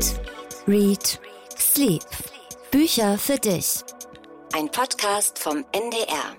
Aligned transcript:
Eat, 0.00 0.20
Read, 0.66 1.20
Sleep. 1.58 2.02
Bücher 2.70 3.18
für 3.18 3.36
dich. 3.36 3.80
Ein 4.56 4.70
Podcast 4.70 5.38
vom 5.38 5.62
NDR. 5.72 6.36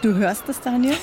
Du 0.00 0.14
hörst 0.14 0.48
es, 0.48 0.58
Daniel? 0.62 0.96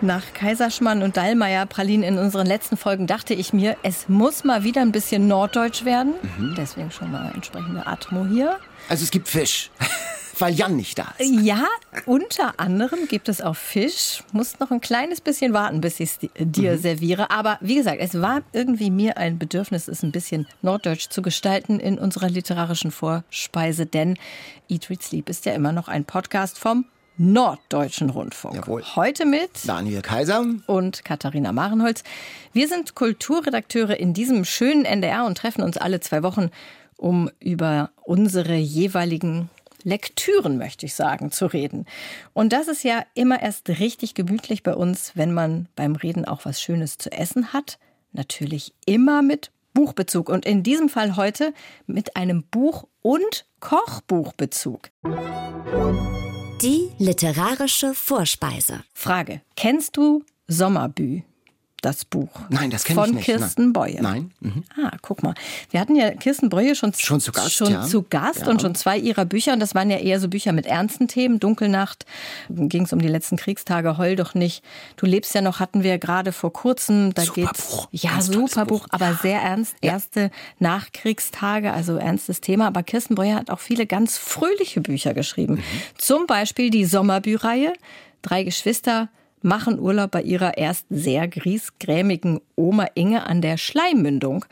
Nach 0.00 0.22
Kaiserschmann 0.32 1.02
und 1.02 1.16
Dallmayr 1.16 1.66
Pralin 1.66 2.04
in 2.04 2.18
unseren 2.18 2.46
letzten 2.46 2.76
Folgen 2.76 3.08
dachte 3.08 3.34
ich 3.34 3.52
mir, 3.52 3.76
es 3.82 4.08
muss 4.08 4.44
mal 4.44 4.62
wieder 4.62 4.82
ein 4.82 4.92
bisschen 4.92 5.26
norddeutsch 5.26 5.84
werden. 5.84 6.14
Deswegen 6.56 6.92
schon 6.92 7.10
mal 7.10 7.32
entsprechende 7.34 7.84
Atmo 7.84 8.26
hier. 8.26 8.60
Also 8.88 9.02
es 9.02 9.10
gibt 9.10 9.28
Fisch, 9.28 9.72
weil 10.40 10.54
Jan 10.54 10.76
nicht 10.76 10.98
da 10.98 11.14
ist. 11.18 11.30
Ja, 11.30 11.66
unter 12.06 12.58
anderem 12.58 13.08
gibt 13.08 13.28
es 13.28 13.40
auch 13.40 13.56
Fisch. 13.56 14.22
Muss 14.32 14.58
noch 14.58 14.70
ein 14.70 14.80
kleines 14.80 15.20
bisschen 15.20 15.52
warten, 15.52 15.80
bis 15.80 16.00
ich 16.00 16.10
es 16.10 16.18
dir 16.38 16.78
serviere. 16.78 17.30
Aber 17.30 17.58
wie 17.60 17.76
gesagt, 17.76 17.98
es 18.00 18.20
war 18.20 18.42
irgendwie 18.52 18.90
mir 18.90 19.16
ein 19.16 19.38
Bedürfnis, 19.38 19.88
es 19.88 20.02
ein 20.02 20.12
bisschen 20.12 20.46
norddeutsch 20.62 21.08
zu 21.10 21.22
gestalten 21.22 21.80
in 21.80 21.98
unserer 21.98 22.28
literarischen 22.28 22.90
Vorspeise. 22.90 23.86
Denn 23.86 24.16
Eat, 24.68 24.90
Read, 24.90 25.02
Sleep 25.02 25.28
ist 25.28 25.46
ja 25.46 25.52
immer 25.52 25.72
noch 25.72 25.88
ein 25.88 26.04
Podcast 26.04 26.58
vom 26.58 26.84
Norddeutschen 27.16 28.08
Rundfunk. 28.08 28.54
Jawohl. 28.54 28.82
Heute 28.96 29.26
mit 29.26 29.50
Daniel 29.66 30.00
Kaiser. 30.00 30.42
und 30.66 31.04
Katharina 31.04 31.52
Marenholz. 31.52 32.02
Wir 32.54 32.66
sind 32.66 32.94
Kulturredakteure 32.94 33.98
in 33.98 34.14
diesem 34.14 34.46
schönen 34.46 34.86
NDR 34.86 35.26
und 35.26 35.36
treffen 35.36 35.62
uns 35.62 35.76
alle 35.76 36.00
zwei 36.00 36.22
Wochen, 36.22 36.50
um 36.96 37.30
über 37.38 37.90
unsere 38.04 38.54
jeweiligen 38.54 39.50
Lektüren, 39.84 40.58
möchte 40.58 40.86
ich 40.86 40.94
sagen, 40.94 41.30
zu 41.30 41.46
reden. 41.46 41.86
Und 42.32 42.52
das 42.52 42.68
ist 42.68 42.82
ja 42.84 43.04
immer 43.14 43.40
erst 43.42 43.68
richtig 43.68 44.14
gemütlich 44.14 44.62
bei 44.62 44.74
uns, 44.74 45.12
wenn 45.14 45.32
man 45.32 45.68
beim 45.76 45.96
Reden 45.96 46.24
auch 46.24 46.44
was 46.44 46.60
Schönes 46.60 46.98
zu 46.98 47.10
essen 47.12 47.52
hat. 47.52 47.78
Natürlich 48.12 48.74
immer 48.86 49.22
mit 49.22 49.50
Buchbezug 49.72 50.28
und 50.28 50.44
in 50.46 50.62
diesem 50.62 50.88
Fall 50.88 51.16
heute 51.16 51.54
mit 51.86 52.16
einem 52.16 52.42
Buch- 52.42 52.86
und 53.02 53.46
Kochbuchbezug. 53.60 54.90
Die 56.62 56.90
literarische 56.98 57.94
Vorspeise. 57.94 58.82
Frage: 58.92 59.40
Kennst 59.56 59.96
du 59.96 60.24
Sommerbü? 60.48 61.22
Das 61.82 62.04
Buch. 62.04 62.28
Nein, 62.50 62.70
das 62.70 62.84
kenn 62.84 62.98
ich 62.98 63.02
Von 63.04 63.14
nicht, 63.14 63.24
Kirsten 63.24 63.72
Beue. 63.72 64.02
Nein. 64.02 64.32
Mhm. 64.40 64.64
Ah, 64.84 64.90
guck 65.00 65.22
mal. 65.22 65.32
Wir 65.70 65.80
hatten 65.80 65.96
ja 65.96 66.10
Kirsten 66.10 66.50
Beue 66.50 66.74
schon, 66.74 66.92
Schon 66.92 67.20
zu 67.20 67.32
Gast, 67.32 67.52
schon 67.54 67.72
ja. 67.72 67.82
zu 67.86 68.02
Gast 68.02 68.40
Ja. 68.40 68.48
und 68.48 68.60
schon 68.60 68.74
zwei 68.74 68.98
ihrer 68.98 69.24
Bücher. 69.24 69.54
Und 69.54 69.60
das 69.60 69.74
waren 69.74 69.88
ja 69.90 69.96
eher 69.96 70.20
so 70.20 70.28
Bücher 70.28 70.52
mit 70.52 70.66
ernsten 70.66 71.08
Themen. 71.08 71.40
Dunkelnacht 71.40 72.04
ging 72.50 72.82
es 72.82 72.92
um 72.92 73.00
die 73.00 73.08
letzten 73.08 73.36
Kriegstage. 73.38 73.96
Heul 73.96 74.14
doch 74.16 74.34
nicht. 74.34 74.62
Du 74.96 75.06
lebst 75.06 75.34
ja 75.34 75.40
noch, 75.40 75.58
hatten 75.58 75.82
wir 75.82 75.96
gerade 75.98 76.32
vor 76.32 76.52
kurzem. 76.52 77.14
Da 77.14 77.22
Super 77.22 77.40
geht's, 77.46 77.70
Buch. 77.70 77.88
Ja, 77.92 78.10
Ganz 78.10 78.26
super 78.26 78.66
Buch, 78.66 78.86
aber 78.90 79.14
sehr 79.14 79.40
ernst. 79.40 79.74
Erste 79.80 80.30
Nachkriegstage, 80.58 81.72
also 81.72 81.96
ernstes 81.96 82.40
Thema. 82.40 82.66
Aber 82.66 82.82
Kirsten 82.82 83.14
Beue 83.14 83.34
hat 83.34 83.50
auch 83.50 83.60
viele 83.60 83.86
ganz 83.86 84.18
fröhliche 84.18 84.80
Bücher 84.80 85.14
geschrieben. 85.14 85.54
Mhm. 85.54 85.62
Zum 85.96 86.26
Beispiel 86.26 86.70
die 86.70 86.84
Sommerbüreihe. 86.84 87.72
Drei 88.22 88.42
Geschwister 88.44 89.08
machen 89.42 89.78
Urlaub 89.78 90.10
bei 90.10 90.22
ihrer 90.22 90.58
erst 90.58 90.86
sehr 90.90 91.28
griesgrämigen 91.28 92.40
Oma 92.56 92.86
Inge 92.94 93.26
an 93.26 93.42
der 93.42 93.56
Schleimmündung 93.56 94.44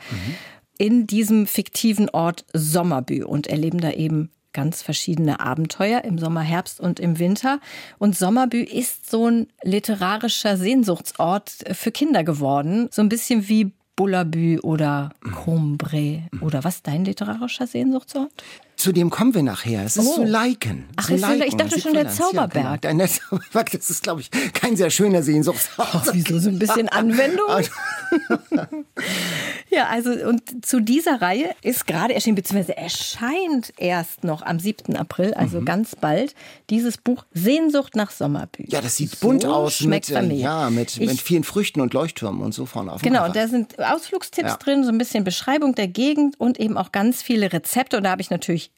in 0.77 1.05
diesem 1.07 1.45
fiktiven 1.45 2.09
Ort 2.09 2.45
Sommerbü 2.53 3.23
und 3.23 3.47
erleben 3.47 3.79
da 3.81 3.91
eben 3.91 4.31
ganz 4.53 4.81
verschiedene 4.81 5.39
Abenteuer 5.39 6.03
im 6.03 6.17
Sommer, 6.17 6.41
Herbst 6.41 6.79
und 6.79 6.99
im 6.99 7.19
Winter. 7.19 7.59
Und 7.99 8.17
Sommerbü 8.17 8.61
ist 8.61 9.09
so 9.09 9.27
ein 9.27 9.47
literarischer 9.63 10.57
Sehnsuchtsort 10.57 11.51
für 11.71 11.91
Kinder 11.91 12.23
geworden. 12.23 12.87
So 12.91 13.01
ein 13.01 13.09
bisschen 13.09 13.47
wie 13.47 13.71
Bullabü 13.95 14.59
oder 14.59 15.11
Combre 15.33 16.23
oder 16.41 16.63
was 16.63 16.81
dein 16.81 17.05
literarischer 17.05 17.67
Sehnsuchtsort? 17.67 18.31
Zu 18.79 18.93
dem 18.93 19.09
kommen 19.09 19.33
wir 19.35 19.43
nachher. 19.43 19.83
Es 19.83 19.97
ist 19.97 20.07
Oh. 20.07 20.15
so 20.15 20.23
Liken. 20.23 20.85
Ach, 20.95 21.09
ist 21.09 21.19
so- 21.21 21.31
ich 21.33 21.37
Liken. 21.39 21.57
dachte 21.57 21.81
schon 21.81 21.93
der 21.93 22.09
Südfallands. 22.09 22.17
Ja, 22.17 22.25
Zauberberg. 22.47 22.81
genau. 22.81 22.97
Der 22.97 23.07
Zauberberg, 23.09 23.71
das 23.71 23.89
ist, 23.89 24.03
glaube 24.03 24.21
ich, 24.21 24.31
kein 24.53 24.77
sehr 24.77 24.89
schöner 24.89 25.21
Sehnsuchtsort. 25.21 26.09
Wieso 26.13 26.39
so 26.39 26.47
ein 26.49 26.59
bisschen 26.59 26.87
Anwendung? 26.87 27.45
ja, 29.69 29.87
also 29.87 30.11
und 30.11 30.65
zu 30.65 30.79
dieser 30.79 31.21
Reihe 31.21 31.53
ist 31.61 31.87
gerade 31.87 32.13
erschienen, 32.13 32.35
beziehungsweise 32.35 32.77
erscheint 32.77 33.73
erst 33.77 34.23
noch 34.23 34.41
am 34.43 34.59
7. 34.59 34.95
April, 34.95 35.33
also 35.33 35.61
ganz 35.61 35.95
bald, 35.95 36.33
dieses 36.69 36.97
Buch 36.97 37.25
Sehnsucht 37.33 37.95
nach 37.95 38.11
Sommerbü. 38.11 38.63
Ja, 38.67 38.81
das 38.81 38.95
sieht 38.97 39.19
bunt 39.19 39.41
So 39.43 39.53
aus 39.53 39.81
mit, 39.81 40.05
schmeckt's 40.05 40.11
bei 40.11 40.21
mir. 40.21 40.37
ja, 40.37 40.69
mit, 40.69 40.97
Ich- 40.97 41.07
mit 41.07 41.21
vielen 41.21 41.43
Früchten 41.43 41.81
und 41.81 41.93
Leuchttürmen 41.93 42.41
und 42.41 42.53
so 42.53 42.65
vorne 42.65 42.93
auf 42.93 43.01
dem 43.01 43.11
Genau, 43.11 43.25
und 43.25 43.35
da 43.35 43.47
sind 43.47 43.77
Ausflugstipps 43.79 44.51
Ja. 44.51 44.57
drin, 44.57 44.83
so 44.83 44.89
ein 44.89 44.97
bisschen 44.97 45.23
Beschreibung 45.23 45.75
der 45.75 45.87
Gegend 45.87 46.39
und 46.39 46.59
eben 46.59 46.77
auch 46.77 46.91
ganz 46.91 47.21
viele 47.21 47.51
Rezepte. 47.53 47.97
Und 47.97 48.03
da 48.03 48.11
habe 48.11 48.21
ich 48.21 48.29
natürlich 48.29 48.68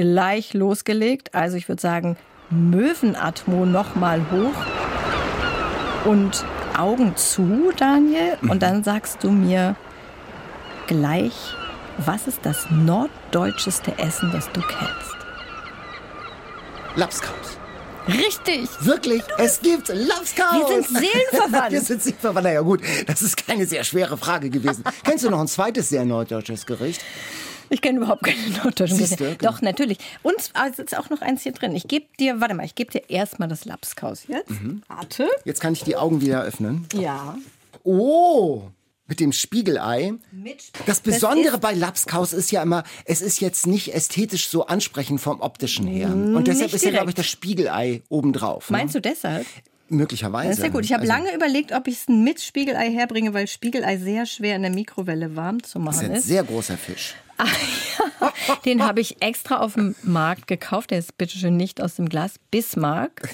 gleich 0.00 0.54
losgelegt. 0.54 1.34
Also 1.34 1.58
ich 1.58 1.68
würde 1.68 1.82
sagen, 1.82 2.16
Möwenatmo 2.48 3.66
noch 3.66 3.96
mal 3.96 4.24
hoch 4.30 6.06
und 6.06 6.42
Augen 6.78 7.14
zu, 7.16 7.70
Daniel. 7.76 8.38
Mhm. 8.40 8.50
Und 8.50 8.62
dann 8.62 8.82
sagst 8.82 9.22
du 9.22 9.30
mir 9.30 9.76
gleich, 10.86 11.34
was 11.98 12.26
ist 12.26 12.40
das 12.44 12.66
norddeutscheste 12.70 13.98
Essen, 13.98 14.32
das 14.32 14.50
du 14.52 14.62
kennst? 14.62 15.16
Lapskaus. 16.96 17.58
Richtig! 18.08 18.70
Wirklich, 18.80 19.22
es 19.36 19.60
gibt 19.60 19.88
Lapskaus. 19.88 20.66
Wir 20.66 20.82
sind 20.82 20.98
seelenverwandt. 20.98 21.72
Wir 21.72 21.80
sind 21.82 22.02
seelenverwandt. 22.02 22.44
Na 22.44 22.52
ja 22.52 22.62
gut, 22.62 22.80
das 23.06 23.20
ist 23.20 23.46
keine 23.46 23.66
sehr 23.66 23.84
schwere 23.84 24.16
Frage 24.16 24.48
gewesen. 24.48 24.82
Kennst 25.04 25.24
du 25.24 25.30
noch 25.30 25.40
ein 25.40 25.48
zweites 25.48 25.90
sehr 25.90 26.06
norddeutsches 26.06 26.64
Gericht? 26.64 27.02
Ich 27.70 27.80
kenne 27.80 27.98
überhaupt 27.98 28.24
keine 28.24 28.38
norddeutschen 28.64 28.98
genau. 29.16 29.34
Doch, 29.40 29.62
natürlich. 29.62 29.98
Und 30.22 30.34
es 30.38 30.78
ist 30.78 30.96
auch 30.98 31.08
noch 31.10 31.22
eins 31.22 31.42
hier 31.42 31.52
drin. 31.52 31.74
Ich 31.74 31.88
gebe 31.88 32.06
dir, 32.18 32.40
warte 32.40 32.54
mal, 32.54 32.66
ich 32.66 32.74
gebe 32.74 32.90
dir 32.90 33.08
erstmal 33.08 33.48
das 33.48 33.64
Lapskaus 33.64 34.26
jetzt. 34.28 34.50
Mhm. 34.50 34.82
Warte. 34.88 35.28
Jetzt 35.44 35.60
kann 35.60 35.72
ich 35.72 35.84
die 35.84 35.96
Augen 35.96 36.20
wieder 36.20 36.42
öffnen. 36.42 36.86
Ja. 36.94 37.36
Oh, 37.84 38.62
mit 39.06 39.20
dem 39.20 39.32
Spiegelei. 39.32 40.12
Mit 40.30 40.70
Das 40.86 41.00
Besondere 41.00 41.54
ist- 41.54 41.60
bei 41.60 41.72
Lapskaus 41.72 42.32
ist 42.32 42.50
ja 42.52 42.62
immer, 42.62 42.84
es 43.04 43.22
ist 43.22 43.40
jetzt 43.40 43.66
nicht 43.66 43.94
ästhetisch 43.94 44.48
so 44.48 44.66
ansprechend 44.66 45.20
vom 45.20 45.40
optischen 45.40 45.86
her. 45.86 46.08
Und 46.10 46.46
deshalb 46.46 46.72
ist 46.74 46.84
ja, 46.84 46.90
glaube 46.90 47.10
ich, 47.10 47.14
das 47.14 47.26
Spiegelei 47.26 48.02
obendrauf. 48.08 48.70
Ne? 48.70 48.78
Meinst 48.78 48.94
du 48.94 49.00
deshalb? 49.00 49.46
Möglicherweise. 49.88 50.50
Das 50.50 50.58
ist 50.58 50.64
ja 50.64 50.70
gut. 50.70 50.84
Ich 50.84 50.92
habe 50.92 51.00
Also, 51.02 51.12
lange 51.12 51.34
überlegt, 51.34 51.72
ob 51.72 51.88
ich 51.88 51.94
es 52.02 52.08
mit 52.08 52.40
Spiegelei 52.40 52.92
herbringe, 52.92 53.34
weil 53.34 53.48
Spiegelei 53.48 53.96
sehr 53.96 54.24
schwer 54.26 54.54
in 54.54 54.62
der 54.62 54.70
Mikrowelle 54.70 55.34
warm 55.34 55.60
zu 55.64 55.80
Das 55.80 55.96
ist 55.96 56.00
machen 56.02 56.10
ein 56.12 56.16
ist. 56.18 56.26
sehr 56.28 56.44
großer 56.44 56.76
Fisch. 56.76 57.16
Den 58.64 58.82
habe 58.84 59.00
ich 59.00 59.22
extra 59.22 59.58
auf 59.58 59.74
dem 59.74 59.94
Markt 60.02 60.46
gekauft. 60.46 60.90
Der 60.90 60.98
ist 60.98 61.16
bitteschön 61.18 61.56
nicht 61.56 61.80
aus 61.80 61.96
dem 61.96 62.08
Glas. 62.08 62.34
Bismarck 62.50 63.28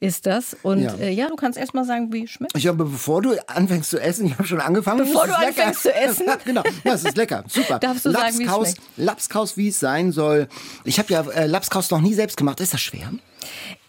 ist 0.00 0.26
das. 0.26 0.56
Und 0.62 0.82
Ja. 0.82 0.94
äh, 0.94 1.10
ja 1.10 1.28
du 1.28 1.36
kannst 1.36 1.58
erst 1.58 1.74
mal 1.74 1.84
sagen, 1.84 2.12
wie 2.12 2.24
es 2.24 2.30
schmeckt. 2.30 2.56
Ich 2.56 2.66
habe, 2.66 2.84
bevor 2.84 3.22
du 3.22 3.36
anfängst 3.48 3.90
zu 3.90 3.98
essen, 4.00 4.26
ich 4.26 4.32
habe 4.34 4.46
schon 4.46 4.60
angefangen. 4.60 4.98
Bevor 4.98 5.26
du 5.26 5.36
anfängst 5.36 5.82
zu 5.82 5.94
essen? 5.94 6.26
genau, 6.44 6.62
ja, 6.84 6.94
es 6.94 7.04
ist 7.04 7.16
lecker, 7.16 7.44
super. 7.48 7.78
Darfst 7.78 8.04
du 8.04 8.10
sagen, 8.10 8.38
wie 8.38 8.42
es 8.42 8.48
Lapskaus, 8.48 8.68
schmeckt? 8.68 8.82
Lapskaus, 8.96 9.56
wie 9.56 9.68
es 9.68 9.80
sein 9.80 10.12
soll. 10.12 10.48
Ich 10.84 10.98
habe 10.98 11.12
ja 11.12 11.22
äh, 11.30 11.46
Lapskaus 11.46 11.90
noch 11.90 12.00
nie 12.00 12.14
selbst 12.14 12.36
gemacht. 12.36 12.60
Ist 12.60 12.74
das 12.74 12.80
schwer? 12.80 13.10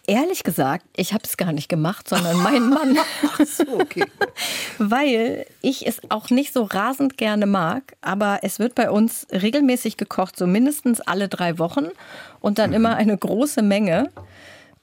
Ehrlich 0.08 0.44
gesagt, 0.44 0.84
ich 0.96 1.12
habe 1.12 1.24
es 1.24 1.36
gar 1.36 1.52
nicht 1.52 1.68
gemacht, 1.68 2.08
sondern 2.08 2.36
mein 2.42 2.68
Mann. 2.68 2.96
So, 3.44 3.64
okay. 3.80 4.04
Weil 4.78 5.46
ich 5.62 5.86
es 5.86 6.00
auch 6.10 6.30
nicht 6.30 6.52
so 6.52 6.62
rasend 6.62 7.16
gerne 7.16 7.46
mag, 7.46 7.96
aber 8.02 8.40
es 8.42 8.58
wird 8.58 8.74
bei 8.74 8.90
uns 8.90 9.26
regelmäßig 9.32 9.96
gekocht, 9.96 10.36
so 10.36 10.46
mindestens 10.46 11.00
alle 11.00 11.28
drei 11.28 11.58
Wochen 11.58 11.88
und 12.40 12.58
dann 12.58 12.72
immer 12.72 12.96
eine 12.96 13.16
große 13.16 13.62
Menge. 13.62 14.12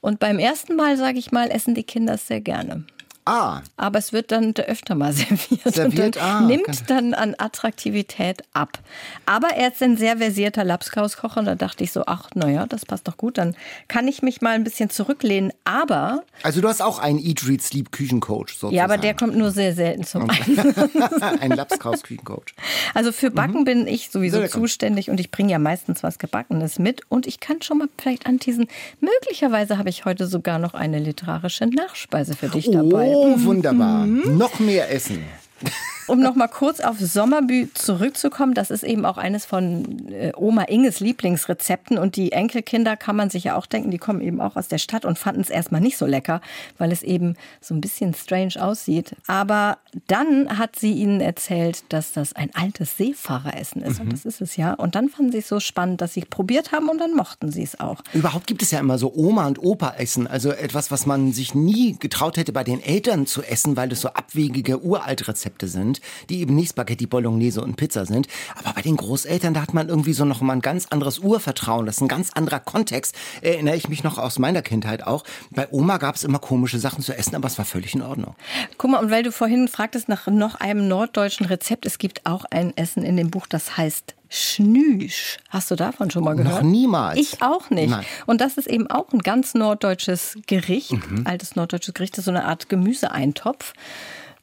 Und 0.02 0.20
beim 0.20 0.38
ersten 0.38 0.76
Mal, 0.76 0.98
sage 0.98 1.18
ich 1.18 1.32
mal, 1.32 1.50
essen 1.50 1.74
die 1.74 1.84
Kinder 1.84 2.14
es 2.14 2.26
sehr 2.26 2.42
gerne. 2.42 2.84
Ah, 3.26 3.62
Aber 3.78 3.98
es 3.98 4.12
wird 4.12 4.32
dann 4.32 4.52
öfter 4.54 4.94
mal 4.94 5.12
serviert, 5.12 5.62
Serviert? 5.74 6.16
und 6.16 6.22
Ah, 6.22 6.40
nimmt 6.42 6.68
okay. 6.68 6.78
dann 6.88 7.14
an 7.14 7.34
Attraktivität 7.38 8.42
ab. 8.52 8.78
Aber 9.24 9.48
er 9.48 9.72
ist 9.72 9.82
ein 9.82 9.96
sehr 9.96 10.18
versierter 10.18 10.62
Lapskauskocher 10.62 11.40
und 11.40 11.46
da 11.46 11.54
dachte 11.54 11.84
ich 11.84 11.92
so, 11.92 12.04
ach, 12.06 12.28
naja, 12.34 12.66
das 12.66 12.84
passt 12.84 13.08
doch 13.08 13.16
gut, 13.16 13.38
dann 13.38 13.56
kann 13.88 14.06
ich 14.08 14.20
mich 14.22 14.42
mal 14.42 14.50
ein 14.54 14.62
bisschen 14.64 14.90
zurücklehnen. 14.90 15.52
Aber, 15.64 16.22
also 16.42 16.60
du 16.60 16.68
hast 16.68 16.82
auch 16.82 16.98
einen 16.98 17.18
Eat, 17.18 17.46
Read, 17.48 17.62
Sleep 17.62 17.92
Küchencoach 17.92 18.48
sozusagen. 18.50 18.74
ja, 18.74 18.84
aber 18.84 18.98
der 18.98 19.14
kommt 19.14 19.36
nur 19.36 19.50
sehr 19.52 19.74
selten 19.74 20.04
zum 20.04 20.28
Einsatz. 20.28 20.84
Ein 21.40 21.52
Lapskaus 21.52 22.02
Küchencoach. 22.02 22.54
Also 22.92 23.10
für 23.10 23.30
Backen 23.30 23.64
bin 23.64 23.86
ich 23.86 24.10
sowieso 24.10 24.38
Sehr 24.40 24.50
zuständig 24.50 25.08
und 25.08 25.18
ich 25.18 25.30
bringe 25.30 25.52
ja 25.52 25.58
meistens 25.58 26.02
was 26.02 26.18
Gebackenes 26.18 26.78
mit. 26.78 27.00
Und 27.08 27.26
ich 27.26 27.40
kann 27.40 27.62
schon 27.62 27.78
mal 27.78 27.88
vielleicht 27.98 28.26
anteasen, 28.26 28.66
möglicherweise 29.00 29.78
habe 29.78 29.88
ich 29.88 30.04
heute 30.04 30.26
sogar 30.26 30.58
noch 30.58 30.74
eine 30.74 30.98
literarische 30.98 31.66
Nachspeise 31.66 32.36
für 32.36 32.48
dich 32.48 32.70
dabei. 32.70 33.13
Oh, 33.14 33.36
wunderbar. 33.44 34.06
Noch 34.06 34.58
mehr 34.58 34.90
essen. 34.90 35.22
um 36.06 36.20
noch 36.20 36.34
mal 36.34 36.48
kurz 36.48 36.80
auf 36.80 36.98
Sommerbü 36.98 37.68
zurückzukommen, 37.74 38.54
das 38.54 38.70
ist 38.70 38.82
eben 38.82 39.04
auch 39.04 39.18
eines 39.18 39.46
von 39.46 40.08
äh, 40.08 40.32
Oma 40.36 40.62
Inges 40.62 41.00
Lieblingsrezepten 41.00 41.98
und 41.98 42.16
die 42.16 42.32
Enkelkinder 42.32 42.96
kann 42.96 43.16
man 43.16 43.30
sich 43.30 43.44
ja 43.44 43.56
auch 43.56 43.66
denken, 43.66 43.90
die 43.90 43.98
kommen 43.98 44.20
eben 44.20 44.40
auch 44.40 44.56
aus 44.56 44.68
der 44.68 44.78
Stadt 44.78 45.04
und 45.04 45.18
fanden 45.18 45.40
es 45.40 45.50
erstmal 45.50 45.80
nicht 45.80 45.96
so 45.96 46.06
lecker, 46.06 46.40
weil 46.78 46.92
es 46.92 47.02
eben 47.02 47.36
so 47.60 47.74
ein 47.74 47.80
bisschen 47.80 48.14
strange 48.14 48.54
aussieht. 48.60 49.16
Aber 49.26 49.78
dann 50.06 50.58
hat 50.58 50.76
sie 50.76 50.92
ihnen 50.92 51.20
erzählt, 51.20 51.84
dass 51.88 52.12
das 52.12 52.34
ein 52.34 52.50
altes 52.54 52.96
Seefahreressen 52.96 53.82
ist 53.82 53.98
mhm. 53.98 54.06
und 54.06 54.12
das 54.12 54.24
ist 54.24 54.40
es 54.40 54.56
ja. 54.56 54.74
Und 54.74 54.94
dann 54.94 55.08
fanden 55.08 55.32
sie 55.32 55.38
es 55.38 55.48
so 55.48 55.60
spannend, 55.60 56.00
dass 56.00 56.14
sie 56.14 56.22
probiert 56.22 56.72
haben 56.72 56.88
und 56.88 56.98
dann 56.98 57.14
mochten 57.14 57.50
sie 57.50 57.62
es 57.62 57.80
auch. 57.80 58.02
Überhaupt 58.12 58.46
gibt 58.46 58.62
es 58.62 58.70
ja 58.70 58.80
immer 58.80 58.98
so 58.98 59.12
Oma 59.14 59.46
und 59.46 59.62
Opa 59.62 59.94
essen, 59.98 60.26
also 60.26 60.50
etwas, 60.50 60.90
was 60.90 61.06
man 61.06 61.32
sich 61.32 61.54
nie 61.54 61.96
getraut 61.98 62.36
hätte 62.36 62.52
bei 62.52 62.64
den 62.64 62.82
Eltern 62.82 63.26
zu 63.26 63.42
essen, 63.42 63.76
weil 63.76 63.88
das 63.88 64.00
so 64.00 64.08
abwegige 64.08 64.82
Uraltrezepte 64.82 65.68
sind, 65.68 65.93
die 66.30 66.40
eben 66.40 66.54
nicht 66.54 66.70
Spaghetti 66.70 67.06
Bolognese 67.06 67.62
und 67.62 67.76
Pizza 67.76 68.06
sind. 68.06 68.28
Aber 68.56 68.72
bei 68.74 68.82
den 68.82 68.96
Großeltern, 68.96 69.54
da 69.54 69.62
hat 69.62 69.74
man 69.74 69.88
irgendwie 69.88 70.12
so 70.12 70.24
noch 70.24 70.40
mal 70.40 70.54
ein 70.54 70.60
ganz 70.60 70.86
anderes 70.90 71.18
Urvertrauen. 71.18 71.86
Das 71.86 71.96
ist 71.96 72.02
ein 72.02 72.08
ganz 72.08 72.30
anderer 72.32 72.60
Kontext. 72.60 73.14
Erinnere 73.42 73.76
ich 73.76 73.88
mich 73.88 74.04
noch 74.04 74.18
aus 74.18 74.38
meiner 74.38 74.62
Kindheit 74.62 75.06
auch. 75.06 75.24
Bei 75.50 75.68
Oma 75.70 75.98
gab 75.98 76.16
es 76.16 76.24
immer 76.24 76.38
komische 76.38 76.78
Sachen 76.78 77.02
zu 77.02 77.16
essen, 77.16 77.34
aber 77.36 77.46
es 77.46 77.58
war 77.58 77.64
völlig 77.64 77.94
in 77.94 78.02
Ordnung. 78.02 78.34
Guck 78.78 78.90
mal, 78.90 78.98
und 78.98 79.10
weil 79.10 79.22
du 79.22 79.32
vorhin 79.32 79.68
fragtest 79.68 80.08
nach 80.08 80.26
noch 80.26 80.56
einem 80.56 80.88
norddeutschen 80.88 81.46
Rezept, 81.46 81.86
es 81.86 81.98
gibt 81.98 82.26
auch 82.26 82.44
ein 82.50 82.76
Essen 82.76 83.02
in 83.02 83.16
dem 83.16 83.30
Buch, 83.30 83.46
das 83.46 83.76
heißt 83.76 84.14
Schnüsch. 84.28 85.38
Hast 85.48 85.70
du 85.70 85.76
davon 85.76 86.10
schon 86.10 86.24
mal 86.24 86.34
gehört? 86.34 86.62
Noch 86.62 86.62
niemals. 86.62 87.18
Ich 87.18 87.40
auch 87.40 87.70
nicht. 87.70 87.90
Nein. 87.90 88.04
Und 88.26 88.40
das 88.40 88.56
ist 88.56 88.66
eben 88.66 88.88
auch 88.88 89.12
ein 89.12 89.20
ganz 89.20 89.54
norddeutsches 89.54 90.36
Gericht, 90.46 90.92
mhm. 90.92 91.24
altes 91.24 91.54
norddeutsches 91.54 91.94
Gericht, 91.94 92.14
das 92.14 92.20
ist 92.20 92.24
so 92.24 92.30
eine 92.32 92.44
Art 92.44 92.68
Gemüseeintopf. 92.68 93.74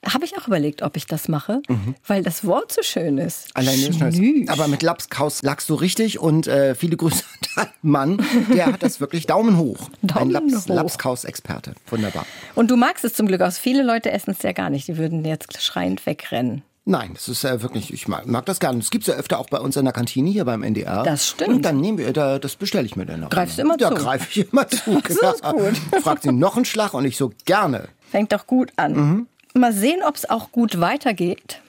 Habe 0.05 0.25
ich 0.25 0.35
auch 0.37 0.47
überlegt, 0.47 0.81
ob 0.81 0.97
ich 0.97 1.05
das 1.05 1.27
mache, 1.27 1.61
mhm. 1.67 1.95
weil 2.07 2.23
das 2.23 2.43
Wort 2.43 2.71
so 2.71 2.81
schön 2.81 3.19
ist. 3.19 3.49
Allein 3.53 3.77
Schnüsch. 3.77 4.49
Aber 4.49 4.67
mit 4.67 4.81
Lapskaus 4.81 5.43
lagst 5.43 5.69
du 5.69 5.75
richtig 5.75 6.17
und 6.19 6.47
äh, 6.47 6.73
viele 6.73 6.97
Grüße 6.97 7.23
an 7.23 7.65
deinen 7.65 7.91
Mann. 7.91 8.25
Der 8.53 8.65
hat 8.67 8.81
das 8.81 8.99
wirklich 8.99 9.27
Daumen 9.27 9.57
hoch. 9.57 9.89
Daumen 10.01 10.35
Ein 10.35 10.49
Laps, 10.49 10.65
hoch. 10.67 10.73
Lapskaus-Experte. 10.73 11.75
Wunderbar. 11.87 12.25
Und 12.55 12.71
du 12.71 12.77
magst 12.77 13.05
es 13.05 13.13
zum 13.13 13.27
Glück 13.27 13.41
aus. 13.41 13.59
Viele 13.59 13.83
Leute 13.83 14.11
essen 14.11 14.31
es 14.31 14.41
ja 14.41 14.53
gar 14.53 14.71
nicht. 14.71 14.87
Die 14.87 14.97
würden 14.97 15.23
jetzt 15.23 15.61
schreiend 15.61 16.03
wegrennen. 16.07 16.63
Nein, 16.83 17.11
das 17.13 17.29
ist 17.29 17.43
ja 17.43 17.61
wirklich, 17.61 17.93
ich 17.93 18.07
mag, 18.07 18.25
mag 18.25 18.45
das 18.47 18.59
gerne. 18.59 18.79
Das 18.79 18.89
gibt 18.89 19.07
es 19.07 19.13
ja 19.13 19.13
öfter 19.13 19.37
auch 19.37 19.47
bei 19.49 19.59
uns 19.59 19.77
in 19.77 19.85
der 19.85 19.93
Kantine 19.93 20.31
hier 20.31 20.45
beim 20.45 20.63
NDR. 20.63 21.03
Das 21.03 21.27
stimmt. 21.27 21.57
Und 21.57 21.61
dann 21.61 21.79
nehmen 21.79 21.99
wir, 21.99 22.11
da, 22.11 22.39
das 22.39 22.55
bestelle 22.55 22.85
ich 22.85 22.95
mir 22.95 23.05
dann 23.05 23.19
noch. 23.19 23.29
Greifst 23.29 23.59
du 23.59 23.61
immer 23.61 23.77
da 23.77 23.89
zu? 23.89 23.95
Da 23.95 24.01
greife 24.01 24.27
ich 24.31 24.51
immer 24.51 24.67
zu. 24.67 24.99
Das 25.21 25.35
ist 25.35 25.43
gut. 25.43 26.01
Fragt 26.01 26.23
sie 26.23 26.31
noch 26.31 26.55
einen 26.55 26.65
Schlag 26.65 26.95
und 26.95 27.05
ich 27.05 27.17
so 27.17 27.31
gerne. 27.45 27.89
Fängt 28.09 28.31
doch 28.31 28.47
gut 28.47 28.71
an. 28.77 28.93
Mhm. 28.93 29.27
Mal 29.53 29.73
sehen, 29.73 30.01
ob 30.07 30.15
es 30.15 30.29
auch 30.29 30.51
gut 30.51 30.79
weitergeht. 30.79 31.61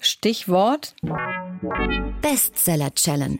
Stichwort 0.00 0.94
Bestseller 2.22 2.94
Challenge. 2.94 3.38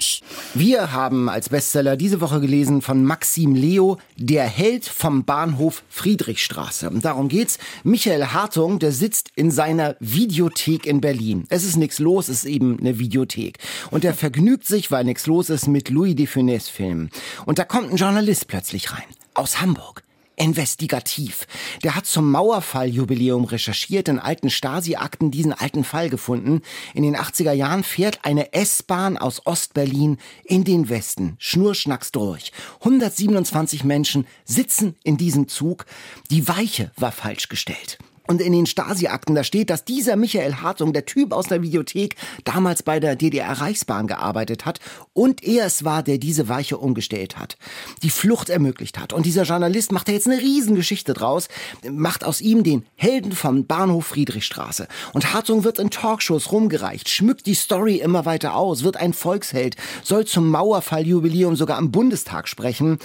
Wir 0.54 0.92
haben 0.92 1.28
als 1.28 1.48
Bestseller 1.50 1.96
diese 1.96 2.20
Woche 2.20 2.40
gelesen 2.40 2.82
von 2.82 3.04
Maxim 3.04 3.54
Leo, 3.54 3.98
Der 4.16 4.44
Held 4.44 4.84
vom 4.84 5.24
Bahnhof 5.24 5.84
Friedrichstraße. 5.88 6.90
Und 6.90 7.04
darum 7.04 7.28
geht's. 7.28 7.58
Michael 7.84 8.26
Hartung, 8.26 8.80
der 8.80 8.90
sitzt 8.90 9.30
in 9.36 9.52
seiner 9.52 9.96
Videothek 10.00 10.86
in 10.86 11.00
Berlin. 11.00 11.44
Es 11.48 11.64
ist 11.64 11.76
nichts 11.76 12.00
los, 12.00 12.28
es 12.28 12.44
ist 12.44 12.50
eben 12.50 12.78
eine 12.80 12.98
Videothek. 12.98 13.58
Und 13.92 14.04
er 14.04 14.14
vergnügt 14.14 14.66
sich, 14.66 14.90
weil 14.90 15.04
nichts 15.04 15.26
los 15.26 15.50
ist, 15.50 15.68
mit 15.68 15.90
Louis 15.90 16.16
de 16.16 16.26
Funès 16.26 16.68
Filmen. 16.68 17.10
Und 17.46 17.60
da 17.60 17.64
kommt 17.64 17.90
ein 17.90 17.96
Journalist 17.96 18.48
plötzlich 18.48 18.92
rein. 18.92 19.04
Aus 19.34 19.60
Hamburg 19.60 20.02
investigativ. 20.40 21.46
Der 21.82 21.94
hat 21.94 22.06
zum 22.06 22.30
Mauerfall-Jubiläum 22.30 23.44
recherchiert, 23.44 24.08
in 24.08 24.18
alten 24.18 24.50
Stasi-Akten 24.50 25.30
diesen 25.30 25.52
alten 25.52 25.84
Fall 25.84 26.10
gefunden. 26.10 26.62
In 26.94 27.02
den 27.02 27.16
80er 27.16 27.52
Jahren 27.52 27.84
fährt 27.84 28.24
eine 28.24 28.52
S-Bahn 28.52 29.16
aus 29.16 29.46
Ostberlin 29.46 30.18
in 30.44 30.64
den 30.64 30.88
Westen, 30.88 31.36
schnurschnacks 31.38 32.12
durch. 32.12 32.52
127 32.80 33.84
Menschen 33.84 34.26
sitzen 34.44 34.96
in 35.04 35.16
diesem 35.16 35.48
Zug. 35.48 35.86
Die 36.30 36.48
Weiche 36.48 36.90
war 36.96 37.12
falsch 37.12 37.48
gestellt. 37.48 37.98
Und 38.28 38.42
in 38.42 38.52
den 38.52 38.66
Stasi-Akten, 38.66 39.34
da 39.34 39.42
steht, 39.42 39.70
dass 39.70 39.86
dieser 39.86 40.16
Michael 40.16 40.56
Hartung, 40.56 40.92
der 40.92 41.06
Typ 41.06 41.32
aus 41.32 41.46
der 41.46 41.62
Videothek, 41.62 42.14
damals 42.44 42.82
bei 42.82 43.00
der 43.00 43.16
DDR-Reichsbahn 43.16 44.06
gearbeitet 44.06 44.66
hat 44.66 44.80
und 45.14 45.42
er 45.42 45.64
es 45.64 45.82
war, 45.82 46.02
der 46.02 46.18
diese 46.18 46.46
Weiche 46.46 46.76
umgestellt 46.76 47.38
hat, 47.38 47.56
die 48.02 48.10
Flucht 48.10 48.50
ermöglicht 48.50 48.98
hat. 48.98 49.14
Und 49.14 49.24
dieser 49.24 49.44
Journalist 49.44 49.92
macht 49.92 50.08
da 50.08 50.12
jetzt 50.12 50.26
eine 50.26 50.40
Riesengeschichte 50.42 51.14
draus, 51.14 51.48
macht 51.90 52.22
aus 52.22 52.42
ihm 52.42 52.64
den 52.64 52.84
Helden 52.96 53.32
vom 53.32 53.66
Bahnhof 53.66 54.08
Friedrichstraße. 54.08 54.88
Und 55.14 55.32
Hartung 55.32 55.64
wird 55.64 55.78
in 55.78 55.88
Talkshows 55.88 56.52
rumgereicht, 56.52 57.08
schmückt 57.08 57.46
die 57.46 57.54
Story 57.54 57.96
immer 57.96 58.26
weiter 58.26 58.56
aus, 58.56 58.82
wird 58.82 58.98
ein 58.98 59.14
Volksheld, 59.14 59.76
soll 60.02 60.26
zum 60.26 60.50
Mauerfalljubiläum 60.50 61.56
sogar 61.56 61.78
am 61.78 61.90
Bundestag 61.90 62.46
sprechen. 62.46 62.98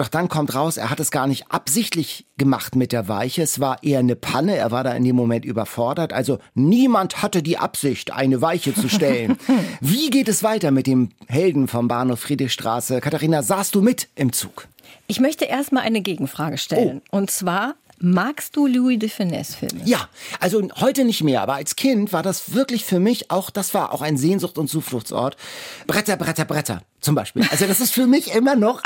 Doch 0.00 0.08
dann 0.08 0.30
kommt 0.30 0.54
raus, 0.54 0.78
er 0.78 0.88
hat 0.88 0.98
es 0.98 1.10
gar 1.10 1.26
nicht 1.26 1.52
absichtlich 1.52 2.24
gemacht 2.38 2.74
mit 2.74 2.90
der 2.90 3.06
Weiche. 3.06 3.42
Es 3.42 3.60
war 3.60 3.82
eher 3.82 3.98
eine 3.98 4.16
Panne. 4.16 4.56
Er 4.56 4.70
war 4.70 4.82
da 4.82 4.94
in 4.94 5.04
dem 5.04 5.14
Moment 5.14 5.44
überfordert. 5.44 6.14
Also 6.14 6.38
niemand 6.54 7.20
hatte 7.20 7.42
die 7.42 7.58
Absicht, 7.58 8.10
eine 8.10 8.40
Weiche 8.40 8.72
zu 8.72 8.88
stellen. 8.88 9.36
Wie 9.82 10.08
geht 10.08 10.28
es 10.28 10.42
weiter 10.42 10.70
mit 10.70 10.86
dem 10.86 11.10
Helden 11.28 11.68
vom 11.68 11.86
Bahnhof 11.86 12.20
Friedrichstraße? 12.20 13.02
Katharina, 13.02 13.42
saßt 13.42 13.74
du 13.74 13.82
mit 13.82 14.08
im 14.14 14.32
Zug? 14.32 14.68
Ich 15.06 15.20
möchte 15.20 15.44
erstmal 15.44 15.82
eine 15.82 16.00
Gegenfrage 16.00 16.56
stellen. 16.56 17.02
Oh. 17.12 17.18
Und 17.18 17.30
zwar, 17.30 17.74
Magst 18.02 18.56
du 18.56 18.66
Louis 18.66 18.98
de 18.98 19.10
Finesse-Filme? 19.10 19.82
Ja, 19.84 20.08
also 20.38 20.66
heute 20.80 21.04
nicht 21.04 21.22
mehr, 21.22 21.42
aber 21.42 21.56
als 21.56 21.76
Kind 21.76 22.14
war 22.14 22.22
das 22.22 22.54
wirklich 22.54 22.86
für 22.86 22.98
mich 22.98 23.30
auch, 23.30 23.50
das 23.50 23.74
war 23.74 23.92
auch 23.92 24.00
ein 24.00 24.16
Sehnsucht- 24.16 24.56
und 24.56 24.68
Zufluchtsort. 24.68 25.36
Bretter, 25.86 26.16
Bretter, 26.16 26.46
Bretter 26.46 26.80
zum 27.02 27.14
Beispiel. 27.14 27.46
Also 27.50 27.66
das 27.66 27.78
ist 27.78 27.92
für 27.92 28.06
mich 28.06 28.34
immer 28.34 28.56
noch 28.56 28.80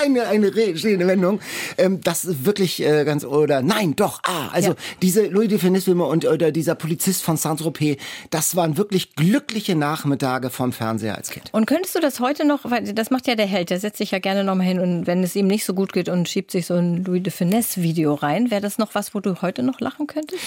eine, 0.00 0.26
eine 0.26 0.52
stehende 0.76 1.06
Wendung. 1.06 1.40
Ähm, 1.78 2.00
das 2.02 2.24
ist 2.24 2.44
wirklich 2.44 2.82
äh, 2.82 3.04
ganz, 3.04 3.24
oder 3.24 3.62
nein, 3.62 3.94
doch, 3.96 4.20
ah, 4.24 4.48
also 4.52 4.70
ja. 4.70 4.76
diese 5.00 5.26
Louis 5.26 5.48
de 5.48 5.58
Finesse-Filme 5.58 6.04
und 6.04 6.26
oder 6.26 6.52
dieser 6.52 6.74
Polizist 6.74 7.22
von 7.22 7.36
Saint-Tropez, 7.36 7.98
das 8.30 8.56
waren 8.56 8.76
wirklich 8.76 9.14
glückliche 9.14 9.74
Nachmittage 9.74 10.50
vom 10.50 10.72
Fernseher 10.72 11.16
als 11.16 11.30
Kind. 11.30 11.50
Und 11.52 11.66
könntest 11.66 11.94
du 11.94 12.00
das 12.00 12.20
heute 12.20 12.46
noch, 12.46 12.60
weil 12.64 12.92
das 12.92 13.10
macht 13.10 13.26
ja 13.26 13.34
der 13.34 13.46
Held, 13.46 13.70
der 13.70 13.80
setzt 13.80 13.98
sich 13.98 14.10
ja 14.10 14.18
gerne 14.18 14.44
nochmal 14.44 14.66
hin 14.66 14.80
und 14.80 15.06
wenn 15.06 15.22
es 15.22 15.36
ihm 15.36 15.46
nicht 15.46 15.64
so 15.64 15.74
gut 15.74 15.92
geht 15.92 16.08
und 16.08 16.28
schiebt 16.28 16.50
sich 16.50 16.66
so 16.66 16.74
ein 16.74 17.04
Louis 17.04 17.22
de 17.22 17.32
Finesse-Video 17.32 18.14
rein, 18.14 18.50
wäre 18.50 18.60
das 18.60 18.78
noch 18.78 18.94
was, 18.94 19.14
wo 19.14 19.20
du 19.20 19.40
heute 19.42 19.62
noch 19.62 19.80
lachen 19.80 20.06
könntest? 20.06 20.42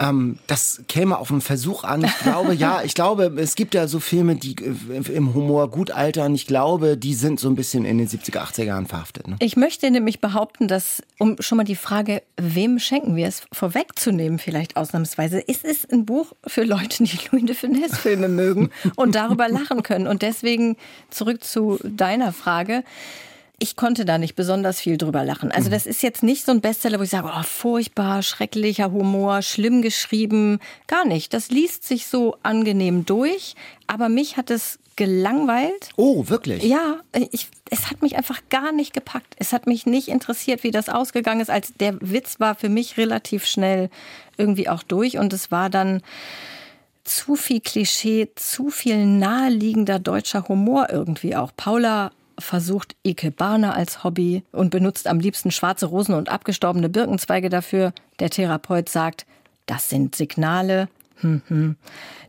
Ähm, 0.00 0.38
das 0.46 0.82
käme 0.88 1.18
auf 1.18 1.30
einen 1.30 1.42
Versuch 1.42 1.84
an. 1.84 2.04
Ich 2.04 2.18
glaube, 2.18 2.54
ja, 2.54 2.82
ich 2.82 2.94
glaube, 2.94 3.32
es 3.36 3.54
gibt 3.54 3.74
ja 3.74 3.86
so 3.86 4.00
Filme, 4.00 4.36
die 4.36 4.56
äh, 4.56 5.12
im 5.12 5.34
Humor 5.34 5.70
gut 5.70 5.90
altern. 5.90 6.34
Ich 6.34 6.46
glaube, 6.46 6.96
die 6.96 7.14
sind 7.14 7.38
so 7.38 7.48
ein 7.48 7.54
bisschen 7.54 7.84
in 7.84 7.98
den 7.98 8.08
70er, 8.08 8.38
80er 8.38 8.64
Jahren 8.64 8.86
verhaftet. 8.90 9.26
Ne? 9.26 9.36
Ich 9.40 9.56
möchte 9.56 9.90
nämlich 9.90 10.20
behaupten, 10.20 10.68
dass, 10.68 11.02
um 11.18 11.36
schon 11.40 11.56
mal 11.56 11.64
die 11.64 11.76
Frage, 11.76 12.22
wem 12.36 12.78
schenken 12.78 13.16
wir 13.16 13.26
es, 13.26 13.42
vorwegzunehmen, 13.52 14.38
vielleicht 14.38 14.76
ausnahmsweise, 14.76 15.40
ist 15.40 15.64
es 15.64 15.88
ein 15.90 16.04
Buch 16.04 16.32
für 16.46 16.64
Leute, 16.64 17.04
die 17.04 17.18
Louis 17.32 17.46
de 17.46 17.54
Finesse 17.54 17.96
Filme 17.96 18.28
mögen 18.28 18.70
und 18.96 19.14
darüber 19.14 19.48
lachen 19.48 19.82
können. 19.82 20.06
Und 20.06 20.22
deswegen 20.22 20.76
zurück 21.10 21.42
zu 21.42 21.78
deiner 21.82 22.32
Frage 22.32 22.84
ich 23.62 23.76
konnte 23.76 24.06
da 24.06 24.16
nicht 24.16 24.36
besonders 24.36 24.80
viel 24.80 24.96
drüber 24.96 25.22
lachen. 25.22 25.52
Also 25.52 25.68
das 25.68 25.84
ist 25.86 26.02
jetzt 26.02 26.22
nicht 26.22 26.46
so 26.46 26.52
ein 26.52 26.62
Bestseller, 26.62 26.98
wo 26.98 27.02
ich 27.02 27.10
sage, 27.10 27.30
oh, 27.30 27.42
furchtbar, 27.42 28.22
schrecklicher 28.22 28.90
Humor, 28.90 29.42
schlimm 29.42 29.82
geschrieben. 29.82 30.60
Gar 30.86 31.04
nicht. 31.04 31.34
Das 31.34 31.50
liest 31.50 31.84
sich 31.84 32.06
so 32.06 32.38
angenehm 32.42 33.04
durch, 33.04 33.54
aber 33.86 34.08
mich 34.08 34.38
hat 34.38 34.50
es 34.50 34.78
gelangweilt. 35.00 35.88
Oh, 35.96 36.28
wirklich? 36.28 36.62
Ja, 36.62 36.98
ich, 37.30 37.48
es 37.70 37.90
hat 37.90 38.02
mich 38.02 38.18
einfach 38.18 38.42
gar 38.50 38.70
nicht 38.70 38.92
gepackt. 38.92 39.34
Es 39.38 39.54
hat 39.54 39.66
mich 39.66 39.86
nicht 39.86 40.08
interessiert, 40.08 40.62
wie 40.62 40.70
das 40.70 40.90
ausgegangen 40.90 41.40
ist. 41.40 41.48
Als 41.48 41.72
der 41.80 41.96
Witz 42.02 42.38
war 42.38 42.54
für 42.54 42.68
mich 42.68 42.98
relativ 42.98 43.46
schnell 43.46 43.88
irgendwie 44.36 44.68
auch 44.68 44.82
durch 44.82 45.16
und 45.16 45.32
es 45.32 45.50
war 45.50 45.70
dann 45.70 46.02
zu 47.04 47.34
viel 47.34 47.62
Klischee, 47.62 48.28
zu 48.34 48.68
viel 48.68 49.06
naheliegender 49.06 49.98
deutscher 49.98 50.46
Humor 50.48 50.88
irgendwie 50.90 51.34
auch. 51.34 51.50
Paula 51.56 52.10
versucht 52.38 52.94
Ikebana 53.02 53.72
als 53.72 54.04
Hobby 54.04 54.42
und 54.52 54.68
benutzt 54.68 55.06
am 55.06 55.18
liebsten 55.18 55.50
schwarze 55.50 55.86
Rosen 55.86 56.14
und 56.14 56.28
abgestorbene 56.28 56.90
Birkenzweige 56.90 57.48
dafür. 57.48 57.94
Der 58.18 58.28
Therapeut 58.28 58.90
sagt, 58.90 59.24
das 59.64 59.88
sind 59.88 60.14
Signale. 60.14 60.90
Hm, 61.20 61.42
hm. 61.48 61.76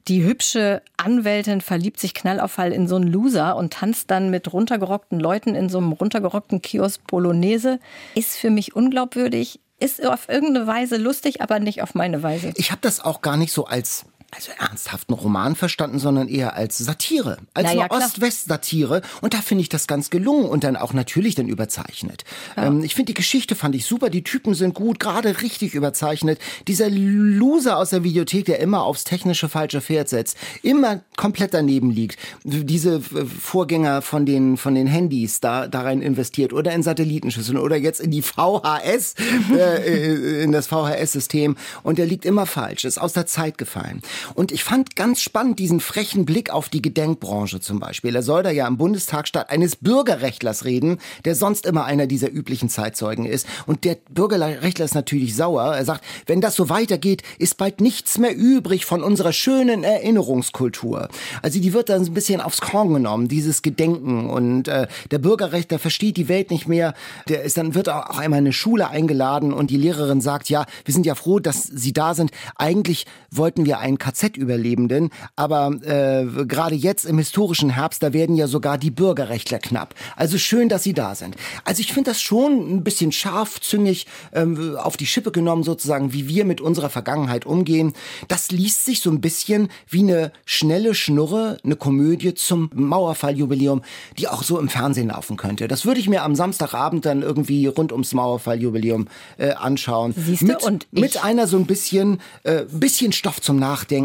Die 0.07 0.23
hübsche 0.23 0.81
Anwältin 0.97 1.61
verliebt 1.61 1.99
sich 1.99 2.13
knallauffall 2.13 2.71
in 2.71 2.87
so 2.87 2.95
einen 2.95 3.07
Loser 3.07 3.55
und 3.55 3.73
tanzt 3.73 4.09
dann 4.09 4.31
mit 4.31 4.51
runtergerockten 4.51 5.19
Leuten 5.19 5.55
in 5.55 5.69
so 5.69 5.77
einem 5.77 5.91
runtergerockten 5.91 6.61
Kiosk 6.61 7.05
Polonaise. 7.05 7.79
Ist 8.15 8.37
für 8.37 8.49
mich 8.49 8.75
unglaubwürdig, 8.75 9.59
ist 9.79 10.05
auf 10.05 10.27
irgendeine 10.27 10.67
Weise 10.67 10.97
lustig, 10.97 11.41
aber 11.41 11.59
nicht 11.59 11.81
auf 11.81 11.93
meine 11.95 12.23
Weise. 12.23 12.51
Ich 12.55 12.71
habe 12.71 12.81
das 12.81 12.99
auch 12.99 13.21
gar 13.21 13.37
nicht 13.37 13.51
so 13.51 13.65
als 13.65 14.05
also 14.33 14.51
ernsthaften 14.57 15.13
Roman 15.13 15.55
verstanden, 15.55 15.99
sondern 15.99 16.29
eher 16.29 16.55
als 16.55 16.77
Satire, 16.77 17.37
als 17.53 17.67
Naja, 17.67 17.87
eine. 17.91 18.03
Ost-West-Satire. 18.03 19.01
Und 19.19 19.33
da 19.33 19.39
finde 19.41 19.61
ich 19.61 19.69
das 19.69 19.87
ganz 19.87 20.09
gelungen 20.09 20.45
und 20.45 20.63
dann 20.63 20.77
auch 20.77 20.93
natürlich 20.93 21.35
dann 21.35 21.47
überzeichnet. 21.47 22.23
Ähm, 22.55 22.81
ich 22.83 22.95
finde 22.95 23.07
die 23.07 23.13
Geschichte 23.13 23.55
fand 23.55 23.75
ich 23.75 23.85
super, 23.85 24.09
die 24.09 24.23
Typen 24.23 24.53
sind 24.53 24.73
gut, 24.73 24.99
gerade 24.99 25.41
richtig 25.41 25.73
überzeichnet. 25.73 26.39
Dieser 26.67 26.89
Loser 26.89 27.77
aus 27.77 27.89
der 27.89 28.03
Videothek, 28.05 28.45
der 28.45 28.59
immer 28.59 28.83
aufs 28.83 29.03
technische 29.03 29.49
falsche 29.49 29.81
Pferd 29.81 30.07
setzt, 30.07 30.37
immer 30.63 31.01
komplett 31.17 31.53
daneben 31.53 31.91
liegt. 31.91 32.17
Diese 32.43 32.95
äh, 32.95 33.25
Vorgänger 33.25 34.01
von 34.01 34.25
den 34.25 34.55
von 34.55 34.75
den 34.75 34.87
Handys 34.87 35.41
da 35.41 35.67
da 35.67 35.81
rein 35.81 36.01
investiert 36.01 36.53
oder 36.53 36.71
in 36.71 36.83
Satellitenschüsseln 36.83 37.57
oder 37.57 37.75
jetzt 37.75 37.99
in 37.99 38.11
die 38.11 38.21
VHS 38.21 39.15
äh, 39.53 40.43
in 40.43 40.53
das 40.53 40.67
VHS-System 40.67 41.57
und 41.83 41.97
der 41.97 42.05
liegt 42.05 42.25
immer 42.25 42.45
falsch, 42.45 42.85
ist 42.85 42.97
aus 42.97 43.11
der 43.11 43.25
Zeit 43.25 43.57
gefallen. 43.57 44.01
Und 44.35 44.51
ich 44.51 44.63
fand 44.63 44.95
ganz 44.95 45.21
spannend 45.21 45.59
diesen 45.59 45.79
frechen 45.79 46.25
Blick 46.25 46.49
auf 46.51 46.69
die 46.69 46.81
Gedenkbranche 46.81 47.59
zum 47.59 47.79
Beispiel. 47.79 48.15
Er 48.15 48.23
soll 48.23 48.43
da 48.43 48.51
ja 48.51 48.67
im 48.67 48.77
Bundestag 48.77 49.27
statt 49.27 49.49
eines 49.49 49.75
Bürgerrechtlers 49.75 50.65
reden, 50.65 50.99
der 51.25 51.35
sonst 51.35 51.65
immer 51.65 51.85
einer 51.85 52.07
dieser 52.07 52.31
üblichen 52.31 52.69
Zeitzeugen 52.69 53.25
ist. 53.25 53.47
Und 53.65 53.83
der 53.83 53.97
Bürgerrechtler 54.09 54.85
ist 54.85 54.95
natürlich 54.95 55.35
sauer. 55.35 55.75
Er 55.75 55.85
sagt, 55.85 56.03
wenn 56.25 56.41
das 56.41 56.55
so 56.55 56.69
weitergeht, 56.69 57.23
ist 57.39 57.57
bald 57.57 57.81
nichts 57.81 58.17
mehr 58.17 58.35
übrig 58.35 58.85
von 58.85 59.03
unserer 59.03 59.33
schönen 59.33 59.83
Erinnerungskultur. 59.83 61.09
Also 61.41 61.59
die 61.59 61.73
wird 61.73 61.89
dann 61.89 62.03
so 62.03 62.11
ein 62.11 62.13
bisschen 62.13 62.41
aufs 62.41 62.61
Korn 62.61 62.93
genommen, 62.93 63.27
dieses 63.27 63.61
Gedenken. 63.61 64.29
Und 64.29 64.67
äh, 64.67 64.87
der 65.11 65.19
Bürgerrechtler 65.19 65.79
versteht 65.79 66.17
die 66.17 66.27
Welt 66.27 66.51
nicht 66.51 66.67
mehr. 66.67 66.93
Der 67.27 67.43
ist 67.43 67.57
dann 67.57 67.75
wird 67.75 67.89
auch 67.89 68.17
einmal 68.17 68.39
in 68.39 68.45
eine 68.45 68.53
Schule 68.53 68.89
eingeladen 68.89 69.53
und 69.53 69.69
die 69.69 69.77
Lehrerin 69.77 70.21
sagt, 70.21 70.49
ja, 70.49 70.65
wir 70.85 70.93
sind 70.93 71.05
ja 71.05 71.15
froh, 71.15 71.39
dass 71.39 71.63
Sie 71.63 71.93
da 71.93 72.13
sind. 72.13 72.31
Eigentlich 72.55 73.05
wollten 73.29 73.65
wir 73.65 73.79
einen 73.79 73.97
KZ-Überlebenden, 74.11 75.09
aber 75.35 75.71
äh, 75.83 76.25
gerade 76.45 76.75
jetzt 76.75 77.05
im 77.05 77.17
historischen 77.17 77.69
Herbst, 77.71 78.03
da 78.03 78.13
werden 78.13 78.35
ja 78.35 78.47
sogar 78.47 78.77
die 78.77 78.91
Bürgerrechtler 78.91 79.59
knapp. 79.59 79.95
Also 80.15 80.37
schön, 80.37 80.69
dass 80.69 80.83
Sie 80.83 80.93
da 80.93 81.15
sind. 81.15 81.35
Also 81.65 81.81
ich 81.81 81.93
finde 81.93 82.11
das 82.11 82.21
schon 82.21 82.75
ein 82.77 82.83
bisschen 82.83 83.11
scharfzüngig 83.11 84.05
ähm, 84.33 84.75
auf 84.77 84.97
die 84.97 85.05
Schippe 85.05 85.31
genommen, 85.31 85.63
sozusagen, 85.63 86.13
wie 86.13 86.27
wir 86.27 86.45
mit 86.45 86.61
unserer 86.61 86.89
Vergangenheit 86.89 87.45
umgehen. 87.45 87.93
Das 88.27 88.51
liest 88.51 88.85
sich 88.85 89.01
so 89.01 89.09
ein 89.09 89.21
bisschen 89.21 89.69
wie 89.89 89.99
eine 89.99 90.31
schnelle 90.45 90.93
Schnurre, 90.95 91.57
eine 91.63 91.75
Komödie 91.75 92.33
zum 92.33 92.69
Mauerfalljubiläum, 92.73 93.81
die 94.17 94.27
auch 94.27 94.43
so 94.43 94.59
im 94.59 94.69
Fernsehen 94.69 95.09
laufen 95.09 95.37
könnte. 95.37 95.67
Das 95.67 95.85
würde 95.85 95.99
ich 95.99 96.09
mir 96.09 96.23
am 96.23 96.35
Samstagabend 96.35 97.05
dann 97.05 97.21
irgendwie 97.21 97.67
rund 97.67 97.91
ums 97.91 98.13
Mauerfalljubiläum 98.13 99.07
äh, 99.37 99.51
anschauen. 99.51 100.13
Siehste, 100.17 100.45
mit, 100.45 100.63
und 100.63 100.87
ich- 100.91 101.01
mit 101.01 101.23
einer 101.23 101.47
so 101.47 101.57
ein 101.57 101.65
bisschen, 101.65 102.19
äh, 102.43 102.63
bisschen 102.71 103.11
Stoff 103.11 103.41
zum 103.41 103.57
Nachdenken. 103.57 104.00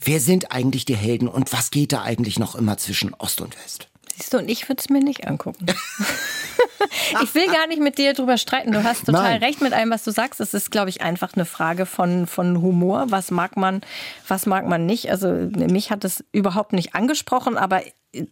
Wer 0.00 0.20
sind 0.20 0.52
eigentlich 0.52 0.84
die 0.84 0.96
Helden 0.96 1.28
und 1.28 1.52
was 1.52 1.70
geht 1.70 1.92
da 1.92 2.02
eigentlich 2.02 2.38
noch 2.38 2.54
immer 2.54 2.76
zwischen 2.76 3.14
Ost 3.14 3.40
und 3.40 3.56
West? 3.64 3.88
Siehst 4.16 4.34
du, 4.34 4.38
und 4.38 4.48
ich 4.48 4.68
würde 4.68 4.80
es 4.80 4.90
mir 4.90 5.02
nicht 5.02 5.26
angucken. 5.26 5.66
ich 7.22 7.34
will 7.34 7.46
gar 7.46 7.66
nicht 7.66 7.80
mit 7.80 7.98
dir 7.98 8.12
drüber 8.12 8.36
streiten. 8.36 8.72
Du 8.72 8.84
hast 8.84 9.06
total 9.06 9.22
Nein. 9.22 9.42
recht 9.42 9.60
mit 9.60 9.72
allem, 9.72 9.90
was 9.90 10.04
du 10.04 10.10
sagst. 10.10 10.40
Es 10.40 10.54
ist, 10.54 10.70
glaube 10.70 10.90
ich, 10.90 11.00
einfach 11.00 11.34
eine 11.34 11.44
Frage 11.44 11.86
von, 11.86 12.26
von 12.26 12.60
Humor. 12.60 13.06
Was 13.08 13.30
mag 13.30 13.56
man, 13.56 13.80
was 14.28 14.46
mag 14.46 14.68
man 14.68 14.84
nicht? 14.86 15.10
Also 15.10 15.28
mich 15.28 15.90
hat 15.90 16.04
es 16.04 16.24
überhaupt 16.32 16.72
nicht 16.72 16.94
angesprochen, 16.94 17.56
aber 17.56 17.82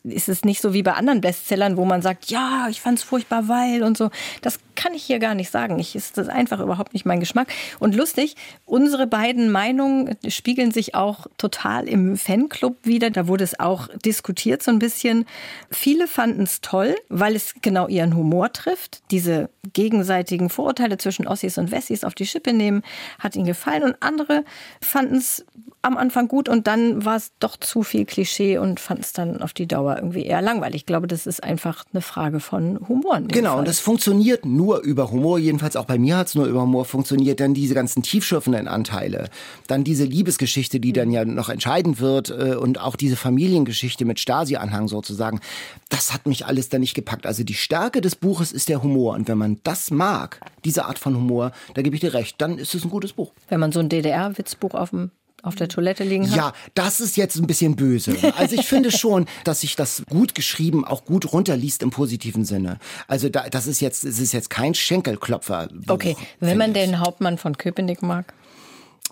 ist 0.04 0.28
es 0.28 0.44
nicht 0.44 0.60
so 0.60 0.75
wie 0.75 0.82
bei 0.82 0.92
anderen 0.92 1.20
Bestsellern, 1.20 1.76
wo 1.76 1.84
man 1.84 2.02
sagt, 2.02 2.30
ja, 2.30 2.66
ich 2.68 2.80
fand 2.80 2.99
es 2.99 3.04
furchtbar, 3.04 3.49
weil 3.49 3.82
und 3.82 3.96
so. 3.96 4.10
Das 4.42 4.58
kann 4.75 4.94
ich 4.94 5.02
hier 5.02 5.18
gar 5.18 5.34
nicht 5.34 5.50
sagen. 5.50 5.78
Ich 5.78 5.94
ist 5.94 6.18
das 6.18 6.28
einfach 6.28 6.60
überhaupt 6.60 6.92
nicht 6.92 7.04
mein 7.06 7.20
Geschmack. 7.20 7.49
Und 7.78 7.94
lustig, 7.94 8.37
unsere 8.64 9.06
beiden 9.06 9.50
Meinungen 9.50 10.16
spiegeln 10.28 10.70
sich 10.70 10.94
auch 10.94 11.26
total 11.38 11.88
im 11.88 12.16
Fanclub 12.16 12.76
wieder. 12.82 13.10
Da 13.10 13.26
wurde 13.26 13.44
es 13.44 13.58
auch 13.58 13.88
diskutiert 14.04 14.62
so 14.62 14.70
ein 14.70 14.78
bisschen. 14.78 15.26
Viele 15.70 16.06
fanden 16.06 16.42
es 16.42 16.60
toll, 16.60 16.96
weil 17.08 17.37
es 17.37 17.54
genau 17.60 17.88
ihren 17.88 18.16
Humor 18.16 18.52
trifft. 18.52 19.02
Diese 19.10 19.50
gegenseitigen 19.72 20.50
Vorurteile 20.50 20.99
zwischen 20.99 21.26
Ossis 21.26 21.58
und 21.58 21.70
Wessis 21.70 22.04
auf 22.04 22.14
die 22.14 22.26
Schippe 22.26 22.52
nehmen, 22.52 22.82
hat 23.18 23.37
ihnen 23.37 23.46
gefallen. 23.46 23.82
Und 23.82 23.96
andere 24.00 24.44
fanden 24.80 25.16
es 25.16 25.44
am 25.82 25.96
Anfang 25.96 26.28
gut 26.28 26.49
und 26.49 26.66
dann 26.66 27.04
war 27.04 27.16
es 27.16 27.32
doch 27.38 27.56
zu 27.56 27.82
viel 27.82 28.04
Klischee 28.04 28.58
und 28.58 28.80
fanden 28.80 29.02
es 29.02 29.12
dann 29.12 29.42
auf 29.42 29.52
die 29.52 29.66
Dauer 29.71 29.97
irgendwie 29.97 30.25
eher 30.25 30.43
langweilig. 30.43 30.83
Ich 30.83 30.87
glaube, 30.87 31.07
das 31.07 31.27
ist 31.27 31.43
einfach 31.43 31.85
eine 31.93 32.00
Frage 32.00 32.41
von 32.41 32.81
Humor. 32.89 33.21
Genau, 33.29 33.50
Fall. 33.50 33.59
und 33.61 33.69
das 33.69 33.81
funktioniert 33.81 34.45
nur 34.45 34.81
über 34.81 35.11
Humor, 35.11 35.39
jedenfalls 35.39 35.77
auch 35.77 35.85
bei 35.85 35.99
mir 35.99 36.17
hat 36.17 36.29
es 36.29 36.35
nur 36.35 36.47
über 36.47 36.62
Humor 36.62 36.85
funktioniert, 36.85 37.41
dann 37.41 37.55
diese 37.55 37.75
ganzen 37.75 38.03
tiefschürfenden 38.03 38.69
Anteile, 38.69 39.29
dann 39.67 39.85
diese 39.85 40.05
Liebesgeschichte, 40.05 40.81
die 40.81 40.93
dann 40.93 41.11
ja 41.11 41.25
noch 41.25 41.49
entscheidend 41.49 42.00
wird 42.00 42.31
äh, 42.31 42.55
und 42.55 42.81
auch 42.81 42.97
diese 42.97 43.17
Familiengeschichte 43.17 44.05
mit 44.05 44.19
Stasi-Anhang 44.21 44.89
sozusagen, 44.89 45.41
das 45.89 46.12
hat 46.12 46.27
mich 46.27 46.47
alles 46.47 46.69
dann 46.69 46.81
nicht 46.81 46.95
gepackt. 46.95 47.27
Also 47.27 47.45
die 47.45 47.55
Stärke 47.55 48.00
des 48.00 48.17
Buches 48.17 48.53
ist 48.53 48.69
der 48.69 48.83
Humor 48.83 49.15
und 49.15 49.29
wenn 49.29 49.39
man 49.39 49.61
das 49.62 49.91
mag, 49.91 50.41
diese 50.65 50.85
Art 50.85 50.99
von 50.99 51.17
Humor, 51.17 51.53
da 51.75 51.83
gebe 51.83 51.95
ich 51.95 52.00
dir 52.00 52.15
recht, 52.15 52.41
dann 52.41 52.59
ist 52.59 52.75
es 52.75 52.85
ein 52.85 52.91
gutes 52.91 53.12
Buch. 53.12 53.33
Wenn 53.49 53.61
man 53.61 53.73
so 53.73 53.81
ein 53.81 53.89
DDR-Witzbuch 53.89 54.75
auf, 54.75 54.91
dem, 54.91 55.11
auf 55.42 55.54
der 55.54 55.68
Toilette 55.68 56.04
liegen 56.04 56.30
hat. 56.30 56.37
Ja, 56.37 56.52
das 56.75 57.00
ist 57.00 57.16
jetzt 57.16 57.37
ein 57.37 57.47
bisschen 57.47 57.76
böse. 57.76 58.16
Also 58.40 58.54
ich 58.54 58.66
finde 58.66 58.90
schon, 58.90 59.26
dass 59.44 59.61
sich 59.61 59.76
das 59.76 60.02
gut 60.09 60.35
geschrieben 60.35 60.85
auch 60.85 61.04
gut 61.04 61.32
runterliest 61.32 61.82
im 61.82 61.90
positiven 61.90 62.44
Sinne. 62.44 62.78
Also 63.06 63.28
da, 63.28 63.49
das 63.50 63.66
ist 63.66 63.80
jetzt, 63.80 64.04
es 64.04 64.18
ist 64.18 64.32
jetzt 64.32 64.49
kein 64.50 64.75
Schenkelklopfer. 64.75 65.68
Okay, 65.88 66.16
wenn 66.38 66.56
man 66.56 66.73
den 66.73 67.00
Hauptmann 67.00 67.37
von 67.37 67.59
Köpenick 67.59 68.02
mag. 68.02 68.32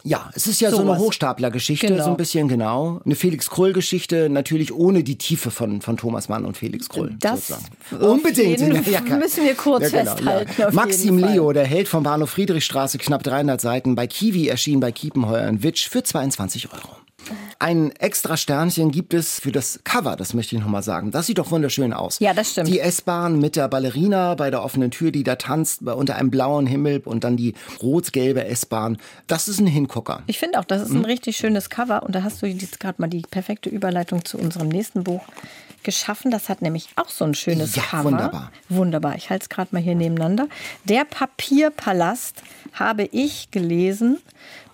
Ja, 0.05 0.31
es 0.35 0.47
ist 0.47 0.61
ja 0.61 0.71
so 0.71 0.79
eine 0.79 0.87
Sowas. 0.87 0.99
Hochstapler-Geschichte, 1.01 1.87
Genau. 1.89 2.05
so 2.05 2.11
ein 2.11 2.17
bisschen 2.17 2.49
genau. 2.49 3.01
Eine 3.05 3.15
Felix 3.15 3.51
Krull-Geschichte, 3.51 4.29
natürlich 4.31 4.73
ohne 4.73 5.03
die 5.03 5.19
Tiefe 5.19 5.51
von, 5.51 5.81
von 5.81 5.97
Thomas 5.97 6.29
Mann 6.29 6.45
und 6.45 6.57
Felix 6.57 6.89
Krull. 6.89 7.17
Das 7.21 7.53
Unbedingt. 7.99 8.61
Ja, 8.87 9.01
müssen 9.01 9.45
wir 9.45 9.55
kurz 9.55 9.91
festhalten, 9.91 10.63
auf 10.63 10.73
Maxim 10.73 11.15
jeden 11.19 11.21
Fall. 11.27 11.35
Leo, 11.35 11.53
der 11.53 11.67
Held 11.67 11.89
vom 11.89 12.03
Bahnhof 12.03 12.31
Friedrichstraße, 12.31 12.99
knapp 12.99 13.23
300 13.23 13.61
Seiten, 13.61 13.95
bei 13.95 14.07
Kiwi 14.07 14.49
erschienen 14.49 14.81
bei 14.81 14.93
Kiepenheuer 14.93 15.47
in 15.49 15.63
Witsch 15.63 15.89
für 15.89 16.03
22 16.03 16.73
Euro. 16.73 16.97
Ein 17.59 17.91
extra 17.97 18.37
Sternchen 18.37 18.91
gibt 18.91 19.13
es 19.13 19.41
für 19.41 19.53
das 19.53 19.81
Cover, 19.85 20.17
das 20.17 20.33
möchte 20.35 20.55
ich 20.57 20.63
nochmal 20.63 20.83
sagen. 20.83 21.11
Das 21.11 21.27
sieht 21.27 21.39
doch 21.39 21.51
wunderschön 21.51 21.93
aus. 21.93 22.21
Ja, 22.21 22.33
das 22.33 22.53
stimmt. 22.53 22.69
Die 22.69 22.79
S-Bahn 22.81 23.39
mit 23.41 23.57
der 23.57 23.69
Ballerina 23.69 24.35
bei 24.35 24.51
der 24.51 24.63
offenen 24.63 24.91
Tür, 24.91 25.11
die 25.11 25.25
da 25.25 25.37
tanzt, 25.37 25.83
unter 25.83 26.15
einem 26.15 26.31
blauen 26.31 26.67
Himmel 26.67 27.03
und 27.05 27.25
dann 27.25 27.37
die 27.37 27.55
rot-gelbe 27.83 28.45
S-Bahn. 28.45 28.99
Das 29.27 29.49
ist 29.49 29.61
ein 29.61 29.67
Hingucker. 29.67 30.23
Ich 30.27 30.39
finde 30.39 30.59
auch, 30.61 30.65
das 30.65 30.83
ist 30.83 30.91
ein 30.93 31.05
richtig 31.05 31.37
schönes 31.37 31.69
Cover 31.69 32.03
und 32.05 32.15
da 32.15 32.23
hast 32.23 32.41
du 32.41 32.47
jetzt 32.47 32.81
gerade 32.81 33.01
mal 33.03 33.09
die 33.09 33.23
perfekte 33.23 33.69
Überleitung 33.69 34.25
zu 34.25 34.39
unserem 34.39 34.69
nächsten 34.69 35.05
Buch 35.05 35.23
geschaffen. 35.83 36.31
Das 36.31 36.49
hat 36.49 36.63
nämlich 36.63 36.89
auch 36.97 37.09
so 37.09 37.25
ein 37.25 37.35
schönes 37.35 37.75
Ja, 37.75 37.83
Cover. 37.83 38.05
wunderbar. 38.05 38.53
Wunderbar. 38.69 39.17
Ich 39.17 39.31
halte 39.31 39.43
es 39.45 39.49
gerade 39.49 39.69
mal 39.73 39.83
hier 39.83 39.95
nebeneinander. 39.97 40.49
Der 40.85 41.05
Papierpalast 41.05 42.43
habe 42.73 43.05
ich 43.11 43.51
gelesen 43.51 44.19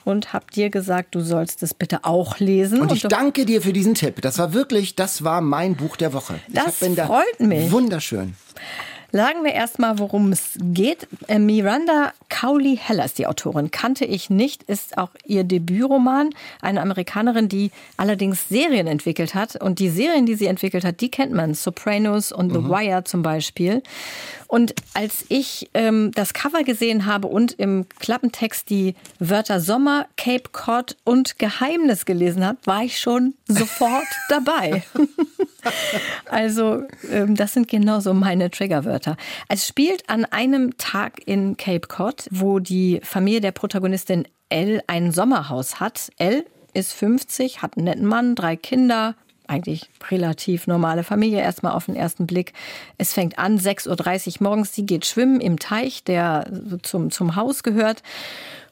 und 0.04 0.32
habe 0.32 0.46
dir 0.54 0.70
gesagt, 0.70 1.14
du 1.14 1.20
sollst 1.20 1.62
es 1.62 1.75
bitte 1.75 2.04
auch 2.04 2.38
lesen. 2.38 2.80
Und 2.80 2.92
ich 2.92 3.02
du- 3.02 3.08
danke 3.08 3.44
dir 3.46 3.62
für 3.62 3.73
diesen 3.73 3.94
Tipp. 3.94 4.20
Das 4.23 4.38
war 4.38 4.52
wirklich, 4.52 4.94
das 4.96 5.25
war 5.25 5.40
mein 5.40 5.75
Buch 5.76 5.96
der 5.96 6.12
Woche. 6.12 6.34
Das 6.49 6.76
bin 6.80 6.94
da 6.94 7.06
freut 7.06 7.40
mich. 7.40 7.70
Wunderschön. 7.70 8.34
Sagen 9.14 9.44
wir 9.44 9.52
erstmal, 9.52 10.00
worum 10.00 10.33
es 10.33 10.59
geht. 10.61 11.06
Äh, 11.28 11.38
Miranda 11.38 12.12
Cowley 12.30 12.76
Heller 12.76 13.04
ist 13.04 13.16
die 13.16 13.28
Autorin. 13.28 13.71
Kannte 13.71 14.04
ich 14.04 14.28
nicht, 14.28 14.64
ist 14.64 14.99
auch 14.99 15.11
ihr 15.25 15.44
Debütroman. 15.44 16.30
Eine 16.61 16.83
Amerikanerin, 16.83 17.49
die 17.49 17.71
allerdings 17.97 18.49
Serien 18.49 18.88
entwickelt 18.88 19.37
hat. 19.37 19.54
Und 19.54 19.78
die 19.78 19.88
Serien, 19.88 20.26
die 20.26 20.35
sie 20.35 20.47
entwickelt 20.47 20.85
hat, 20.85 21.00
die 21.00 21.12
kennt 21.12 21.33
man. 21.33 21.54
Sopranos 21.54 22.33
und 22.33 22.50
The 22.50 22.64
Wire 22.64 23.04
zum 23.04 23.23
Beispiel. 23.23 23.85
Und 24.49 24.75
als 24.94 25.25
ich 25.28 25.71
ähm, 25.75 26.11
das 26.12 26.35
Cover 26.35 26.64
gesehen 26.64 27.06
habe 27.06 27.28
und 27.28 27.52
im 27.52 27.87
Klappentext 28.00 28.68
die 28.68 28.94
Wörter 29.21 29.61
Sommer, 29.61 30.06
Cape 30.16 30.50
Cod 30.50 30.97
und 31.04 31.38
Geheimnis 31.38 32.04
gelesen 32.04 32.44
habe, 32.44 32.59
war 32.64 32.83
ich 32.83 32.99
schon 32.99 33.35
sofort 33.47 34.06
dabei. 34.28 34.83
Also, 36.26 36.83
ähm, 37.11 37.37
das 37.37 37.54
sind 37.54 37.68
genauso 37.68 38.12
meine 38.12 38.50
Triggerwörter. 38.50 39.03
Es 39.49 39.66
spielt 39.66 40.08
an 40.08 40.25
einem 40.25 40.76
Tag 40.76 41.20
in 41.26 41.56
Cape 41.56 41.87
Cod, 41.88 42.26
wo 42.30 42.58
die 42.58 43.00
Familie 43.02 43.40
der 43.40 43.52
Protagonistin 43.52 44.26
Elle 44.49 44.82
ein 44.87 45.12
Sommerhaus 45.12 45.80
hat. 45.80 46.11
Elle 46.18 46.44
ist 46.73 46.92
50, 46.92 47.62
hat 47.62 47.76
einen 47.76 47.84
netten 47.84 48.06
Mann, 48.06 48.34
drei 48.34 48.56
Kinder. 48.56 49.14
Eigentlich 49.46 49.90
relativ 50.11 50.66
normale 50.66 51.04
Familie, 51.04 51.40
erstmal 51.40 51.73
auf 51.73 51.87
den 51.87 51.96
ersten 51.96 52.26
Blick. 52.26 52.54
Es 52.96 53.12
fängt 53.12 53.38
an, 53.38 53.58
6.30 53.58 54.40
Uhr 54.40 54.49
morgens. 54.49 54.75
Sie 54.75 54.87
geht 54.87 55.04
schwimmen 55.04 55.40
im 55.40 55.58
Teich, 55.58 56.02
der 56.02 56.46
zum, 56.82 57.11
zum 57.11 57.37
Haus 57.37 57.62
gehört 57.62 58.02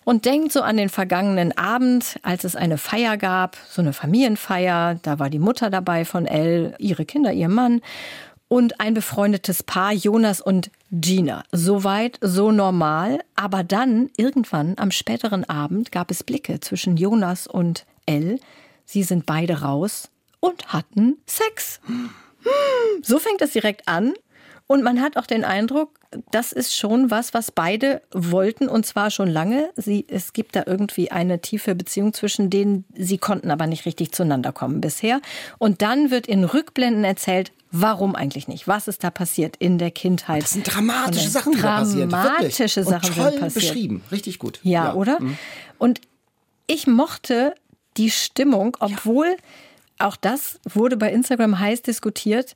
und 0.04 0.24
denkt 0.24 0.52
so 0.52 0.62
an 0.62 0.76
den 0.76 0.88
vergangenen 0.88 1.56
Abend, 1.56 2.18
als 2.22 2.44
es 2.44 2.56
eine 2.56 2.78
Feier 2.78 3.16
gab, 3.16 3.56
so 3.68 3.82
eine 3.82 3.92
Familienfeier. 3.92 4.98
Da 5.02 5.18
war 5.18 5.30
die 5.30 5.38
Mutter 5.38 5.70
dabei 5.70 6.04
von 6.04 6.26
Elle, 6.26 6.74
ihre 6.78 7.04
Kinder, 7.04 7.32
ihr 7.32 7.48
Mann 7.48 7.80
und 8.52 8.80
ein 8.80 8.92
befreundetes 8.92 9.62
Paar, 9.62 9.94
Jonas 9.94 10.42
und 10.42 10.71
Gina. 10.90 11.42
Soweit, 11.52 12.18
so 12.21 12.52
normal. 12.52 13.21
Aber 13.35 13.64
dann, 13.64 14.11
irgendwann 14.18 14.75
am 14.76 14.90
späteren 14.90 15.44
Abend, 15.44 15.90
gab 15.90 16.11
es 16.11 16.23
Blicke 16.23 16.61
zwischen 16.61 16.99
Jonas 16.99 17.47
und 17.47 17.87
Elle. 18.04 18.38
sie 18.85 19.04
sind 19.04 19.25
beide 19.25 19.62
raus 19.62 20.11
und 20.40 20.71
hatten 20.71 21.16
Sex. 21.25 21.80
So 23.00 23.18
fängt 23.18 23.40
das 23.40 23.52
direkt 23.52 23.88
an. 23.88 24.12
Und 24.66 24.82
man 24.82 25.00
hat 25.00 25.16
auch 25.16 25.26
den 25.26 25.44
Eindruck, 25.44 25.99
das 26.31 26.52
ist 26.52 26.76
schon 26.76 27.11
was, 27.11 27.35
was 27.35 27.50
beide 27.50 28.02
wollten 28.12 28.69
und 28.69 28.87
zwar 28.87 29.11
schon 29.11 29.28
lange. 29.28 29.71
Sie, 29.76 30.04
es 30.09 30.33
gibt 30.33 30.57
da 30.57 30.64
irgendwie 30.66 31.11
eine 31.11 31.40
tiefe 31.40 31.75
Beziehung 31.75 32.12
zwischen 32.12 32.50
denen. 32.50 32.85
Sie 32.95 33.19
konnten 33.19 33.50
aber 33.50 33.66
nicht 33.66 33.87
richtig 33.87 34.12
zueinander 34.12 34.52
kommen 34.52 34.81
bisher. 34.81 35.21
Und 35.59 35.83
dann 35.83 36.11
wird 36.11 36.26
in 36.26 36.45
Rückblenden 36.45 37.04
erzählt, 37.04 37.52
warum 37.71 38.14
eigentlich 38.14 38.49
nicht? 38.49 38.69
Was 38.69 38.88
ist 38.88 39.02
da 39.02 39.11
passiert 39.11 39.57
in 39.57 39.78
der 39.78 39.90
Kindheit? 39.90 40.42
Das 40.42 40.50
sind 40.50 40.73
dramatische 40.73 41.28
Sachen, 41.28 41.52
die 41.52 41.61
dramatische 41.61 42.04
da 42.04 42.11
passieren. 42.64 42.85
Sachen 42.85 43.09
und 43.09 43.16
toll 43.16 43.31
sind 43.31 43.40
passiert. 43.40 43.64
beschrieben. 43.64 44.04
Richtig 44.12 44.38
gut. 44.38 44.61
Ja, 44.62 44.85
ja. 44.85 44.95
oder? 44.95 45.21
Mhm. 45.21 45.38
Und 45.78 46.00
ich 46.66 46.87
mochte 46.87 47.54
die 47.97 48.11
Stimmung, 48.11 48.76
obwohl 48.81 49.26
ja. 49.26 50.07
auch 50.07 50.16
das 50.16 50.61
wurde 50.64 50.97
bei 50.97 51.12
Instagram 51.12 51.59
heiß 51.59 51.83
diskutiert 51.83 52.54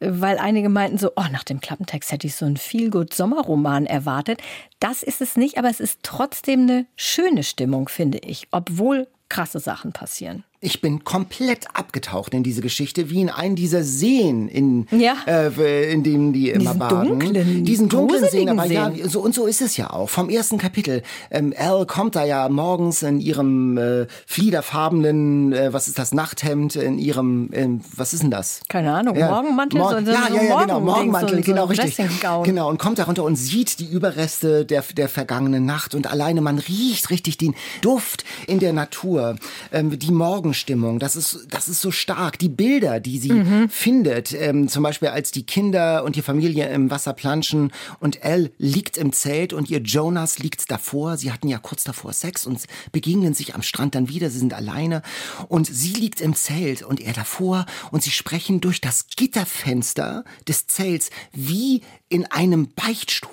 weil 0.00 0.38
einige 0.38 0.68
meinten 0.68 0.98
so, 0.98 1.12
oh, 1.16 1.24
nach 1.32 1.44
dem 1.44 1.60
Klappentext 1.60 2.12
hätte 2.12 2.26
ich 2.26 2.34
so 2.34 2.44
einen 2.44 2.56
Feelgood-Sommerroman 2.56 3.86
erwartet. 3.86 4.40
Das 4.78 5.02
ist 5.02 5.20
es 5.20 5.36
nicht, 5.36 5.58
aber 5.58 5.70
es 5.70 5.80
ist 5.80 6.00
trotzdem 6.02 6.62
eine 6.62 6.86
schöne 6.96 7.42
Stimmung, 7.42 7.88
finde 7.88 8.18
ich, 8.18 8.48
obwohl 8.50 9.08
krasse 9.28 9.58
Sachen 9.58 9.92
passieren. 9.92 10.44
Ich 10.66 10.80
bin 10.80 11.04
komplett 11.04 11.68
abgetaucht 11.74 12.34
in 12.34 12.42
diese 12.42 12.60
Geschichte, 12.60 13.08
wie 13.08 13.20
in 13.20 13.30
einen 13.30 13.54
dieser 13.54 13.84
Seen, 13.84 14.48
in, 14.48 14.88
ja. 14.90 15.14
äh, 15.28 15.92
in 15.92 16.02
denen 16.02 16.32
die 16.32 16.50
immer 16.50 16.72
Diesen 16.72 16.78
baden. 16.80 17.08
Dunklen, 17.20 17.64
Diesen 17.64 17.88
dunklen 17.88 18.28
Seen, 18.28 18.48
aber 18.48 18.66
ja, 18.66 18.90
Seen. 18.90 19.08
so, 19.08 19.20
und 19.20 19.32
so 19.32 19.46
ist 19.46 19.62
es 19.62 19.76
ja 19.76 19.90
auch. 19.90 20.10
Vom 20.10 20.28
ersten 20.28 20.58
Kapitel. 20.58 21.04
Ähm, 21.30 21.54
Al 21.56 21.86
kommt 21.86 22.16
da 22.16 22.24
ja 22.24 22.48
morgens 22.48 23.04
in 23.04 23.20
ihrem 23.20 23.78
äh, 23.78 24.08
fliederfarbenen, 24.26 25.52
äh, 25.52 25.72
was 25.72 25.86
ist 25.86 26.00
das, 26.00 26.12
Nachthemd, 26.12 26.74
in 26.74 26.98
ihrem, 26.98 27.48
ähm, 27.52 27.80
was 27.94 28.12
ist 28.12 28.24
denn 28.24 28.32
das? 28.32 28.62
Keine 28.68 28.92
Ahnung, 28.92 29.14
Ja. 29.16 29.28
Morgenmantel? 29.30 29.78
Mor 29.78 29.90
so, 29.90 30.04
so, 30.04 30.10
ja, 30.10 30.26
so 30.28 30.34
ja, 30.34 30.42
ja, 30.42 30.60
genau, 30.62 30.80
Morgenmantel, 30.80 31.42
genau, 31.42 31.66
richtig. 31.66 31.96
Genau, 32.42 32.68
und 32.70 32.78
kommt 32.80 32.98
da 32.98 33.04
runter 33.04 33.22
und 33.22 33.36
sieht 33.36 33.78
die 33.78 33.86
Überreste 33.86 34.64
der, 34.64 34.82
der 34.96 35.08
vergangenen 35.08 35.64
Nacht 35.64 35.94
und 35.94 36.10
alleine 36.10 36.40
man 36.40 36.58
riecht 36.58 37.10
richtig 37.10 37.38
den 37.38 37.54
Duft 37.82 38.24
in 38.48 38.58
der 38.58 38.72
Natur, 38.72 39.36
ähm, 39.70 39.96
die 39.96 40.10
Morgenstimmung, 40.56 40.98
das 40.98 41.16
ist, 41.16 41.46
das 41.50 41.68
ist 41.68 41.82
so 41.82 41.90
stark. 41.90 42.38
Die 42.38 42.48
Bilder, 42.48 42.98
die 42.98 43.18
sie 43.18 43.32
Mhm. 43.32 43.68
findet, 43.68 44.32
ähm, 44.32 44.68
zum 44.68 44.82
Beispiel 44.82 45.08
als 45.08 45.30
die 45.30 45.44
Kinder 45.44 46.02
und 46.02 46.16
die 46.16 46.22
Familie 46.22 46.68
im 46.70 46.90
Wasser 46.90 47.12
planschen 47.12 47.72
und 48.00 48.24
Elle 48.24 48.50
liegt 48.56 48.96
im 48.96 49.12
Zelt 49.12 49.52
und 49.52 49.68
ihr 49.68 49.80
Jonas 49.80 50.38
liegt 50.38 50.70
davor. 50.70 51.18
Sie 51.18 51.30
hatten 51.30 51.48
ja 51.48 51.58
kurz 51.58 51.84
davor 51.84 52.12
Sex 52.14 52.46
und 52.46 52.60
begegnen 52.90 53.34
sich 53.34 53.54
am 53.54 53.60
Strand 53.62 53.94
dann 53.94 54.08
wieder. 54.08 54.30
Sie 54.30 54.38
sind 54.38 54.54
alleine 54.54 55.02
und 55.48 55.66
sie 55.66 55.92
liegt 55.92 56.20
im 56.22 56.34
Zelt 56.34 56.82
und 56.82 57.00
er 57.00 57.12
davor 57.12 57.66
und 57.90 58.02
sie 58.02 58.10
sprechen 58.10 58.60
durch 58.62 58.80
das 58.80 59.06
Gitterfenster 59.14 60.24
des 60.48 60.66
Zelts 60.66 61.10
wie 61.32 61.82
in 62.08 62.24
einem 62.30 62.68
Beichtstuhl. 62.74 63.30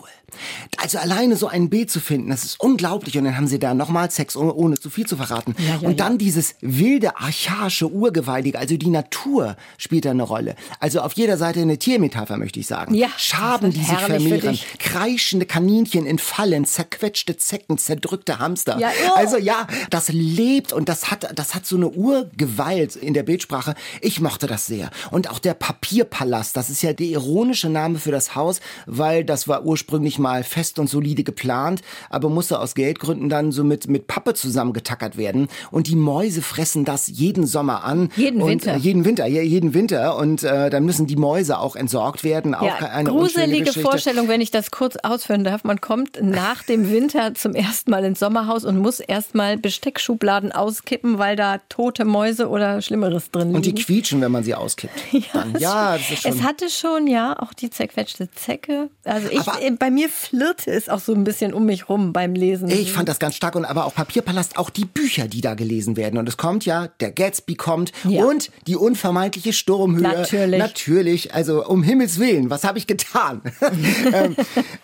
Also 0.77 0.97
alleine 0.97 1.35
so 1.35 1.47
ein 1.47 1.69
Bild 1.69 1.91
zu 1.91 1.99
finden, 1.99 2.29
das 2.29 2.43
ist 2.43 2.59
unglaublich. 2.59 3.17
Und 3.17 3.25
dann 3.25 3.37
haben 3.37 3.47
sie 3.47 3.59
da 3.59 3.73
nochmal 3.73 4.11
Sex, 4.11 4.35
ohne, 4.35 4.53
ohne 4.53 4.79
zu 4.79 4.89
viel 4.89 5.05
zu 5.05 5.17
verraten. 5.17 5.55
Ja, 5.57 5.77
ja, 5.81 5.87
und 5.87 5.99
dann 5.99 6.17
dieses 6.17 6.55
wilde, 6.61 7.17
archaische, 7.17 7.89
urgewaltige, 7.89 8.57
also 8.57 8.77
die 8.77 8.89
Natur 8.89 9.55
spielt 9.77 10.05
da 10.05 10.11
eine 10.11 10.23
Rolle. 10.23 10.55
Also 10.79 11.01
auf 11.01 11.13
jeder 11.13 11.37
Seite 11.37 11.61
eine 11.61 11.77
Tiermetapher, 11.77 12.37
möchte 12.37 12.59
ich 12.59 12.67
sagen. 12.67 12.93
Ja, 12.95 13.09
Schaben, 13.17 13.71
die 13.71 13.83
sich 13.83 13.97
vermehren, 13.97 14.59
kreischende 14.79 15.45
Kaninchen 15.45 16.05
in 16.05 16.19
Fallen, 16.19 16.65
zerquetschte 16.65 17.37
Zecken, 17.37 17.77
zerdrückte 17.77 18.39
Hamster. 18.39 18.77
Ja, 18.79 18.89
oh. 19.09 19.13
Also 19.15 19.37
ja, 19.37 19.67
das 19.89 20.09
lebt 20.09 20.73
und 20.73 20.89
das 20.89 21.11
hat, 21.11 21.27
das 21.37 21.55
hat 21.55 21.65
so 21.65 21.75
eine 21.75 21.89
Urgewalt 21.89 22.95
in 22.95 23.13
der 23.13 23.23
Bildsprache. 23.23 23.75
Ich 24.01 24.19
mochte 24.21 24.47
das 24.47 24.65
sehr. 24.65 24.89
Und 25.11 25.29
auch 25.29 25.39
der 25.39 25.53
Papierpalast, 25.53 26.55
das 26.55 26.69
ist 26.69 26.81
ja 26.81 26.93
der 26.93 27.07
ironische 27.07 27.69
Name 27.69 27.99
für 27.99 28.11
das 28.11 28.35
Haus, 28.35 28.59
weil 28.85 29.23
das 29.23 29.47
war 29.47 29.65
ursprünglich 29.65 30.19
mal 30.23 30.43
fest 30.43 30.79
und 30.79 30.89
solide 30.89 31.23
geplant, 31.23 31.81
aber 32.09 32.29
musste 32.29 32.59
aus 32.59 32.73
Geldgründen 32.73 33.29
dann 33.29 33.51
so 33.51 33.63
mit, 33.63 33.87
mit 33.87 34.07
Pappe 34.07 34.33
zusammengetackert 34.33 35.17
werden. 35.17 35.47
Und 35.69 35.87
die 35.87 35.95
Mäuse 35.95 36.41
fressen 36.41 36.85
das 36.85 37.07
jeden 37.07 37.45
Sommer 37.45 37.83
an. 37.83 38.09
Jeden 38.15 38.41
und, 38.41 38.49
Winter. 38.49 38.73
Äh, 38.73 38.77
jeden 38.77 39.05
Winter, 39.05 39.27
ja, 39.27 39.41
jeden 39.43 39.73
Winter. 39.75 40.17
Und 40.17 40.41
äh, 40.43 40.69
dann 40.71 40.85
müssen 40.85 41.05
die 41.05 41.15
Mäuse 41.15 41.59
auch 41.59 41.75
entsorgt 41.75 42.23
werden. 42.23 42.55
Auch 42.55 42.63
Ja, 42.65 42.75
eine 42.77 43.09
gruselige. 43.09 43.71
Vorstellung, 43.73 44.27
wenn 44.27 44.41
ich 44.41 44.49
das 44.49 44.71
kurz 44.71 44.95
ausführen 45.03 45.43
darf. 45.43 45.63
Man 45.63 45.81
kommt 45.81 46.19
nach 46.21 46.63
dem 46.63 46.89
Winter 46.89 47.33
zum 47.35 47.53
ersten 47.53 47.91
Mal 47.91 48.03
ins 48.05 48.19
Sommerhaus 48.19 48.63
und 48.65 48.77
muss 48.77 48.99
erstmal 48.99 49.57
Besteckschubladen 49.57 50.51
auskippen, 50.51 51.17
weil 51.17 51.35
da 51.35 51.57
tote 51.69 52.05
Mäuse 52.05 52.47
oder 52.49 52.81
Schlimmeres 52.81 53.29
drin 53.31 53.47
liegen. 53.47 53.55
Und 53.57 53.65
die 53.65 53.73
quietschen, 53.75 54.21
wenn 54.21 54.31
man 54.31 54.43
sie 54.43 54.55
auskippt. 54.55 54.93
Dann, 55.33 55.55
ja, 55.59 55.97
das 55.97 56.09
ist 56.11 56.21
schon. 56.23 56.31
Es 56.31 56.41
hatte 56.43 56.69
schon, 56.69 57.07
ja, 57.07 57.37
auch 57.39 57.53
die 57.53 57.69
zerquetschte 57.69 58.29
Zecke. 58.31 58.89
Also 59.03 59.27
ich, 59.29 59.39
Aber- 59.39 59.59
bei 59.77 59.91
mir 59.91 60.07
flirrte 60.13 60.71
es 60.71 60.87
auch 60.89 60.99
so 60.99 61.13
ein 61.13 61.23
bisschen 61.23 61.53
um 61.53 61.65
mich 61.65 61.89
rum 61.89 62.13
beim 62.13 62.33
Lesen. 62.35 62.69
Ich 62.69 62.91
fand 62.91 63.09
das 63.09 63.19
ganz 63.19 63.35
stark 63.35 63.55
und 63.55 63.65
aber 63.65 63.85
auch 63.85 63.93
Papierpalast, 63.95 64.57
auch 64.57 64.69
die 64.69 64.85
Bücher, 64.85 65.27
die 65.27 65.41
da 65.41 65.53
gelesen 65.55 65.97
werden. 65.97 66.17
Und 66.17 66.29
es 66.29 66.37
kommt 66.37 66.65
ja, 66.65 66.87
der 66.99 67.11
Gatsby 67.11 67.55
kommt 67.55 67.91
Ja. 68.07 68.23
und 68.25 68.51
die 68.67 68.75
unvermeidliche 68.75 69.51
Sturmhöhe. 69.53 70.01
Natürlich. 70.03 70.59
Natürlich, 70.59 71.33
also 71.33 71.65
um 71.65 71.83
Himmels 71.83 72.19
Willen, 72.19 72.49
was 72.49 72.63
habe 72.63 72.77
ich 72.77 72.87
getan? 72.87 73.41
ähm, 74.13 74.35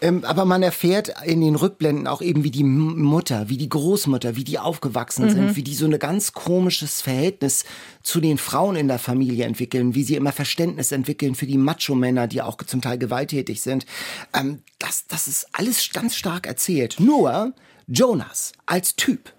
ähm, 0.01 0.23
aber 0.25 0.45
man 0.45 0.63
erfährt 0.63 1.13
in 1.25 1.41
den 1.41 1.55
Rückblenden 1.55 2.07
auch 2.07 2.21
eben, 2.21 2.43
wie 2.43 2.51
die 2.51 2.63
Mutter, 2.63 3.49
wie 3.49 3.57
die 3.57 3.69
Großmutter, 3.69 4.35
wie 4.35 4.43
die 4.43 4.59
aufgewachsen 4.59 5.25
Mhm. 5.25 5.29
sind, 5.29 5.55
wie 5.55 5.63
die 5.63 5.75
so 5.75 5.85
ein 5.85 5.99
ganz 5.99 6.33
komisches 6.33 7.01
Verhältnis 7.01 7.65
zu 8.03 8.21
den 8.21 8.37
Frauen 8.37 8.75
in 8.75 8.87
der 8.87 8.99
Familie 8.99 9.45
entwickeln, 9.45 9.93
wie 9.95 10.03
sie 10.03 10.15
immer 10.15 10.31
Verständnis 10.31 10.91
entwickeln 10.91 11.35
für 11.35 11.45
die 11.45 11.57
Macho-Männer, 11.57 12.27
die 12.27 12.41
auch 12.41 12.57
zum 12.63 12.81
Teil 12.81 12.97
gewalttätig 12.97 13.61
sind. 13.61 13.85
Ähm, 14.33 14.59
das, 14.79 15.05
das 15.07 15.18
ist 15.27 15.47
alles 15.53 15.89
ganz 15.91 16.15
stark 16.15 16.47
erzählt. 16.47 16.99
Nur 16.99 17.53
Jonas 17.87 18.53
als 18.65 18.95
Typ 18.95 19.33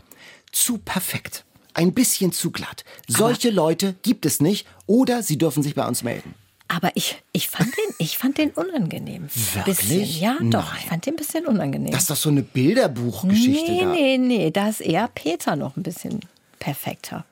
zu 0.53 0.79
perfekt. 0.79 1.45
Ein 1.75 1.93
bisschen 1.93 2.33
zu 2.33 2.51
glatt. 2.51 2.85
Solche 3.07 3.51
Leute 3.51 3.95
gibt 4.03 4.27
es 4.27 4.41
nicht 4.41 4.67
oder 4.87 5.23
sie 5.23 5.39
dürfen 5.39 5.63
sich 5.63 5.75
bei 5.75 5.87
uns 5.87 6.03
melden. 6.03 6.35
Aber 6.67 6.91
ich, 6.95 7.21
ich, 7.33 7.49
fand 7.49 7.69
den, 7.77 7.95
ich 7.99 8.17
fand 8.17 8.39
den 8.39 8.51
unangenehm. 8.51 9.29
Wirklich? 9.55 9.79
Bisschen. 9.79 10.23
Ja, 10.23 10.37
doch. 10.41 10.71
Nein. 10.71 10.79
Ich 10.79 10.87
fand 10.87 11.07
den 11.07 11.15
ein 11.15 11.17
bisschen 11.17 11.47
unangenehm. 11.47 11.91
Das 11.91 12.03
ist 12.03 12.11
doch 12.11 12.17
so 12.17 12.29
eine 12.29 12.43
Bilderbuchgeschichte 12.43 13.73
nee, 13.73 13.81
da. 13.81 13.87
nee, 13.93 14.19
nee. 14.19 14.51
Da 14.51 14.69
ist 14.69 14.81
eher 14.81 15.09
Peter 15.09 15.57
noch 15.57 15.77
ein 15.77 15.83
bisschen 15.83 16.21
perfekter. 16.61 17.25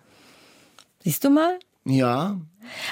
Siehst 1.04 1.22
du 1.22 1.30
mal? 1.30 1.58
Ja, 1.84 2.36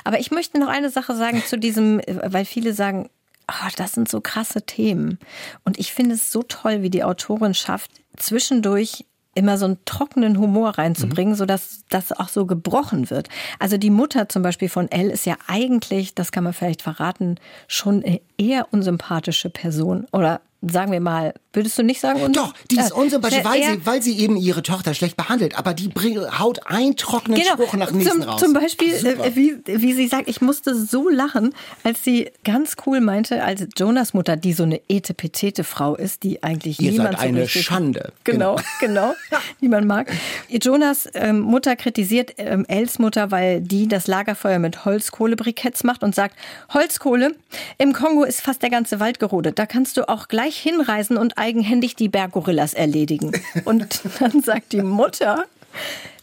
Aber 0.04 0.20
ich 0.20 0.30
möchte 0.30 0.58
noch 0.58 0.68
eine 0.68 0.90
Sache 0.90 1.16
sagen 1.16 1.42
zu 1.46 1.58
diesem, 1.58 2.00
äh, 2.00 2.32
weil 2.32 2.44
viele 2.44 2.72
sagen, 2.72 3.08
ah, 3.46 3.68
das 3.76 3.92
sind 3.92 4.08
so 4.08 4.20
krasse 4.20 4.62
Themen. 4.62 5.18
Und 5.64 5.78
ich 5.78 5.92
finde 5.92 6.14
es 6.14 6.30
so 6.32 6.42
toll, 6.42 6.82
wie 6.82 6.90
die 6.90 7.04
Autorin 7.04 7.54
schafft, 7.54 7.90
zwischendurch 8.16 9.04
immer 9.34 9.58
so 9.58 9.66
einen 9.66 9.78
trockenen 9.84 10.38
Humor 10.38 10.78
reinzubringen, 10.78 11.34
Mhm. 11.34 11.38
sodass 11.38 11.84
das 11.90 12.10
auch 12.10 12.28
so 12.28 12.46
gebrochen 12.46 13.10
wird. 13.10 13.28
Also 13.58 13.76
die 13.76 13.90
Mutter 13.90 14.28
zum 14.30 14.42
Beispiel 14.42 14.70
von 14.70 14.90
Elle 14.90 15.12
ist 15.12 15.26
ja 15.26 15.36
eigentlich, 15.46 16.14
das 16.14 16.32
kann 16.32 16.42
man 16.44 16.54
vielleicht 16.54 16.80
verraten, 16.80 17.36
schon 17.68 18.02
eine 18.02 18.20
eher 18.38 18.72
unsympathische 18.72 19.50
Person. 19.50 20.06
Oder 20.12 20.40
sagen 20.62 20.90
wir 20.90 21.00
mal, 21.00 21.34
würdest 21.56 21.76
du 21.78 21.82
nicht 21.82 22.00
sagen? 22.00 22.22
un- 22.22 22.32
Doch, 22.32 22.52
die 22.70 22.76
ist 22.78 22.90
Äh, 22.92 22.94
unsympathisch, 22.94 23.42
weil 23.44 23.62
sie, 23.62 23.86
weil 23.86 24.02
sie 24.02 24.18
eben 24.20 24.36
ihre 24.36 24.62
Tochter 24.62 24.94
schlecht 24.94 25.16
behandelt. 25.16 25.58
Aber 25.58 25.74
die 25.74 25.88
bring, 25.88 26.18
haut 26.38 26.66
einen 26.66 26.96
trockenen 26.96 27.40
Spruch 27.42 27.72
nach 27.74 27.90
nächsten 27.90 28.20
Genau. 28.20 28.24
zum, 28.24 28.30
raus. 28.30 28.40
Zum 28.40 28.52
Beispiel, 28.52 28.92
äh, 28.94 29.34
wie, 29.34 29.56
wie 29.66 29.92
sie 29.94 30.06
sagt, 30.06 30.28
ich 30.28 30.40
musste 30.40 30.74
so 30.76 31.08
lachen, 31.08 31.54
als 31.82 32.04
sie 32.04 32.30
ganz 32.44 32.76
cool 32.86 33.00
meinte, 33.00 33.42
als 33.42 33.66
Jonas 33.76 34.14
Mutter, 34.14 34.36
die 34.36 34.52
so 34.52 34.62
eine 34.62 34.80
etepetete 34.88 35.64
Frau 35.64 35.96
ist, 35.96 36.22
die 36.22 36.42
eigentlich 36.42 36.78
Ihr 36.80 36.92
niemand 36.92 37.12
seid 37.12 37.20
so 37.20 37.26
eine 37.26 37.40
richtig, 37.42 37.64
Schande. 37.64 38.12
Genau, 38.24 38.56
genau, 38.80 39.14
niemand 39.60 39.86
mag. 39.86 40.12
Jonas 40.48 41.08
ähm, 41.14 41.40
Mutter 41.40 41.74
kritisiert 41.76 42.32
ähm, 42.36 42.64
Els 42.68 42.98
Mutter, 42.98 43.30
weil 43.30 43.60
die 43.62 43.88
das 43.88 44.06
Lagerfeuer 44.06 44.58
mit 44.58 44.84
Holzkohlebriketts 44.84 45.84
macht 45.84 46.02
und 46.02 46.14
sagt, 46.14 46.36
Holzkohle, 46.72 47.34
im 47.78 47.92
Kongo 47.92 48.24
ist 48.24 48.42
fast 48.42 48.62
der 48.62 48.70
ganze 48.70 49.00
Wald 49.00 49.18
gerodet. 49.18 49.58
Da 49.58 49.66
kannst 49.66 49.96
du 49.96 50.08
auch 50.08 50.28
gleich 50.28 50.56
hinreisen 50.58 51.16
und 51.16 51.38
eigenhändig 51.46 51.94
die 51.94 52.08
Berggorillas 52.08 52.74
erledigen. 52.74 53.30
Und 53.64 54.00
dann 54.18 54.42
sagt 54.42 54.72
die 54.72 54.82
Mutter, 54.82 55.44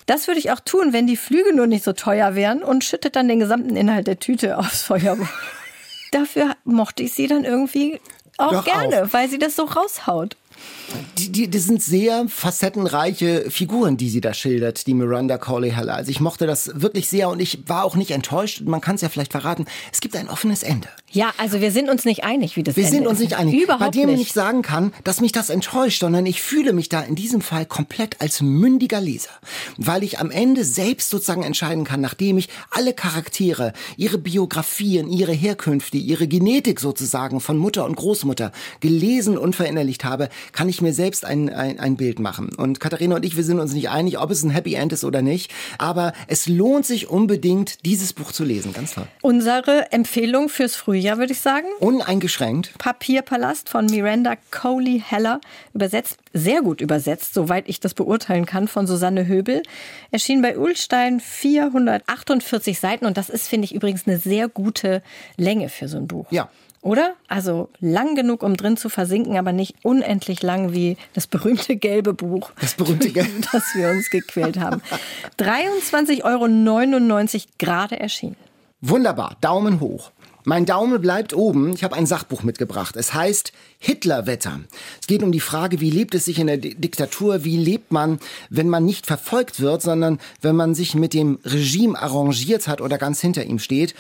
das 0.06 0.28
würde 0.28 0.40
ich 0.40 0.52
auch 0.52 0.60
tun, 0.60 0.92
wenn 0.92 1.08
die 1.08 1.16
Flüge 1.16 1.56
nur 1.56 1.66
nicht 1.66 1.86
so 1.86 1.94
teuer 1.94 2.36
wären 2.36 2.62
und 2.62 2.84
schüttet 2.84 3.16
dann 3.16 3.30
den 3.30 3.40
gesamten 3.40 3.78
Inhalt 3.78 4.08
der 4.08 4.20
Tüte 4.20 4.58
aufs 4.58 4.84
Feuer. 4.84 5.18
Dafür 6.12 6.56
mochte 6.66 7.04
ich 7.04 7.14
sie 7.14 7.28
dann 7.28 7.46
irgendwie 7.46 8.02
auch 8.38 8.52
Doch 8.52 8.66
gerne, 8.66 9.06
auch. 9.06 9.14
weil 9.14 9.30
sie 9.30 9.40
das 9.40 9.56
so 9.56 9.64
raushaut. 9.64 10.36
Die, 11.18 11.32
die, 11.32 11.48
die 11.48 11.60
sind 11.60 11.82
sehr 11.82 12.26
facettenreiche 12.28 13.50
Figuren, 13.50 13.98
die 13.98 14.10
sie 14.10 14.22
da 14.22 14.34
schildert, 14.34 14.86
die 14.88 14.94
Miranda 14.94 15.38
Corley 15.38 15.72
Heller. 15.72 15.96
Also 15.96 16.12
ich 16.12 16.20
mochte 16.20 16.46
das 16.48 16.82
wirklich 16.82 17.10
sehr 17.10 17.30
und 17.30 17.40
ich 17.40 17.68
war 17.68 17.84
auch 17.84 17.96
nicht 17.96 18.12
enttäuscht. 18.12 18.62
Man 18.62 18.82
kann 18.82 18.96
es 18.96 19.02
ja 19.02 19.10
vielleicht 19.10 19.32
verraten. 19.32 19.66
Es 19.92 20.02
gibt 20.02 20.16
ein 20.16 20.30
offenes 20.30 20.64
Ende. 20.64 20.88
Ja, 21.12 21.32
also 21.38 21.62
wir 21.62 21.72
sind 21.72 21.90
uns 21.90 22.06
nicht 22.06 22.24
einig, 22.24 22.56
wie 22.56 22.64
das 22.64 22.76
Wir 22.76 22.86
Ende 22.86 22.98
sind 22.98 23.08
uns 23.08 23.20
nicht 23.20 23.36
einig. 23.36 23.62
Überhaupt 23.62 23.80
Bei 23.82 23.90
dem 23.90 24.10
nicht. 24.10 24.22
ich 24.22 24.34
sagen 24.34 24.64
kann, 24.64 24.94
dass 25.04 25.22
mich 25.22 25.32
das 25.32 25.50
enttäuscht, 25.50 26.00
sondern 26.00 26.26
ich 26.26 26.42
fühle 26.42 26.74
mich 26.74 26.90
da 26.90 27.02
in 27.02 27.16
diesem 27.16 27.42
Fall 27.42 27.66
komplett 27.66 28.20
als 28.20 28.42
mündiger 28.42 29.00
Leser, 29.00 29.30
weil 29.78 30.04
ich 30.04 30.20
am 30.20 30.32
Ende 30.32 30.66
selbst 30.66 31.10
sozusagen 31.10 31.44
entscheiden 31.44 31.84
kann, 31.84 32.02
nachdem 32.02 32.38
ich 32.38 32.50
alle 32.72 32.94
Charaktere, 32.94 33.74
ihre 33.96 34.18
Biografien, 34.18 35.08
ihre 35.10 35.34
Herkünfte, 35.34 35.98
ihre 35.98 36.28
Genetik 36.28 36.80
sozusagen 36.80 37.40
von 37.40 37.58
Mutter 37.58 37.86
und 37.86 37.96
Großmutter 37.96 38.52
gelesen 38.80 39.38
und 39.38 39.56
verinnerlicht 39.56 40.04
habe, 40.04 40.30
kann 40.52 40.70
ich 40.70 40.82
mir 40.82 40.94
selbst 40.94 41.26
ein, 41.26 41.50
ein, 41.50 41.80
ein 41.80 41.96
Bild 41.96 42.20
machen. 42.20 42.50
Und 42.56 42.80
Katharina 42.80 43.16
und 43.16 43.26
ich, 43.26 43.38
wir 43.38 43.44
sind 43.44 43.60
uns 43.60 43.74
nicht 43.74 43.90
einig, 43.90 44.20
ob 44.20 44.32
es 44.32 44.44
ein 44.44 44.50
Happy 44.50 44.74
End 44.76 44.94
ist 44.94 45.04
oder 45.04 45.22
nicht, 45.22 45.52
aber 45.78 46.14
es 46.28 46.48
lohnt 46.48 46.86
sich 46.86 47.10
unbedingt, 47.10 47.86
dieses 47.86 48.14
Buch 48.14 48.32
zu 48.32 48.44
lesen. 48.44 48.74
Ganz 48.74 48.94
toll. 48.94 49.08
Unsere 49.22 49.92
Empfehlung 49.92 50.50
fürs 50.50 50.76
Frühjahr, 50.76 51.18
würde 51.18 51.34
ich 51.34 51.42
sagen. 51.42 51.68
Uneingeschränkt. 51.80 52.78
Papierpalast 52.78 53.70
von 53.70 53.86
Miranda 53.86 54.36
Coley 54.52 55.02
Heller, 55.06 55.40
übersetzt, 55.74 56.18
sehr 56.34 56.62
gut 56.62 56.82
übersetzt, 56.82 57.34
soweit 57.34 57.70
ich 57.70 57.80
das 57.80 57.94
beurteilen 57.94 58.46
kann, 58.46 58.68
von 58.68 58.88
Susanne 58.88 59.28
Höbel. 59.28 59.64
Erschien 60.12 60.42
bei 60.42 60.58
Ulstein 60.58 61.20
448 61.20 62.80
Seiten 62.80 63.06
und 63.06 63.18
das 63.18 63.30
ist, 63.30 63.48
finde 63.48 63.66
ich, 63.66 63.76
übrigens 63.76 64.08
eine 64.08 64.18
sehr 64.18 64.48
gute 64.48 65.02
Länge 65.38 65.70
für 65.70 65.88
so 65.88 65.98
ein 65.98 66.08
Buch. 66.08 66.26
Ja. 66.32 66.50
Oder? 66.84 67.16
Also 67.30 67.70
lang 67.80 68.14
genug, 68.14 68.44
um 68.44 68.58
drin 68.58 68.76
zu 68.76 68.90
versinken, 68.90 69.38
aber 69.38 69.54
nicht 69.54 69.76
unendlich 69.84 70.44
lang 70.44 70.74
wie 70.74 70.98
das 71.14 71.28
berühmte 71.28 71.78
gelbe 71.78 72.14
Buch. 72.14 72.52
Das 72.60 72.74
berühmte 72.76 73.10
Gelbe. 73.10 73.32
das 73.54 73.64
wir 73.74 73.90
uns 73.90 74.10
gequält 74.10 74.60
haben. 74.60 74.82
23,99 75.40 76.24
Euro 76.24 77.42
gerade 77.58 78.00
erschienen. 78.00 78.36
Wunderbar, 78.82 79.38
Daumen 79.40 79.80
hoch. 79.80 80.12
Mein 80.46 80.66
Daumen 80.66 81.00
bleibt 81.02 81.34
oben. 81.34 81.72
Ich 81.74 81.86
habe 81.86 81.96
ein 81.96 82.06
Sachbuch 82.06 82.44
mitgebracht. 82.44 82.98
Es 82.98 83.14
heißt 83.14 83.54
Hitlerwetter. 83.80 84.60
Es 85.00 85.08
geht 85.08 85.24
um 85.24 85.32
die 85.32 85.40
Frage, 85.40 85.80
wie 85.80 85.90
lebt 85.90 86.14
es 86.16 86.26
sich 86.26 86.38
in 86.38 86.48
der 86.48 86.58
Di- 86.58 86.76
Diktatur? 86.76 87.46
Wie 87.46 87.56
lebt 87.56 87.94
man, 87.94 88.20
wenn 88.50 88.68
man 88.68 88.84
nicht 88.84 89.06
verfolgt 89.06 89.62
wird, 89.62 89.82
sondern 89.82 90.20
wenn 90.42 90.58
man 90.58 90.76
sich 90.76 90.96
mit 90.96 91.14
dem 91.14 91.40
Regime 91.46 91.98
arrangiert 91.98 92.68
hat 92.68 92.82
oder 92.82 92.98
ganz 92.98 93.22
hinter 93.22 93.46
ihm 93.46 93.60
steht? 93.60 93.96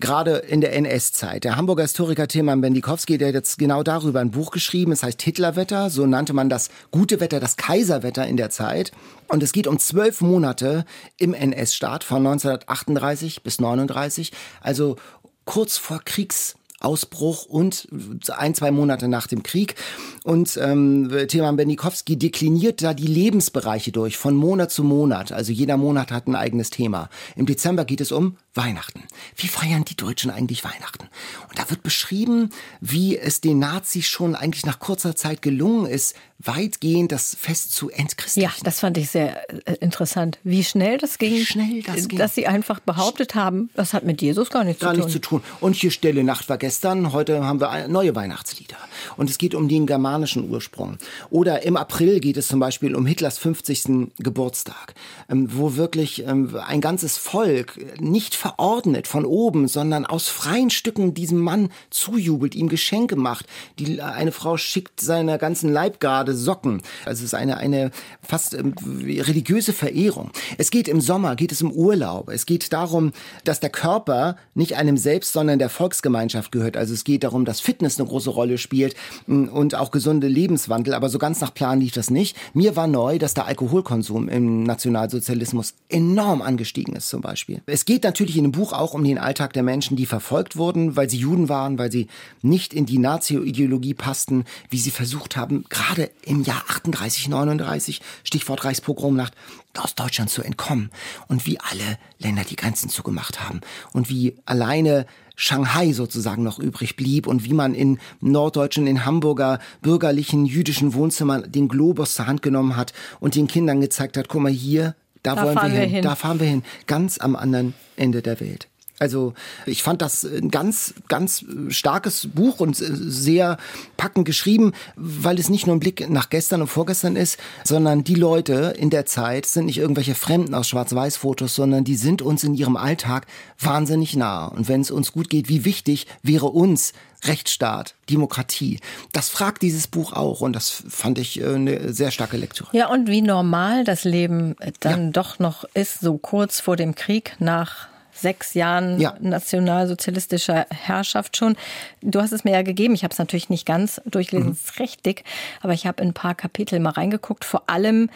Gerade 0.00 0.36
in 0.36 0.60
der 0.60 0.74
NS-Zeit. 0.74 1.42
Der 1.42 1.56
Hamburger 1.56 1.82
Historiker 1.82 2.28
Tilman 2.28 2.60
Bendikowski, 2.60 3.18
der 3.18 3.28
hat 3.28 3.34
jetzt 3.34 3.58
genau 3.58 3.82
darüber 3.82 4.20
ein 4.20 4.30
Buch 4.30 4.52
geschrieben. 4.52 4.92
Es 4.92 5.02
heißt 5.02 5.20
Hitlerwetter. 5.20 5.90
So 5.90 6.06
nannte 6.06 6.34
man 6.34 6.48
das 6.48 6.70
gute 6.92 7.18
Wetter, 7.18 7.40
das 7.40 7.56
Kaiserwetter 7.56 8.24
in 8.24 8.36
der 8.36 8.50
Zeit. 8.50 8.92
Und 9.26 9.42
es 9.42 9.50
geht 9.50 9.66
um 9.66 9.80
zwölf 9.80 10.20
Monate 10.20 10.84
im 11.16 11.34
NS-Staat 11.34 12.04
von 12.04 12.18
1938 12.18 13.42
bis 13.42 13.58
39. 13.60 14.30
Also 14.60 14.96
kurz 15.44 15.78
vor 15.78 16.00
Kriegsausbruch 16.04 17.46
und 17.46 17.88
ein, 18.36 18.54
zwei 18.54 18.70
Monate 18.70 19.08
nach 19.08 19.26
dem 19.26 19.42
Krieg. 19.42 19.74
Und 20.22 20.56
ähm, 20.62 21.10
Tilman 21.26 21.56
Benikowski 21.56 22.16
dekliniert 22.16 22.82
da 22.82 22.94
die 22.94 23.08
Lebensbereiche 23.08 23.90
durch, 23.90 24.16
von 24.16 24.36
Monat 24.36 24.70
zu 24.70 24.84
Monat. 24.84 25.32
Also 25.32 25.50
jeder 25.50 25.76
Monat 25.76 26.12
hat 26.12 26.28
ein 26.28 26.36
eigenes 26.36 26.70
Thema. 26.70 27.08
Im 27.34 27.46
Dezember 27.46 27.84
geht 27.84 28.00
es 28.00 28.12
um 28.12 28.36
Weihnachten. 28.54 29.04
Wie 29.36 29.48
feiern 29.48 29.84
die 29.84 29.96
Deutschen 29.96 30.30
eigentlich 30.30 30.64
Weihnachten? 30.64 31.08
Und 31.48 31.58
da 31.58 31.70
wird 31.70 31.82
beschrieben, 31.82 32.50
wie 32.80 33.16
es 33.16 33.40
den 33.40 33.58
Nazis 33.58 34.06
schon 34.06 34.34
eigentlich 34.34 34.66
nach 34.66 34.78
kurzer 34.80 35.14
Zeit 35.14 35.42
gelungen 35.42 35.86
ist, 35.86 36.16
weitgehend 36.38 37.10
das 37.10 37.36
Fest 37.38 37.72
zu 37.72 37.90
entchristlichen. 37.90 38.50
Ja, 38.50 38.62
das 38.62 38.80
fand 38.80 38.96
ich 38.96 39.10
sehr 39.10 39.42
äh, 39.66 39.74
interessant. 39.80 40.38
Wie 40.44 40.62
schnell 40.62 40.98
das 40.98 41.18
ging. 41.18 41.34
Wie 41.34 41.44
schnell 41.44 41.82
das 41.82 42.08
ging. 42.08 42.18
Dass 42.18 42.34
sie 42.34 42.46
einfach 42.46 42.78
behauptet 42.80 43.34
haben, 43.34 43.70
das 43.74 43.92
hat 43.92 44.04
mit 44.04 44.22
Jesus 44.22 44.50
gar 44.50 44.62
nichts 44.62 44.80
Gar 44.80 44.94
zu 44.94 45.00
tun. 45.00 45.06
nichts 45.06 45.12
zu 45.12 45.20
tun. 45.20 45.42
Und 45.60 45.74
hier 45.74 45.90
Stille 45.90 46.22
Nacht 46.22 46.48
war 46.48 46.58
gestern, 46.58 47.12
heute 47.12 47.44
haben 47.44 47.60
wir 47.60 47.88
neue 47.88 48.14
Weihnachtslieder. 48.14 48.76
Und 49.16 49.30
es 49.30 49.38
geht 49.38 49.54
um 49.54 49.68
den 49.68 49.86
germanischen 49.86 50.48
Ursprung. 50.48 50.98
Oder 51.30 51.62
im 51.64 51.76
April 51.76 52.20
geht 52.20 52.36
es 52.36 52.48
zum 52.48 52.60
Beispiel 52.60 52.94
um 52.94 53.04
Hitlers 53.06 53.38
50. 53.38 54.12
Geburtstag, 54.18 54.94
ähm, 55.28 55.48
wo 55.52 55.76
wirklich 55.76 56.24
ähm, 56.24 56.56
ein 56.66 56.80
ganzes 56.80 57.18
Volk 57.18 57.78
nicht 58.00 58.36
verordnet 58.48 59.06
von 59.06 59.26
oben, 59.26 59.68
sondern 59.68 60.06
aus 60.06 60.28
freien 60.28 60.70
Stücken 60.70 61.12
diesem 61.12 61.38
Mann 61.38 61.68
zujubelt, 61.90 62.54
ihm 62.54 62.70
Geschenke 62.70 63.14
macht. 63.14 63.46
Die, 63.78 64.00
eine 64.00 64.32
Frau 64.32 64.56
schickt 64.56 65.00
seiner 65.00 65.36
ganzen 65.36 65.70
Leibgarde 65.70 66.34
Socken. 66.34 66.80
Also 67.04 67.20
es 67.20 67.32
ist 67.32 67.34
eine, 67.34 67.58
eine 67.58 67.90
fast 68.22 68.54
ähm, 68.54 68.74
religiöse 68.82 69.74
Verehrung. 69.74 70.30
Es 70.56 70.70
geht 70.70 70.88
im 70.88 71.02
Sommer, 71.02 71.36
geht 71.36 71.52
es 71.52 71.60
um 71.60 71.72
Urlaub. 71.72 72.30
Es 72.30 72.46
geht 72.46 72.72
darum, 72.72 73.12
dass 73.44 73.60
der 73.60 73.68
Körper 73.68 74.36
nicht 74.54 74.76
einem 74.76 74.96
selbst, 74.96 75.34
sondern 75.34 75.58
der 75.58 75.68
Volksgemeinschaft 75.68 76.50
gehört. 76.50 76.78
Also 76.78 76.94
es 76.94 77.04
geht 77.04 77.24
darum, 77.24 77.44
dass 77.44 77.60
Fitness 77.60 77.98
eine 77.98 78.08
große 78.08 78.30
Rolle 78.30 78.56
spielt 78.56 78.94
mh, 79.26 79.52
und 79.52 79.74
auch 79.74 79.90
gesunde 79.90 80.28
Lebenswandel. 80.28 80.94
Aber 80.94 81.10
so 81.10 81.18
ganz 81.18 81.40
nach 81.42 81.52
Plan 81.52 81.80
lief 81.80 81.92
das 81.92 82.10
nicht. 82.10 82.34
Mir 82.54 82.76
war 82.76 82.86
neu, 82.86 83.18
dass 83.18 83.34
der 83.34 83.44
Alkoholkonsum 83.46 84.28
im 84.30 84.62
Nationalsozialismus 84.62 85.74
enorm 85.90 86.40
angestiegen 86.40 86.96
ist 86.96 87.10
zum 87.10 87.20
Beispiel. 87.20 87.60
Es 87.66 87.84
geht 87.84 88.04
natürlich 88.04 88.27
in 88.36 88.44
dem 88.44 88.52
Buch 88.52 88.72
auch 88.72 88.94
um 88.94 89.04
den 89.04 89.18
Alltag 89.18 89.52
der 89.52 89.62
Menschen, 89.62 89.96
die 89.96 90.06
verfolgt 90.06 90.56
wurden, 90.56 90.96
weil 90.96 91.08
sie 91.08 91.18
Juden 91.18 91.48
waren, 91.48 91.78
weil 91.78 91.90
sie 91.90 92.08
nicht 92.42 92.74
in 92.74 92.86
die 92.86 92.98
Nazi-Ideologie 92.98 93.94
passten, 93.94 94.44
wie 94.68 94.78
sie 94.78 94.90
versucht 94.90 95.36
haben, 95.36 95.64
gerade 95.68 96.10
im 96.24 96.42
Jahr 96.42 96.64
38, 96.68 97.28
39, 97.28 98.00
Stichwort 98.24 98.64
Reichspogromnacht, 98.64 99.34
aus 99.76 99.94
Deutschland 99.94 100.30
zu 100.30 100.42
entkommen. 100.42 100.90
Und 101.28 101.46
wie 101.46 101.60
alle 101.60 101.98
Länder 102.18 102.42
die 102.42 102.56
Grenzen 102.56 102.88
zugemacht 102.88 103.40
haben. 103.40 103.60
Und 103.92 104.08
wie 104.08 104.36
alleine 104.44 105.06
Shanghai 105.36 105.92
sozusagen 105.92 106.42
noch 106.42 106.58
übrig 106.58 106.96
blieb 106.96 107.28
und 107.28 107.44
wie 107.44 107.52
man 107.52 107.72
in 107.72 108.00
norddeutschen, 108.20 108.88
in 108.88 109.04
Hamburger 109.04 109.60
bürgerlichen 109.82 110.44
jüdischen 110.44 110.94
Wohnzimmern 110.94 111.50
den 111.50 111.68
Globus 111.68 112.14
zur 112.14 112.26
Hand 112.26 112.42
genommen 112.42 112.76
hat 112.76 112.92
und 113.20 113.36
den 113.36 113.46
Kindern 113.46 113.80
gezeigt 113.80 114.16
hat, 114.16 114.28
guck 114.28 114.42
mal 114.42 114.50
hier, 114.50 114.96
da, 115.22 115.34
Da 115.34 115.42
wollen 115.42 115.54
wir 115.54 115.60
fahren 115.60 115.70
hin, 115.72 115.80
wir 115.80 115.86
hin. 115.88 116.02
da 116.02 116.14
fahren 116.14 116.40
wir 116.40 116.46
hin, 116.46 116.62
ganz 116.86 117.18
am 117.18 117.36
anderen 117.36 117.74
Ende 117.96 118.22
der 118.22 118.40
Welt. 118.40 118.68
Also 118.98 119.34
ich 119.66 119.82
fand 119.82 120.02
das 120.02 120.24
ein 120.24 120.50
ganz, 120.50 120.94
ganz 121.08 121.44
starkes 121.68 122.28
Buch 122.34 122.60
und 122.60 122.76
sehr 122.76 123.58
packend 123.96 124.24
geschrieben, 124.24 124.72
weil 124.96 125.38
es 125.38 125.48
nicht 125.48 125.66
nur 125.66 125.76
ein 125.76 125.80
Blick 125.80 126.08
nach 126.10 126.30
gestern 126.30 126.62
und 126.62 126.68
vorgestern 126.68 127.16
ist, 127.16 127.38
sondern 127.64 128.04
die 128.04 128.14
Leute 128.14 128.74
in 128.76 128.90
der 128.90 129.06
Zeit 129.06 129.46
sind 129.46 129.66
nicht 129.66 129.78
irgendwelche 129.78 130.14
Fremden 130.14 130.54
aus 130.54 130.68
Schwarz-Weiß-Fotos, 130.68 131.54
sondern 131.54 131.84
die 131.84 131.96
sind 131.96 132.22
uns 132.22 132.44
in 132.44 132.54
ihrem 132.54 132.76
Alltag 132.76 133.26
wahnsinnig 133.58 134.16
nah. 134.16 134.46
Und 134.46 134.68
wenn 134.68 134.80
es 134.80 134.90
uns 134.90 135.12
gut 135.12 135.30
geht, 135.30 135.48
wie 135.48 135.64
wichtig 135.64 136.06
wäre 136.22 136.46
uns 136.46 136.92
Rechtsstaat, 137.24 137.94
Demokratie? 138.10 138.78
Das 139.12 139.28
fragt 139.28 139.62
dieses 139.62 139.88
Buch 139.88 140.12
auch 140.12 140.40
und 140.40 140.52
das 140.54 140.84
fand 140.88 141.18
ich 141.18 141.40
äh, 141.40 141.54
eine 141.54 141.92
sehr 141.92 142.10
starke 142.10 142.36
Lektüre. 142.36 142.68
Ja, 142.72 142.88
und 142.88 143.08
wie 143.08 143.22
normal 143.22 143.84
das 143.84 144.04
Leben 144.04 144.56
äh, 144.60 144.72
dann 144.80 145.12
doch 145.12 145.38
noch 145.38 145.64
ist, 145.74 146.00
so 146.00 146.18
kurz 146.18 146.60
vor 146.60 146.76
dem 146.76 146.94
Krieg 146.94 147.34
nach 147.40 147.88
sechs 148.20 148.54
Jahren 148.54 149.00
Ja. 149.00 149.14
nationalsozialistischer 149.20 150.66
Herrschaft 150.70 151.36
schon. 151.36 151.56
Du 152.02 152.20
hast 152.20 152.32
es 152.32 152.44
mir 152.44 152.52
ja 152.52 152.62
gegeben. 152.62 152.94
Ich 152.94 153.04
habe 153.04 153.12
es 153.12 153.18
natürlich 153.18 153.48
nicht 153.50 153.66
ganz 153.66 154.00
durchgelesen, 154.06 154.52
es 154.52 154.64
ist 154.64 154.80
recht 154.80 155.04
dick, 155.06 155.24
aber 155.60 155.72
ich 155.72 155.86
habe 155.86 156.02
in 156.02 156.10
ein 156.10 156.14
paar 156.14 156.34
Kapitel 156.34 156.80
mal 156.80 156.90
reingeguckt, 156.90 157.44
vor 157.44 157.64
allem 157.68 158.10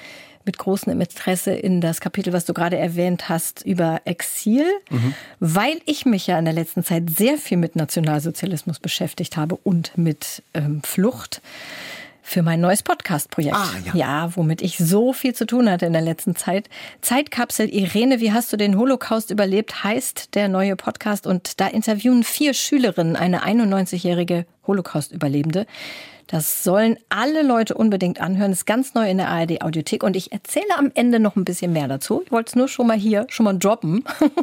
mit 0.44 0.58
großem 0.58 1.00
Interesse 1.00 1.52
in 1.52 1.80
das 1.80 2.00
Kapitel, 2.00 2.32
was 2.32 2.44
du 2.44 2.52
gerade 2.52 2.76
erwähnt 2.76 3.28
hast, 3.28 3.64
über 3.64 4.00
Exil, 4.06 4.66
weil 5.38 5.80
ich 5.86 6.04
mich 6.04 6.26
ja 6.26 6.36
in 6.36 6.44
der 6.44 6.54
letzten 6.54 6.82
Zeit 6.82 7.10
sehr 7.10 7.38
viel 7.38 7.58
mit 7.58 7.76
Nationalsozialismus 7.76 8.80
beschäftigt 8.80 9.36
habe 9.36 9.54
und 9.62 9.96
mit 9.96 10.42
ähm, 10.52 10.82
Flucht 10.82 11.40
für 12.22 12.42
mein 12.42 12.60
neues 12.60 12.82
Podcast-Projekt. 12.82 13.56
Ah, 13.56 13.68
ja. 13.84 13.94
ja, 13.94 14.36
womit 14.36 14.62
ich 14.62 14.78
so 14.78 15.12
viel 15.12 15.34
zu 15.34 15.44
tun 15.44 15.68
hatte 15.68 15.86
in 15.86 15.92
der 15.92 16.02
letzten 16.02 16.36
Zeit. 16.36 16.70
Zeitkapsel 17.00 17.68
Irene, 17.68 18.20
wie 18.20 18.32
hast 18.32 18.52
du 18.52 18.56
den 18.56 18.78
Holocaust 18.78 19.30
überlebt, 19.30 19.84
heißt 19.84 20.34
der 20.34 20.48
neue 20.48 20.76
Podcast. 20.76 21.26
Und 21.26 21.60
da 21.60 21.66
interviewen 21.66 22.22
vier 22.22 22.54
Schülerinnen 22.54 23.16
eine 23.16 23.44
91-jährige 23.44 24.46
Holocaust-Überlebende. 24.66 25.66
Das 26.32 26.64
sollen 26.64 26.96
alle 27.10 27.42
Leute 27.42 27.74
unbedingt 27.74 28.18
anhören. 28.18 28.52
ist 28.52 28.64
ganz 28.64 28.94
neu 28.94 29.08
in 29.10 29.18
der 29.18 29.28
ARD 29.28 29.60
Audiothek 29.60 30.02
und 30.02 30.16
ich 30.16 30.32
erzähle 30.32 30.78
am 30.78 30.90
Ende 30.94 31.20
noch 31.20 31.36
ein 31.36 31.44
bisschen 31.44 31.74
mehr 31.74 31.88
dazu. 31.88 32.22
Ich 32.24 32.32
wollte 32.32 32.48
es 32.48 32.56
nur 32.56 32.68
schon 32.68 32.86
mal 32.86 32.96
hier 32.96 33.26
schon 33.28 33.44
mal 33.44 33.58
droppen. 33.58 34.02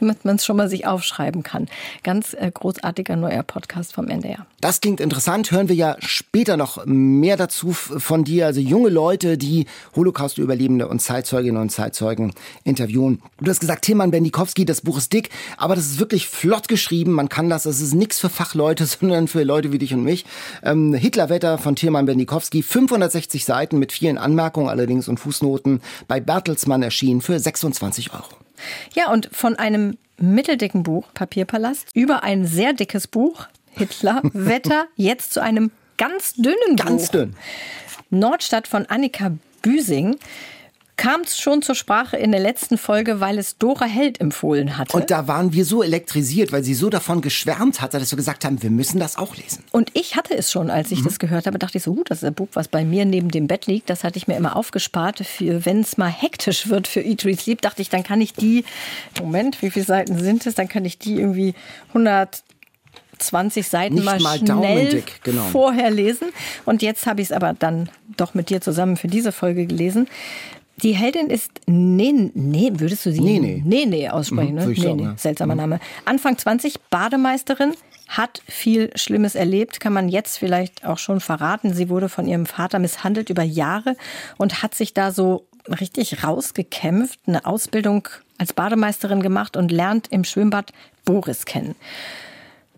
damit 0.00 0.24
man 0.24 0.36
es 0.36 0.44
schon 0.44 0.56
mal 0.56 0.68
sich 0.68 0.86
aufschreiben 0.86 1.42
kann. 1.42 1.68
Ganz 2.02 2.34
äh, 2.34 2.50
großartiger 2.52 3.16
neuer 3.16 3.42
Podcast 3.42 3.92
vom 3.92 4.08
NDR. 4.08 4.46
Das 4.60 4.80
klingt 4.80 5.00
interessant. 5.00 5.50
Hören 5.50 5.68
wir 5.68 5.76
ja 5.76 5.96
später 6.00 6.56
noch 6.56 6.84
mehr 6.86 7.36
dazu 7.36 7.72
von 7.72 8.24
dir. 8.24 8.46
Also 8.46 8.60
junge 8.60 8.88
Leute, 8.88 9.38
die 9.38 9.66
Holocaust-Überlebende 9.94 10.88
und 10.88 11.00
Zeitzeuginnen 11.00 11.60
und 11.60 11.70
Zeitzeugen 11.70 12.32
interviewen. 12.64 13.22
Du 13.40 13.50
hast 13.50 13.60
gesagt, 13.60 13.84
Tilman 13.84 14.10
Bendikowski, 14.10 14.64
das 14.64 14.80
Buch 14.80 14.98
ist 14.98 15.12
dick, 15.12 15.30
aber 15.56 15.76
das 15.76 15.86
ist 15.86 15.98
wirklich 15.98 16.26
flott 16.26 16.68
geschrieben. 16.68 17.12
Man 17.12 17.28
kann 17.28 17.48
das, 17.48 17.64
das 17.64 17.80
ist 17.80 17.94
nichts 17.94 18.18
für 18.18 18.28
Fachleute, 18.28 18.86
sondern 18.86 19.28
für 19.28 19.42
Leute 19.42 19.72
wie 19.72 19.78
dich 19.78 19.94
und 19.94 20.02
mich. 20.02 20.24
Ähm, 20.62 20.94
Hitlerwetter 21.26 21.58
von 21.58 21.74
Tilman 21.74 22.06
Bendikowski, 22.06 22.62
560 22.62 23.44
Seiten 23.44 23.78
mit 23.80 23.90
vielen 23.90 24.16
Anmerkungen 24.16 24.68
allerdings 24.68 25.08
und 25.08 25.18
Fußnoten. 25.18 25.80
Bei 26.06 26.20
Bertelsmann 26.20 26.84
erschienen 26.84 27.20
für 27.20 27.38
26 27.38 28.12
Euro. 28.12 28.36
Ja, 28.94 29.10
und 29.10 29.28
von 29.32 29.56
einem 29.56 29.98
mitteldicken 30.18 30.84
Buch, 30.84 31.08
Papierpalast, 31.14 31.88
über 31.94 32.22
ein 32.22 32.46
sehr 32.46 32.74
dickes 32.74 33.08
Buch, 33.08 33.48
Hitler, 33.70 34.22
Wetter, 34.32 34.86
jetzt 34.94 35.32
zu 35.32 35.42
einem 35.42 35.72
ganz 35.98 36.34
dünnen 36.34 36.76
Buch. 36.76 36.84
Ganz 36.84 37.10
dünn. 37.10 37.34
Nordstadt 38.10 38.68
von 38.68 38.86
Annika 38.86 39.32
Büsing 39.62 40.16
kam 40.96 41.22
es 41.22 41.38
schon 41.38 41.60
zur 41.60 41.74
Sprache 41.74 42.16
in 42.16 42.32
der 42.32 42.40
letzten 42.40 42.78
Folge, 42.78 43.20
weil 43.20 43.38
es 43.38 43.58
Dora 43.58 43.84
Held 43.84 44.20
empfohlen 44.20 44.78
hatte. 44.78 44.96
Und 44.96 45.10
da 45.10 45.28
waren 45.28 45.52
wir 45.52 45.64
so 45.64 45.82
elektrisiert, 45.82 46.52
weil 46.52 46.64
sie 46.64 46.74
so 46.74 46.88
davon 46.88 47.20
geschwärmt 47.20 47.82
hatte, 47.82 47.98
dass 47.98 48.12
wir 48.12 48.16
gesagt 48.16 48.44
haben, 48.44 48.62
wir 48.62 48.70
müssen 48.70 48.98
das 48.98 49.18
auch 49.18 49.36
lesen. 49.36 49.62
Und 49.72 49.90
ich 49.94 50.16
hatte 50.16 50.34
es 50.34 50.50
schon, 50.50 50.70
als 50.70 50.90
ich 50.90 51.00
mhm. 51.00 51.04
das 51.04 51.18
gehört 51.18 51.46
habe, 51.46 51.58
dachte 51.58 51.78
ich 51.78 51.84
so, 51.84 51.94
gut, 51.94 52.10
das 52.10 52.18
ist 52.18 52.24
ein 52.24 52.34
Buch, 52.34 52.48
was 52.54 52.68
bei 52.68 52.84
mir 52.84 53.04
neben 53.04 53.30
dem 53.30 53.46
Bett 53.46 53.66
liegt. 53.66 53.90
Das 53.90 54.04
hatte 54.04 54.16
ich 54.16 54.26
mir 54.26 54.36
immer 54.36 54.56
aufgespart 54.56 55.20
für, 55.20 55.66
wenn 55.66 55.80
es 55.80 55.98
mal 55.98 56.10
hektisch 56.10 56.68
wird 56.68 56.88
für 56.88 57.00
Eat, 57.00 57.24
Read, 57.24 57.40
Sleep, 57.40 57.60
dachte 57.60 57.82
ich, 57.82 57.90
dann 57.90 58.02
kann 58.02 58.20
ich 58.20 58.32
die, 58.32 58.64
Moment, 59.20 59.60
wie 59.60 59.70
viele 59.70 59.84
Seiten 59.84 60.18
sind 60.18 60.46
es? 60.46 60.54
Dann 60.54 60.68
kann 60.68 60.84
ich 60.84 60.98
die 60.98 61.16
irgendwie 61.16 61.54
100 61.88 62.42
20 63.18 63.66
Seiten 63.66 63.94
Nicht 63.94 64.04
mal, 64.04 64.20
mal 64.20 64.38
schnell 64.38 65.02
genau. 65.22 65.42
vorher 65.44 65.90
lesen. 65.90 66.28
Und 66.64 66.82
jetzt 66.82 67.06
habe 67.06 67.22
ich 67.22 67.28
es 67.28 67.32
aber 67.32 67.54
dann 67.54 67.88
doch 68.16 68.34
mit 68.34 68.50
dir 68.50 68.60
zusammen 68.60 68.96
für 68.96 69.08
diese 69.08 69.32
Folge 69.32 69.66
gelesen. 69.66 70.06
Die 70.82 70.92
Heldin 70.92 71.28
ist 71.30 71.50
Nee, 71.66 72.12
nee, 72.34 72.72
würdest 72.74 73.06
du 73.06 73.12
sie 73.12 73.20
Nee, 73.20 73.62
nee, 73.64 73.86
nee 73.86 74.08
aussprechen, 74.08 74.54
mhm, 74.54 74.60
ne? 74.60 74.74
Nee, 74.76 74.94
nee, 74.94 75.08
seltsamer 75.16 75.54
mhm. 75.54 75.60
Name. 75.60 75.80
Anfang 76.04 76.36
20, 76.36 76.80
Bademeisterin, 76.90 77.72
hat 78.08 78.42
viel 78.46 78.90
Schlimmes 78.94 79.34
erlebt, 79.34 79.80
kann 79.80 79.92
man 79.92 80.08
jetzt 80.08 80.38
vielleicht 80.38 80.84
auch 80.84 80.98
schon 80.98 81.20
verraten. 81.20 81.74
Sie 81.74 81.88
wurde 81.88 82.08
von 82.08 82.28
ihrem 82.28 82.46
Vater 82.46 82.78
misshandelt 82.78 83.30
über 83.30 83.42
Jahre 83.42 83.96
und 84.36 84.62
hat 84.62 84.74
sich 84.74 84.94
da 84.94 85.10
so 85.10 85.46
richtig 85.80 86.22
rausgekämpft, 86.22 87.20
eine 87.26 87.44
Ausbildung 87.46 88.08
als 88.38 88.52
Bademeisterin 88.52 89.22
gemacht 89.22 89.56
und 89.56 89.72
lernt 89.72 90.08
im 90.12 90.24
Schwimmbad 90.24 90.72
Boris 91.04 91.46
kennen. 91.46 91.74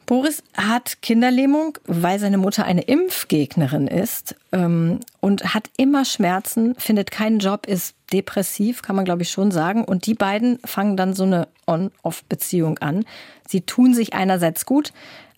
Boris 0.08 0.42
hat 0.56 1.02
Kinderlähmung, 1.02 1.76
weil 1.84 2.18
seine 2.18 2.38
Mutter 2.38 2.64
eine 2.64 2.80
Impfgegnerin 2.80 3.86
ist 3.86 4.36
ähm, 4.52 5.00
und 5.20 5.52
hat 5.52 5.68
immer 5.76 6.06
Schmerzen, 6.06 6.74
findet 6.76 7.10
keinen 7.10 7.40
Job, 7.40 7.66
ist 7.66 7.94
depressiv, 8.10 8.80
kann 8.80 8.96
man 8.96 9.04
glaube 9.04 9.20
ich 9.20 9.30
schon 9.30 9.50
sagen. 9.50 9.84
Und 9.84 10.06
die 10.06 10.14
beiden 10.14 10.60
fangen 10.64 10.96
dann 10.96 11.12
so 11.12 11.24
eine 11.24 11.46
On-Off-Beziehung 11.66 12.78
an. 12.78 13.04
Sie 13.46 13.60
tun 13.60 13.92
sich 13.92 14.14
einerseits 14.14 14.64
gut, 14.64 14.94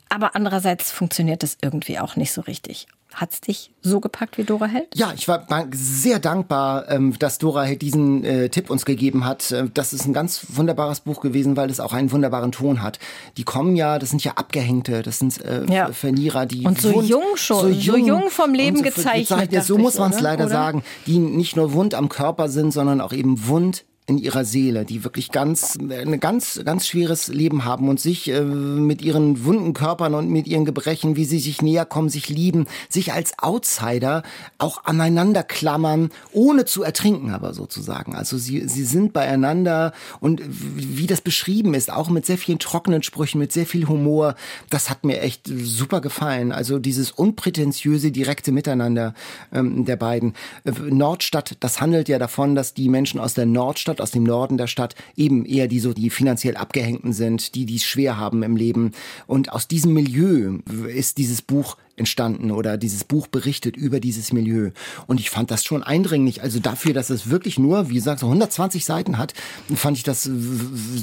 aber 0.08 0.36
andererseits 0.36 0.92
funktioniert 0.92 1.42
das 1.42 1.58
irgendwie 1.60 1.98
auch 1.98 2.14
nicht 2.14 2.30
so 2.30 2.40
richtig. 2.40 2.86
Hat 3.14 3.32
es 3.32 3.40
dich 3.40 3.72
so 3.82 3.98
gepackt 3.98 4.38
wie 4.38 4.44
Dora 4.44 4.66
Held? 4.66 4.88
Ja, 4.94 5.12
ich 5.14 5.26
war 5.26 5.46
sehr 5.72 6.20
dankbar, 6.20 6.88
ähm, 6.88 7.18
dass 7.18 7.38
Dora 7.38 7.62
Held 7.62 7.82
diesen 7.82 8.24
äh, 8.24 8.48
Tipp 8.48 8.70
uns 8.70 8.84
gegeben 8.84 9.24
hat. 9.24 9.50
Äh, 9.50 9.68
das 9.74 9.92
ist 9.92 10.06
ein 10.06 10.12
ganz 10.12 10.46
wunderbares 10.48 11.00
Buch 11.00 11.20
gewesen, 11.20 11.56
weil 11.56 11.70
es 11.70 11.80
auch 11.80 11.92
einen 11.92 12.12
wunderbaren 12.12 12.52
Ton 12.52 12.82
hat. 12.82 12.98
Die 13.36 13.42
kommen 13.42 13.74
ja, 13.74 13.98
das 13.98 14.10
sind 14.10 14.22
ja 14.22 14.32
Abgehängte, 14.32 15.02
das 15.02 15.18
sind 15.18 15.44
äh, 15.44 15.64
ja. 15.66 15.92
Vernierer, 15.92 16.46
die 16.46 16.64
und 16.66 16.80
so 16.80 16.94
wund, 16.94 17.08
jung 17.08 17.36
schon, 17.36 17.60
so 17.60 17.68
jung, 17.68 18.00
so 18.00 18.06
jung 18.06 18.30
vom 18.30 18.54
Leben 18.54 18.76
so 18.76 18.82
gezeichnet. 18.84 19.28
gezeichnet 19.28 19.64
so 19.64 19.76
muss 19.76 19.98
man 19.98 20.12
es 20.12 20.20
leider 20.20 20.44
oder? 20.44 20.52
sagen, 20.52 20.82
die 21.06 21.18
nicht 21.18 21.56
nur 21.56 21.72
wund 21.72 21.94
am 21.94 22.08
Körper 22.08 22.48
sind, 22.48 22.72
sondern 22.72 23.00
auch 23.00 23.12
eben 23.12 23.46
wund 23.48 23.84
in 24.10 24.18
ihrer 24.18 24.44
Seele, 24.44 24.84
die 24.84 25.04
wirklich 25.04 25.30
ganz, 25.30 25.78
ein 25.78 26.18
ganz, 26.18 26.60
ganz 26.64 26.88
schweres 26.88 27.28
Leben 27.28 27.64
haben 27.64 27.88
und 27.88 28.00
sich 28.00 28.28
äh, 28.28 28.42
mit 28.42 29.02
ihren 29.02 29.44
wunden 29.44 29.72
Körpern 29.72 30.14
und 30.14 30.28
mit 30.28 30.48
ihren 30.48 30.64
Gebrechen, 30.64 31.14
wie 31.14 31.24
sie 31.24 31.38
sich 31.38 31.62
näher 31.62 31.84
kommen, 31.86 32.08
sich 32.08 32.28
lieben, 32.28 32.66
sich 32.88 33.12
als 33.12 33.38
Outsider 33.38 34.24
auch 34.58 34.84
aneinander 34.84 35.44
klammern, 35.44 36.10
ohne 36.32 36.64
zu 36.64 36.82
ertrinken 36.82 37.30
aber 37.30 37.54
sozusagen. 37.54 38.16
Also 38.16 38.36
sie, 38.36 38.66
sie 38.68 38.84
sind 38.84 39.12
beieinander 39.12 39.92
und 40.18 40.42
wie 40.44 41.06
das 41.06 41.20
beschrieben 41.20 41.74
ist, 41.74 41.92
auch 41.92 42.10
mit 42.10 42.26
sehr 42.26 42.38
vielen 42.38 42.58
trockenen 42.58 43.04
Sprüchen, 43.04 43.38
mit 43.38 43.52
sehr 43.52 43.66
viel 43.66 43.86
Humor, 43.86 44.34
das 44.70 44.90
hat 44.90 45.04
mir 45.04 45.20
echt 45.20 45.42
super 45.46 46.00
gefallen. 46.00 46.50
Also 46.50 46.80
dieses 46.80 47.12
unprätentiöse, 47.12 48.10
direkte 48.10 48.50
Miteinander 48.50 49.14
ähm, 49.52 49.84
der 49.84 49.96
beiden. 49.96 50.34
Äh, 50.64 50.72
Nordstadt, 50.72 51.56
das 51.60 51.80
handelt 51.80 52.08
ja 52.08 52.18
davon, 52.18 52.56
dass 52.56 52.74
die 52.74 52.88
Menschen 52.88 53.20
aus 53.20 53.34
der 53.34 53.46
Nordstadt 53.46 53.99
aus 54.00 54.10
dem 54.10 54.24
Norden 54.24 54.56
der 54.56 54.66
Stadt, 54.66 54.94
eben 55.16 55.44
eher 55.44 55.68
die 55.68 55.80
so, 55.80 55.92
die 55.92 56.10
finanziell 56.10 56.56
abgehängten 56.56 57.12
sind, 57.12 57.54
die, 57.54 57.66
die 57.66 57.76
es 57.76 57.84
schwer 57.84 58.16
haben 58.16 58.42
im 58.42 58.56
Leben. 58.56 58.92
Und 59.26 59.52
aus 59.52 59.68
diesem 59.68 59.92
Milieu 59.92 60.58
ist 60.88 61.18
dieses 61.18 61.42
Buch 61.42 61.76
entstanden 61.96 62.50
oder 62.50 62.76
dieses 62.76 63.04
Buch 63.04 63.26
berichtet 63.26 63.76
über 63.76 64.00
dieses 64.00 64.32
Milieu. 64.32 64.70
Und 65.06 65.20
ich 65.20 65.30
fand 65.30 65.50
das 65.50 65.64
schon 65.64 65.82
eindringlich. 65.82 66.42
Also 66.42 66.58
dafür, 66.58 66.94
dass 66.94 67.10
es 67.10 67.30
wirklich 67.30 67.58
nur, 67.58 67.90
wie 67.90 67.94
gesagt, 67.94 68.20
so 68.20 68.26
120 68.26 68.84
Seiten 68.84 69.18
hat, 69.18 69.34
fand 69.74 69.96
ich 69.96 70.02
das 70.02 70.28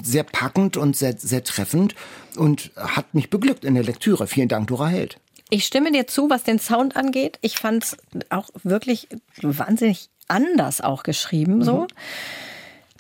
sehr 0.04 0.24
packend 0.24 0.76
und 0.76 0.98
sehr, 0.98 1.16
sehr 1.18 1.44
treffend 1.44 1.96
und 2.36 2.72
hat 2.76 3.14
mich 3.14 3.30
beglückt 3.30 3.64
in 3.64 3.76
der 3.76 3.84
Lektüre. 3.84 4.28
Vielen 4.28 4.50
Dank, 4.50 4.68
Dora 4.68 4.88
Held. 4.88 5.20
Ich 5.50 5.66
stimme 5.66 5.92
dir 5.92 6.08
zu, 6.08 6.30
was 6.30 6.44
den 6.44 6.60
Sound 6.60 6.98
angeht. 6.98 7.38
Ich 7.42 7.58
fand 7.58 7.84
es 7.84 7.98
auch 8.30 8.50
wirklich 8.64 9.08
wahnsinnig 9.42 10.10
anders 10.28 10.82
auch 10.82 11.04
geschrieben, 11.04 11.64
so. 11.64 11.82
Mhm. 11.82 11.88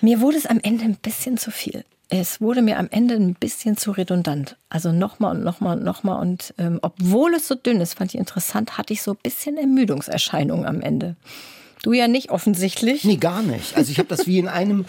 Mir 0.01 0.21
wurde 0.21 0.37
es 0.37 0.45
am 0.45 0.59
Ende 0.61 0.85
ein 0.85 0.95
bisschen 0.95 1.37
zu 1.37 1.51
viel. 1.51 1.83
Es 2.09 2.39
wurde 2.39 2.61
mir 2.61 2.79
am 2.79 2.87
Ende 2.89 3.15
ein 3.15 3.33
bisschen 3.33 3.75
zu 3.75 3.91
redundant. 3.91 4.55
Also 4.69 4.91
nochmal 4.91 5.35
und 5.35 5.43
nochmal 5.43 5.77
und 5.77 5.83
nochmal. 5.83 6.21
Und 6.21 6.53
ähm, 6.57 6.79
obwohl 6.81 7.33
es 7.33 7.47
so 7.47 7.55
dünn 7.55 7.81
ist, 7.81 7.95
fand 7.95 8.13
ich 8.13 8.19
interessant, 8.19 8.77
hatte 8.77 8.93
ich 8.93 9.01
so 9.01 9.11
ein 9.11 9.19
bisschen 9.21 9.57
Ermüdungserscheinungen 9.57 10.65
am 10.65 10.81
Ende. 10.81 11.15
Du 11.83 11.93
ja 11.93 12.07
nicht 12.07 12.31
offensichtlich. 12.31 13.03
Nee, 13.03 13.17
gar 13.17 13.43
nicht. 13.43 13.77
Also 13.77 13.91
ich 13.91 13.99
habe 13.99 14.09
das 14.09 14.25
wie 14.25 14.39
in 14.39 14.47
einem, 14.47 14.85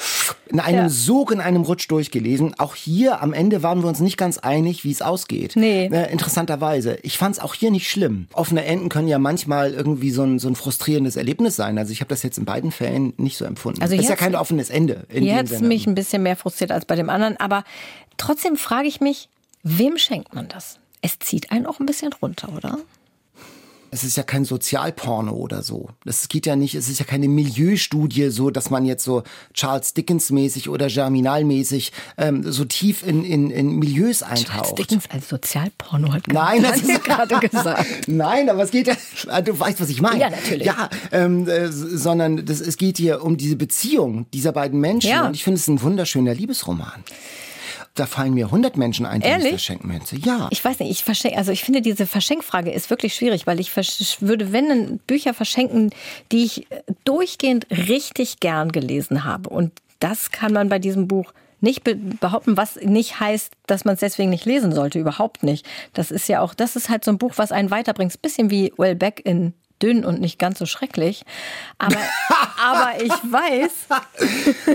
in 0.47 0.59
einem 0.59 0.85
ja. 0.85 0.89
Sog, 0.89 1.31
in 1.31 1.41
einem 1.41 1.63
Rutsch 1.63 1.91
durchgelesen. 1.91 2.55
Auch 2.59 2.75
hier 2.75 3.21
am 3.23 3.33
Ende 3.33 3.63
waren 3.63 3.83
wir 3.83 3.89
uns 3.89 4.01
nicht 4.01 4.17
ganz 4.17 4.39
einig, 4.39 4.85
wie 4.85 4.91
es 4.91 5.03
ausgeht. 5.03 5.53
Nee. 5.55 5.87
Äh, 5.87 6.11
interessanterweise. 6.11 6.99
Ich 7.03 7.19
fand 7.19 7.37
es 7.37 7.43
auch 7.43 7.55
hier 7.55 7.71
nicht 7.71 7.91
schlimm. 7.91 8.27
Offene 8.33 8.65
Enden 8.65 8.89
können 8.89 9.09
ja 9.09 9.19
manchmal 9.19 9.73
irgendwie 9.73 10.11
so 10.11 10.23
ein, 10.23 10.39
so 10.39 10.49
ein 10.49 10.57
frustrierendes 10.57 11.17
Erlebnis 11.17 11.57
sein. 11.57 11.79
Also 11.79 11.93
ich 11.93 12.01
habe 12.01 12.09
das 12.09 12.23
jetzt 12.23 12.39
in 12.39 12.45
beiden 12.45 12.73
Fällen 12.73 13.13
nicht 13.17 13.37
so 13.37 13.45
empfunden. 13.45 13.83
Also 13.83 13.95
das 13.95 14.05
ist 14.05 14.11
ja 14.11 14.17
kein 14.17 14.35
offenes 14.35 14.71
Ende. 14.71 15.07
hier 15.11 15.37
hat 15.37 15.51
es 15.51 15.61
mich 15.61 15.87
ein 15.87 15.95
bisschen 15.95 16.23
mehr 16.23 16.37
frustriert 16.37 16.73
als 16.73 16.87
bei 16.87 16.97
dem 16.97 17.11
anderen. 17.11 17.37
Aber 17.37 17.65
trotzdem 18.17 18.57
frage 18.57 18.89
ich 18.89 19.01
mich, 19.01 19.29
wem 19.63 19.99
schenkt 19.99 20.35
man 20.35 20.49
das? 20.49 20.79
Es 21.03 21.19
zieht 21.19 21.53
einen 21.53 21.67
auch 21.67 21.81
ein 21.81 21.87
bisschen 21.87 22.13
runter, 22.13 22.49
oder? 22.57 22.79
Es 23.91 24.05
ist 24.05 24.17
ja 24.17 24.23
kein 24.23 24.45
Sozialporno 24.45 25.33
oder 25.33 25.63
so. 25.63 25.91
Es 26.05 26.29
geht 26.29 26.47
ja 26.47 26.57
nicht, 26.57 26.75
es 26.75 26.89
ist 26.89 26.99
ja 26.99 27.05
keine 27.05 27.29
Milieustudie, 27.29 28.31
so 28.31 28.51
dass 28.51 28.71
man 28.71 28.85
jetzt 28.85 29.05
so 29.05 29.23
Charles 29.55 29.95
Dickens 29.95 30.31
mäßig 30.31 30.69
oder 30.69 30.89
Germinal-mäßig 30.89 31.93
ähm, 32.17 32.51
so 32.51 32.65
tief 32.65 33.07
in, 33.07 33.25
in, 33.25 33.51
in 33.51 33.73
Milieus 33.77 34.23
eintaucht. 34.23 34.47
Charles 34.47 34.75
Dickens 34.75 35.05
als 35.11 35.29
Sozialporno 35.29 36.13
hat 36.13 36.29
Nein, 36.29 36.63
das 36.63 36.83
ist 36.83 37.05
gerade 37.05 37.39
gesagt. 37.41 38.09
Nein, 38.09 38.51
aber 38.51 38.63
es 38.63 38.71
geht 38.71 38.89
ja, 38.89 38.95
ah, 39.29 39.41
du 39.41 39.59
weißt, 39.59 39.81
was 39.81 39.89
ich 39.89 40.01
meine. 40.01 40.21
Ja, 40.21 40.31
natürlich. 40.31 40.67
Ja, 40.67 40.89
ähm, 41.13 41.49
äh, 41.49 41.69
sondern 41.71 42.45
das, 42.45 42.61
es 42.61 42.77
geht 42.77 42.99
hier 42.99 43.25
um 43.25 43.37
diese 43.37 43.57
Beziehung 43.57 44.27
dieser 44.33 44.53
beiden 44.53 44.81
Menschen. 44.81 45.11
Ja. 45.11 45.27
Und 45.27 45.35
ich 45.35 45.45
finde 45.45 45.59
es 45.59 45.69
ein 45.69 45.81
wunderschöner 45.83 46.35
Liebesroman. 46.35 47.05
Da 47.99 48.07
fallen 48.07 48.35
mir 48.35 48.47
100 48.47 48.77
Menschen 48.77 49.07
ein, 49.07 49.21
die 49.21 49.27
Ehrlich? 49.27 49.51
verschenken 49.51 49.89
Münze. 49.89 50.17
Ja. 50.17 50.49
Ich 50.51 50.65
weiß 50.65 50.79
nicht, 50.79 50.91
ich 50.91 51.03
verschenke, 51.03 51.37
also 51.37 51.51
ich 51.51 51.65
finde 51.65 51.83
diese 51.83 52.07
Verschenkfrage 52.07 52.71
ist 52.71 52.91
wirklich 52.91 53.15
schwierig, 53.15 53.47
weil 53.47 53.59
ich 53.59 53.73
würde, 54.21 54.53
wenn 54.53 54.99
Bücher 55.07 55.35
verschenken, 55.35 55.91
die 56.31 56.45
ich 56.45 56.71
äh, 56.71 56.83
durchgehend 57.05 57.67
richtig 57.71 58.41
gern 58.41 58.71
gelesen 58.71 59.25
habe. 59.25 59.49
Und 59.49 59.73
das 59.99 60.31
kann 60.31 60.53
man 60.53 60.69
bei 60.69 60.79
diesem 60.79 61.09
Buch 61.09 61.33
nicht 61.61 61.83
behaupten, 62.21 62.57
was 62.57 62.77
nicht 62.77 63.19
heißt, 63.19 63.53
dass 63.67 63.85
man 63.85 63.95
es 63.95 64.01
deswegen 64.01 64.31
nicht 64.31 64.45
lesen 64.45 64.73
sollte. 64.73 65.01
Überhaupt 65.01 65.43
nicht. 65.43 65.67
Das 65.93 66.13
ist 66.13 66.29
ja 66.29 66.41
auch, 66.41 66.55
das 66.55 66.77
ist 66.77 66.89
halt 66.89 67.05
so 67.05 67.11
ein 67.11 67.19
Buch, 67.19 67.33
was 67.37 67.51
einen 67.51 67.71
weiterbringt. 67.73 68.15
Ein 68.15 68.21
bisschen 68.23 68.51
wie 68.51 68.73
Wellbeck 68.77 69.23
in 69.25 69.55
dünn 69.83 70.05
und 70.05 70.21
nicht 70.21 70.39
ganz 70.39 70.59
so 70.59 70.67
schrecklich. 70.67 71.25
Aber, 71.79 71.97
aber 72.63 73.03
ich 73.03 73.11
weiß. 73.11 73.73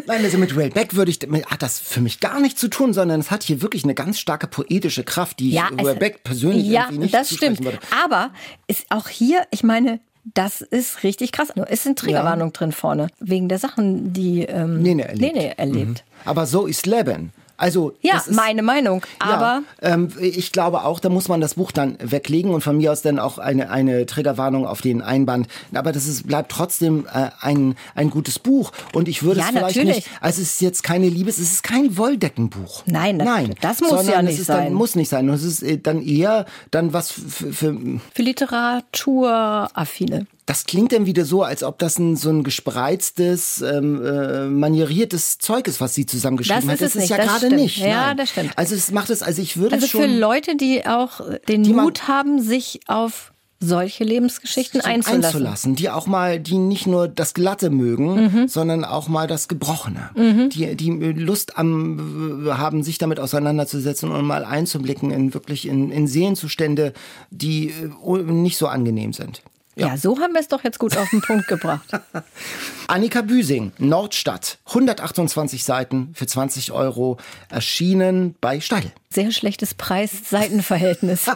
Nein, 0.07 0.23
also 0.23 0.37
mit 0.37 0.55
Ray 0.55 0.69
Beck 0.69 0.95
würde 0.95 1.11
ich, 1.11 1.19
hat 1.47 1.61
das 1.61 1.79
für 1.79 2.01
mich 2.01 2.19
gar 2.19 2.39
nichts 2.39 2.59
zu 2.59 2.67
tun, 2.67 2.93
sondern 2.93 3.19
es 3.19 3.31
hat 3.31 3.43
hier 3.43 3.61
wirklich 3.61 3.83
eine 3.83 3.95
ganz 3.95 4.19
starke 4.19 4.47
poetische 4.47 5.03
Kraft, 5.03 5.39
die 5.39 5.51
ja, 5.51 5.69
ich 5.77 5.85
Ray 5.85 5.95
Beck 5.95 6.23
persönlich 6.23 6.65
ja, 6.65 6.83
irgendwie 6.83 6.99
nicht 6.99 7.13
das 7.13 7.33
stimmt. 7.33 7.63
Würde. 7.63 7.79
Aber 8.03 8.31
ist 8.67 8.85
auch 8.89 9.07
hier, 9.07 9.45
ich 9.51 9.63
meine, 9.63 9.99
das 10.33 10.61
ist 10.61 11.03
richtig 11.03 11.31
krass. 11.31 11.55
Nur 11.55 11.69
ist 11.69 11.85
eine 11.85 11.95
Triggerwarnung 11.95 12.49
ja. 12.49 12.53
drin 12.53 12.71
vorne. 12.71 13.07
Wegen 13.19 13.49
der 13.49 13.59
Sachen, 13.59 14.13
die 14.13 14.43
ähm, 14.43 14.81
Nene 14.81 15.07
erlebt. 15.07 15.35
Nene 15.35 15.57
erlebt. 15.57 16.03
Mhm. 16.05 16.29
Aber 16.29 16.45
so 16.45 16.65
ist 16.65 16.85
Leben. 16.85 17.33
Also 17.55 17.93
Ja, 18.01 18.13
das 18.15 18.27
ist, 18.27 18.35
meine 18.35 18.63
Meinung. 18.63 19.03
Aber 19.19 19.61
ja, 19.81 19.93
ähm, 19.93 20.09
ich 20.19 20.51
glaube 20.51 20.83
auch, 20.83 20.99
da 20.99 21.09
muss 21.09 21.27
man 21.27 21.39
das 21.39 21.53
Buch 21.55 21.71
dann 21.71 21.97
weglegen 22.01 22.51
und 22.51 22.61
von 22.61 22.77
mir 22.77 22.91
aus 22.91 23.01
dann 23.03 23.19
auch 23.19 23.37
eine, 23.37 23.69
eine 23.69 24.05
Triggerwarnung 24.05 24.65
auf 24.65 24.81
den 24.81 25.01
Einband. 25.01 25.47
Aber 25.73 25.91
das 25.91 26.07
ist, 26.07 26.27
bleibt 26.27 26.51
trotzdem 26.51 27.05
äh, 27.13 27.29
ein, 27.41 27.75
ein 27.95 28.09
gutes 28.09 28.39
Buch. 28.39 28.71
Und 28.93 29.07
ich 29.07 29.23
würde 29.23 29.39
Ja, 29.39 29.45
es 29.45 29.51
vielleicht 29.51 29.75
natürlich. 29.77 29.95
nicht, 29.97 30.09
also 30.19 30.41
es 30.41 30.53
ist 30.55 30.61
jetzt 30.61 30.83
keine 30.83 31.07
Liebes, 31.09 31.37
es 31.37 31.51
ist 31.53 31.63
kein 31.63 31.95
Wolldeckenbuch. 31.97 32.83
Nein, 32.87 33.19
das- 33.19 33.27
Nein, 33.27 33.55
das 33.61 33.79
muss 33.81 33.89
sondern 33.91 34.07
ja 34.07 34.19
es 34.19 34.25
nicht 34.25 34.39
ist 34.39 34.45
sein. 34.47 34.63
Dann, 34.65 34.73
muss 34.73 34.95
nicht 34.95 35.09
sein. 35.09 35.29
Und 35.29 35.35
es 35.35 35.43
ist 35.43 35.61
äh, 35.63 35.77
dann 35.77 36.01
eher 36.01 36.45
dann 36.71 36.91
was 36.93 37.11
für, 37.11 37.53
für 37.53 37.77
für 38.13 38.21
Literaturaffine. 38.23 40.25
Das 40.45 40.65
klingt 40.65 40.91
dann 40.91 41.05
wieder 41.05 41.25
so, 41.25 41.43
als 41.43 41.63
ob 41.63 41.79
das 41.79 41.97
ein, 41.99 42.15
so 42.15 42.29
ein 42.29 42.43
gespreiztes, 42.43 43.61
ähm, 43.61 44.03
äh, 44.05 44.45
manieriertes 44.47 45.37
Zeug 45.37 45.67
ist, 45.67 45.79
was 45.81 45.93
sie 45.95 46.05
zusammengeschrieben 46.05 46.67
Das 46.67 46.69
hat. 46.69 46.81
ist 46.81 46.87
es 46.87 46.93
das 46.93 47.03
ist 47.03 47.09
nicht, 47.09 47.17
ja 47.19 47.25
gerade 47.25 47.55
nicht. 47.55 47.77
Ja, 47.77 48.07
Nein. 48.07 48.17
das 48.17 48.29
stimmt. 48.29 48.51
Also 48.57 48.75
es 48.75 48.91
macht 48.91 49.09
es, 49.09 49.23
also 49.23 49.41
ich 49.41 49.57
würde 49.57 49.75
Also 49.75 49.87
schon 49.87 50.01
für 50.01 50.07
Leute, 50.07 50.55
die 50.57 50.85
auch 50.85 51.21
den 51.47 51.61
man- 51.75 51.85
Mut 51.85 52.07
haben, 52.07 52.41
sich 52.41 52.81
auf 52.87 53.31
solche 53.65 54.03
Lebensgeschichten 54.03 54.81
einzulassen. 54.81 55.23
einzulassen, 55.25 55.75
die 55.77 55.89
auch 55.89 56.05
mal, 56.05 56.37
die 56.41 56.57
nicht 56.57 56.85
nur 56.85 57.07
das 57.07 57.33
Glatte 57.33 57.69
mögen, 57.69 58.25
Mhm. 58.25 58.47
sondern 58.49 58.83
auch 58.83 59.07
mal 59.07 59.25
das 59.25 59.47
Gebrochene, 59.47 60.09
die, 60.53 60.75
die 60.75 60.89
Lust 60.89 61.57
am 61.57 62.45
haben, 62.51 62.83
sich 62.83 62.97
damit 62.97 63.21
auseinanderzusetzen 63.21 64.11
und 64.11 64.25
mal 64.25 64.43
einzublicken 64.43 65.11
in 65.11 65.33
wirklich 65.33 65.65
in, 65.65 65.91
in 65.91 66.07
Seelenzustände, 66.07 66.91
die 67.31 67.69
äh, 67.69 68.17
nicht 68.23 68.57
so 68.57 68.67
angenehm 68.67 69.13
sind. 69.13 69.41
Ja. 69.75 69.97
so 69.97 70.19
haben 70.19 70.33
wir 70.33 70.41
es 70.41 70.47
doch 70.47 70.63
jetzt 70.63 70.77
gut 70.79 70.95
auf 70.97 71.09
den 71.09 71.21
Punkt 71.21 71.47
gebracht. 71.47 71.89
Annika 72.87 73.21
Büsing, 73.21 73.71
Nordstadt, 73.79 74.59
128 74.67 75.63
Seiten 75.63 76.11
für 76.13 76.27
20 76.27 76.71
Euro, 76.71 77.17
erschienen 77.49 78.35
bei 78.39 78.59
Steidl. 78.59 78.91
Sehr 79.09 79.31
schlechtes 79.31 79.73
Preis-Seitenverhältnis. 79.73 81.25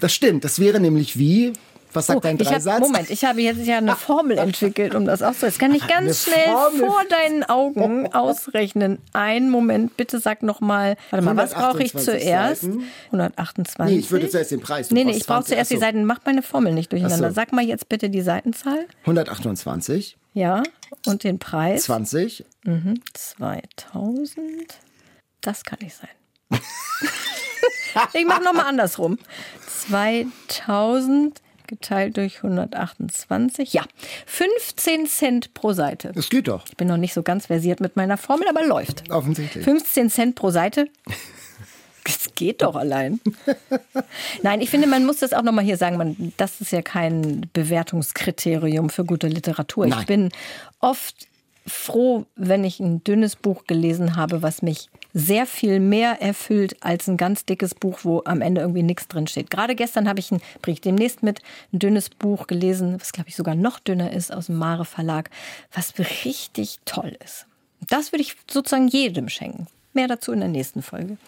Das 0.00 0.12
stimmt, 0.12 0.44
das 0.44 0.58
wäre 0.58 0.80
nämlich 0.80 1.18
wie, 1.18 1.52
was 1.94 2.06
sagt 2.06 2.16
Oh, 2.16 2.20
dein 2.20 2.36
ich 2.40 2.46
hab, 2.46 2.54
Dreisatz? 2.54 2.80
Moment, 2.80 3.10
ich 3.10 3.24
habe 3.24 3.40
jetzt 3.42 3.64
ja 3.66 3.78
eine 3.78 3.96
Formel 3.96 4.38
entwickelt, 4.38 4.94
um 4.94 5.04
das 5.04 5.22
auszusetzen. 5.22 5.48
Jetzt 5.50 5.58
kann 5.58 5.74
ich 5.74 5.86
ganz 5.86 6.24
schnell 6.24 6.46
Formel. 6.46 6.86
vor 6.86 7.02
deinen 7.08 7.44
Augen 7.44 8.06
ausrechnen. 8.14 8.98
Einen 9.12 9.50
Moment, 9.50 9.96
bitte 9.96 10.18
sag 10.20 10.42
noch 10.42 10.60
mal. 10.60 10.96
Warte 11.10 11.24
mal, 11.24 11.36
was 11.36 11.52
brauche 11.52 11.82
ich 11.82 11.94
128 11.94 12.04
zuerst? 12.04 12.62
Seiten. 12.62 12.82
128. 13.06 13.94
Nee, 13.94 14.00
ich 14.00 14.10
würde 14.10 14.28
zuerst 14.28 14.50
den 14.50 14.60
Preis. 14.60 14.88
Du 14.88 14.94
Nee, 14.94 15.04
nee, 15.04 15.12
ich 15.12 15.26
brauche 15.26 15.44
20. 15.44 15.54
zuerst 15.54 15.70
die 15.70 15.74
Ach 15.76 15.80
so. 15.80 15.86
Seiten. 15.86 16.04
Mach 16.04 16.20
meine 16.24 16.42
Formel 16.42 16.72
nicht 16.72 16.92
durcheinander. 16.92 17.26
Ach 17.26 17.30
so. 17.30 17.34
Sag 17.34 17.52
mal 17.52 17.64
jetzt 17.64 17.88
bitte 17.88 18.10
die 18.10 18.22
Seitenzahl. 18.22 18.86
128, 19.02 20.16
Ja. 20.34 20.62
Und 21.06 21.24
den 21.24 21.38
Preis. 21.38 21.84
20. 21.84 22.44
2000. 23.14 24.38
Das 25.40 25.64
kann 25.64 25.78
nicht 25.82 25.96
sein. 25.96 26.08
ich 28.12 28.24
mache 28.26 28.42
nochmal 28.44 28.66
andersrum. 28.66 29.18
2000 29.66 31.40
geteilt 31.72 32.18
durch 32.18 32.36
128. 32.44 33.72
Ja, 33.72 33.82
15 34.26 35.06
Cent 35.06 35.54
pro 35.54 35.72
Seite. 35.72 36.12
Das 36.14 36.28
geht 36.28 36.48
doch, 36.48 36.64
Ich 36.68 36.76
bin 36.76 36.86
noch 36.88 36.98
nicht 36.98 37.14
so 37.14 37.22
ganz 37.22 37.46
versiert 37.46 37.80
mit 37.80 37.96
meiner 37.96 38.18
Formel, 38.18 38.46
aber 38.48 38.64
läuft. 38.66 39.10
offensichtlich. 39.10 39.64
15 39.64 40.10
Cent 40.10 40.34
pro 40.34 40.50
Seite. 40.50 40.86
Das 42.04 42.34
geht 42.34 42.62
doch 42.62 42.74
allein. 42.76 43.20
Nein, 44.42 44.60
ich 44.60 44.70
finde, 44.70 44.88
man 44.88 45.06
muss 45.06 45.18
das 45.20 45.32
auch 45.32 45.42
nochmal 45.42 45.64
hier 45.64 45.76
sagen. 45.76 45.96
Man, 45.96 46.32
das 46.36 46.60
ist 46.60 46.72
ja 46.72 46.82
kein 46.82 47.48
Bewertungskriterium 47.52 48.90
für 48.90 49.04
gute 49.04 49.28
Literatur. 49.28 49.86
Nein. 49.86 50.00
Ich 50.00 50.06
bin 50.06 50.28
oft 50.80 51.28
froh, 51.66 52.26
wenn 52.34 52.64
ich 52.64 52.80
ein 52.80 53.04
dünnes 53.04 53.36
Buch 53.36 53.64
gelesen 53.68 54.16
habe, 54.16 54.42
was 54.42 54.62
mich 54.62 54.88
sehr 55.14 55.46
viel 55.46 55.80
mehr 55.80 56.22
erfüllt 56.22 56.76
als 56.80 57.08
ein 57.08 57.16
ganz 57.16 57.44
dickes 57.44 57.74
Buch, 57.74 58.00
wo 58.02 58.22
am 58.24 58.40
Ende 58.40 58.60
irgendwie 58.60 58.82
nichts 58.82 59.08
drin 59.08 59.26
steht. 59.26 59.50
Gerade 59.50 59.74
gestern 59.74 60.08
habe 60.08 60.20
ich 60.20 60.30
ein, 60.30 60.40
bringe 60.60 60.74
ich 60.74 60.80
demnächst 60.80 61.22
mit, 61.22 61.40
ein 61.72 61.78
dünnes 61.78 62.08
Buch 62.08 62.46
gelesen, 62.46 63.00
was 63.00 63.12
glaube 63.12 63.28
ich 63.28 63.36
sogar 63.36 63.54
noch 63.54 63.78
dünner 63.78 64.12
ist 64.12 64.32
aus 64.32 64.46
dem 64.46 64.56
Mare 64.56 64.84
Verlag, 64.84 65.30
was 65.72 65.94
richtig 66.24 66.78
toll 66.84 67.16
ist. 67.24 67.46
Das 67.88 68.12
würde 68.12 68.22
ich 68.22 68.36
sozusagen 68.50 68.88
jedem 68.88 69.28
schenken. 69.28 69.66
Mehr 69.94 70.08
dazu 70.08 70.32
in 70.32 70.40
der 70.40 70.48
nächsten 70.48 70.80
Folge. 70.80 71.18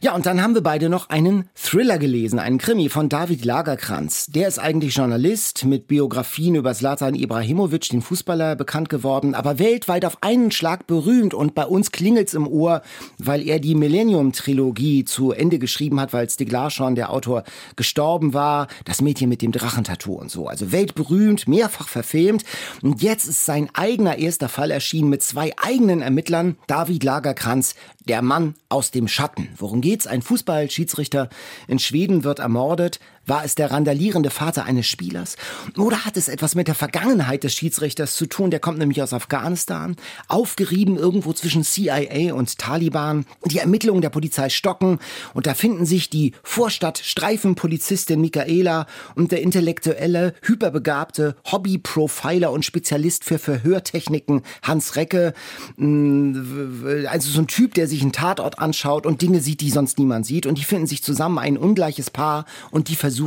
Ja, 0.00 0.12
und 0.12 0.26
dann 0.26 0.42
haben 0.42 0.54
wir 0.54 0.62
beide 0.62 0.88
noch 0.88 1.08
einen 1.08 1.48
Thriller 1.54 1.98
gelesen, 1.98 2.40
einen 2.40 2.58
Krimi 2.58 2.88
von 2.88 3.08
David 3.08 3.44
Lagerkranz. 3.44 4.26
Der 4.26 4.48
ist 4.48 4.58
eigentlich 4.58 4.96
Journalist 4.96 5.64
mit 5.64 5.86
Biografien 5.86 6.56
über 6.56 6.74
Zlatan 6.74 7.14
Ibrahimovic, 7.14 7.88
den 7.90 8.02
Fußballer, 8.02 8.56
bekannt 8.56 8.88
geworden, 8.88 9.36
aber 9.36 9.60
weltweit 9.60 10.04
auf 10.04 10.18
einen 10.20 10.50
Schlag 10.50 10.88
berühmt. 10.88 11.32
Und 11.32 11.54
bei 11.54 11.64
uns 11.64 11.92
klingelt's 11.92 12.34
im 12.34 12.48
Ohr, 12.48 12.82
weil 13.18 13.46
er 13.46 13.60
die 13.60 13.76
Millennium-Trilogie 13.76 15.04
zu 15.04 15.30
Ende 15.30 15.60
geschrieben 15.60 16.00
hat, 16.00 16.12
weil 16.12 16.28
Stig 16.28 16.50
der 16.50 17.10
Autor, 17.10 17.44
gestorben 17.76 18.34
war. 18.34 18.66
Das 18.84 19.00
Mädchen 19.00 19.28
mit 19.28 19.42
dem 19.42 19.52
Drachentattoo 19.52 20.14
und 20.14 20.30
so. 20.30 20.48
Also 20.48 20.72
weltberühmt, 20.72 21.46
mehrfach 21.46 21.86
verfilmt. 21.88 22.42
Und 22.82 23.00
jetzt 23.00 23.28
ist 23.28 23.44
sein 23.44 23.70
eigener 23.74 24.18
erster 24.18 24.48
Fall 24.48 24.72
erschienen 24.72 25.08
mit 25.08 25.22
zwei 25.22 25.52
eigenen 25.56 26.02
Ermittlern. 26.02 26.56
David 26.66 27.04
Lagerkranz, 27.04 27.74
der 28.08 28.22
Mann 28.22 28.54
aus 28.68 28.90
dem 28.90 29.06
Schatten. 29.06 29.48
Worum 29.56 29.80
geht's? 29.80 30.06
Ein 30.06 30.22
Fußballschiedsrichter 30.22 31.28
in 31.66 31.78
Schweden 31.78 32.24
wird 32.24 32.38
ermordet. 32.38 33.00
War 33.28 33.44
es 33.44 33.54
der 33.54 33.70
randalierende 33.70 34.30
Vater 34.30 34.64
eines 34.64 34.86
Spielers? 34.86 35.36
Oder 35.76 36.06
hat 36.06 36.16
es 36.16 36.28
etwas 36.28 36.54
mit 36.54 36.66
der 36.66 36.74
Vergangenheit 36.74 37.44
des 37.44 37.54
Schiedsrichters 37.54 38.16
zu 38.16 38.26
tun? 38.26 38.50
Der 38.50 38.58
kommt 38.58 38.78
nämlich 38.78 39.02
aus 39.02 39.12
Afghanistan, 39.12 39.96
aufgerieben 40.28 40.96
irgendwo 40.96 41.34
zwischen 41.34 41.62
CIA 41.62 42.32
und 42.32 42.58
Taliban. 42.58 43.26
Die 43.44 43.58
Ermittlungen 43.58 44.00
der 44.00 44.08
Polizei 44.08 44.48
stocken 44.48 44.98
und 45.34 45.46
da 45.46 45.52
finden 45.54 45.84
sich 45.84 46.08
die 46.08 46.32
Vorstadt-Streifenpolizistin 46.42 48.20
Michaela 48.20 48.86
und 49.14 49.30
der 49.30 49.42
intellektuelle, 49.42 50.34
hyperbegabte 50.42 51.36
Hobby-Profiler 51.52 52.50
und 52.50 52.64
Spezialist 52.64 53.24
für 53.24 53.38
Verhörtechniken 53.38 54.42
Hans 54.62 54.96
Recke. 54.96 55.34
Mm, 55.76 57.06
Also 57.10 57.30
so 57.30 57.40
ein 57.40 57.46
Typ, 57.46 57.74
der 57.74 57.88
sich 57.88 58.00
einen 58.00 58.12
Tatort 58.12 58.58
anschaut 58.58 59.04
und 59.04 59.20
Dinge 59.20 59.40
sieht, 59.40 59.60
die 59.60 59.70
sonst 59.70 59.98
niemand 59.98 60.24
sieht. 60.24 60.46
Und 60.46 60.56
die 60.58 60.64
finden 60.64 60.86
sich 60.86 61.02
zusammen, 61.02 61.38
ein 61.38 61.58
ungleiches 61.58 62.10
Paar, 62.10 62.46
und 62.70 62.88
die 62.88 62.96
versuchen, 62.96 63.17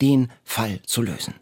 den 0.00 0.30
Fall 0.44 0.80
zu 0.86 1.02
lösen. 1.02 1.34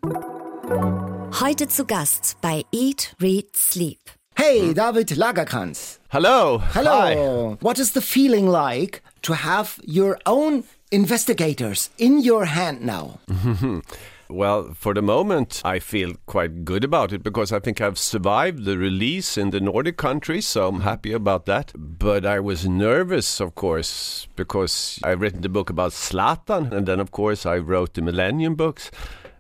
Heute 1.41 1.69
zu 1.69 1.85
Gast 1.85 2.37
bei 2.41 2.65
Eat, 2.73 3.15
Read, 3.21 3.57
Sleep. 3.57 3.99
Hey, 4.35 4.73
David 4.73 5.17
Lagerkranz. 5.17 5.99
Hello. 6.11 6.63
Hello. 6.75 7.57
What 7.61 7.79
is 7.79 7.93
the 7.93 8.01
feeling 8.01 8.47
like 8.47 9.03
to 9.23 9.35
have 9.35 9.81
your 9.85 10.17
own 10.27 10.65
investigators 10.91 11.91
in 11.97 12.23
your 12.25 12.45
hand 12.47 12.85
now? 12.85 13.19
Well, 14.31 14.75
for 14.75 14.93
the 14.93 15.01
moment, 15.01 15.63
I 15.65 15.79
feel 15.79 16.13
quite 16.27 16.67
good 16.67 16.85
about 16.85 17.15
it 17.15 17.23
because 17.23 17.51
I 17.51 17.61
think 17.61 17.81
I've 17.81 17.99
survived 17.99 18.67
the 18.67 18.77
release 18.77 19.39
in 19.39 19.51
the 19.51 19.61
Nordic 19.61 19.97
countries, 19.97 20.47
so 20.47 20.69
I'm 20.69 20.83
happy 20.83 21.13
about 21.13 21.47
that. 21.47 21.73
But 21.75 22.27
I 22.27 22.39
was 22.39 22.69
nervous, 22.69 23.41
of 23.41 23.55
course, 23.55 24.29
because 24.37 25.01
I've 25.03 25.23
written 25.23 25.41
the 25.41 25.49
book 25.49 25.71
about 25.71 25.93
Zlatan, 25.93 26.73
and 26.73 26.87
then, 26.87 27.01
of 27.01 27.11
course, 27.11 27.47
I 27.47 27.57
wrote 27.57 27.95
the 27.95 28.03
Millennium 28.03 28.55
books. 28.55 28.91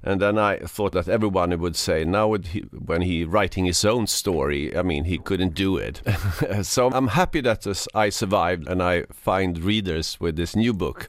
And 0.02 0.22
then 0.22 0.38
I 0.38 0.58
thought 0.60 0.92
that 0.92 1.08
everyone 1.08 1.58
would 1.58 1.76
say 1.76 2.04
now 2.04 2.32
he, 2.34 2.60
when 2.60 3.02
he 3.02 3.24
writing 3.24 3.66
his 3.66 3.84
own 3.84 4.06
story, 4.06 4.74
I 4.74 4.82
mean, 4.82 5.04
he 5.04 5.18
couldn't 5.18 5.54
do 5.54 5.76
it. 5.76 6.00
so 6.62 6.88
I'm 6.88 7.08
happy 7.08 7.42
that 7.42 7.66
I 7.94 8.08
survived 8.08 8.66
and 8.68 8.82
I 8.82 9.02
find 9.12 9.58
readers 9.58 10.18
with 10.18 10.36
this 10.36 10.56
new 10.56 10.72
book 10.72 11.08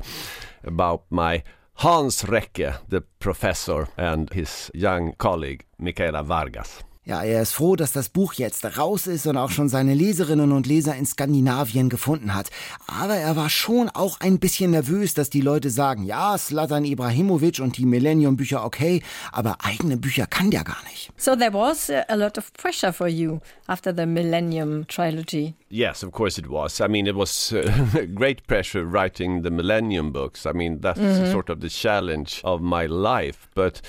about 0.66 1.04
my 1.10 1.44
Hans 1.80 2.24
Recke, 2.24 2.74
the 2.90 3.00
professor, 3.20 3.88
and 3.96 4.30
his 4.34 4.70
young 4.74 5.14
colleague 5.14 5.64
Michaela 5.78 6.24
Vargas. 6.24 6.84
Ja, 7.06 7.24
er 7.24 7.42
ist 7.42 7.54
froh, 7.54 7.78
dass 7.78 7.94
das 7.94 8.10
Buch 8.10 8.34
jetzt 8.34 8.78
raus 8.78 9.08
ist 9.08 9.26
und 9.26 9.38
auch 9.38 9.52
schon 9.52 9.70
seine 9.70 9.94
Leserinnen 9.94 10.52
und 10.52 10.68
Leser 10.68 10.96
in 10.96 11.06
Skandinavien 11.06 11.90
gefunden 11.90 12.36
hat. 12.36 12.50
Aber 12.88 13.16
er 13.16 13.38
war 13.38 13.50
schon 13.50 13.90
auch 13.90 14.20
ein 14.20 14.38
bisschen 14.38 14.72
nervös, 14.72 15.14
dass 15.14 15.30
die 15.30 15.40
Leute 15.42 15.70
sagen, 15.70 16.04
ja, 16.04 16.38
Slatan 16.38 16.84
Ibrahimovic 16.84 17.62
und 17.62 17.78
die 17.78 17.86
Millennium-Bücher 17.86 18.66
okay, 18.66 19.02
aber 19.32 19.58
eigene 19.64 19.96
Bücher 19.96 20.28
kann 20.28 20.52
der 20.52 20.66
gar 20.66 20.84
nicht. 20.90 21.10
So 21.16 21.36
there 21.36 21.54
was 21.54 21.90
a 21.90 22.16
lot 22.16 22.38
of 22.38 22.52
pressure 22.54 22.92
for 22.92 23.08
you 23.08 23.40
after 23.68 23.96
the 23.96 24.06
Millennium 24.06 24.86
Trilogy. 24.88 25.56
Yes, 25.70 26.04
of 26.04 26.12
course 26.12 26.38
it 26.38 26.50
was. 26.50 26.82
I 26.82 26.90
mean, 26.90 27.08
it 27.08 27.16
was 27.16 27.54
uh, 27.54 27.62
great 28.14 28.46
pressure 28.46 28.84
writing 28.84 29.44
the 29.44 29.50
Millennium 29.50 30.12
books. 30.12 30.46
I 30.46 30.52
mean, 30.52 30.82
that's 30.82 31.00
sort 31.32 31.50
of 31.50 31.62
the 31.62 31.70
challenge 31.70 32.42
of 32.44 32.62
my 32.62 32.86
life. 32.88 33.48
But 33.56 33.82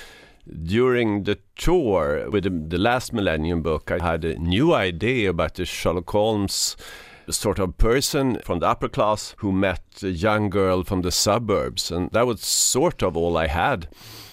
during 0.63 1.23
the 1.23 1.39
tour 1.55 2.29
with 2.29 2.43
the, 2.43 2.49
the 2.49 2.77
last 2.77 3.13
Millennium 3.13 3.61
book, 3.61 3.91
I 3.91 4.03
had 4.03 4.25
a 4.25 4.37
new 4.39 4.73
idea 4.73 5.29
about 5.29 5.55
the 5.55 5.65
Sherlock 5.65 6.09
Holmes 6.09 6.75
sort 7.29 7.59
of 7.59 7.77
person 7.77 8.39
from 8.43 8.59
the 8.59 8.67
upper 8.67 8.89
class 8.89 9.35
who 9.37 9.51
met 9.51 9.81
a 10.01 10.09
young 10.09 10.49
girl 10.49 10.83
from 10.83 11.01
the 11.01 11.11
suburbs. 11.11 11.91
And 11.91 12.09
that 12.11 12.27
was 12.27 12.41
sort 12.41 13.01
of 13.03 13.15
all 13.15 13.37
I 13.37 13.47
had. 13.47 13.87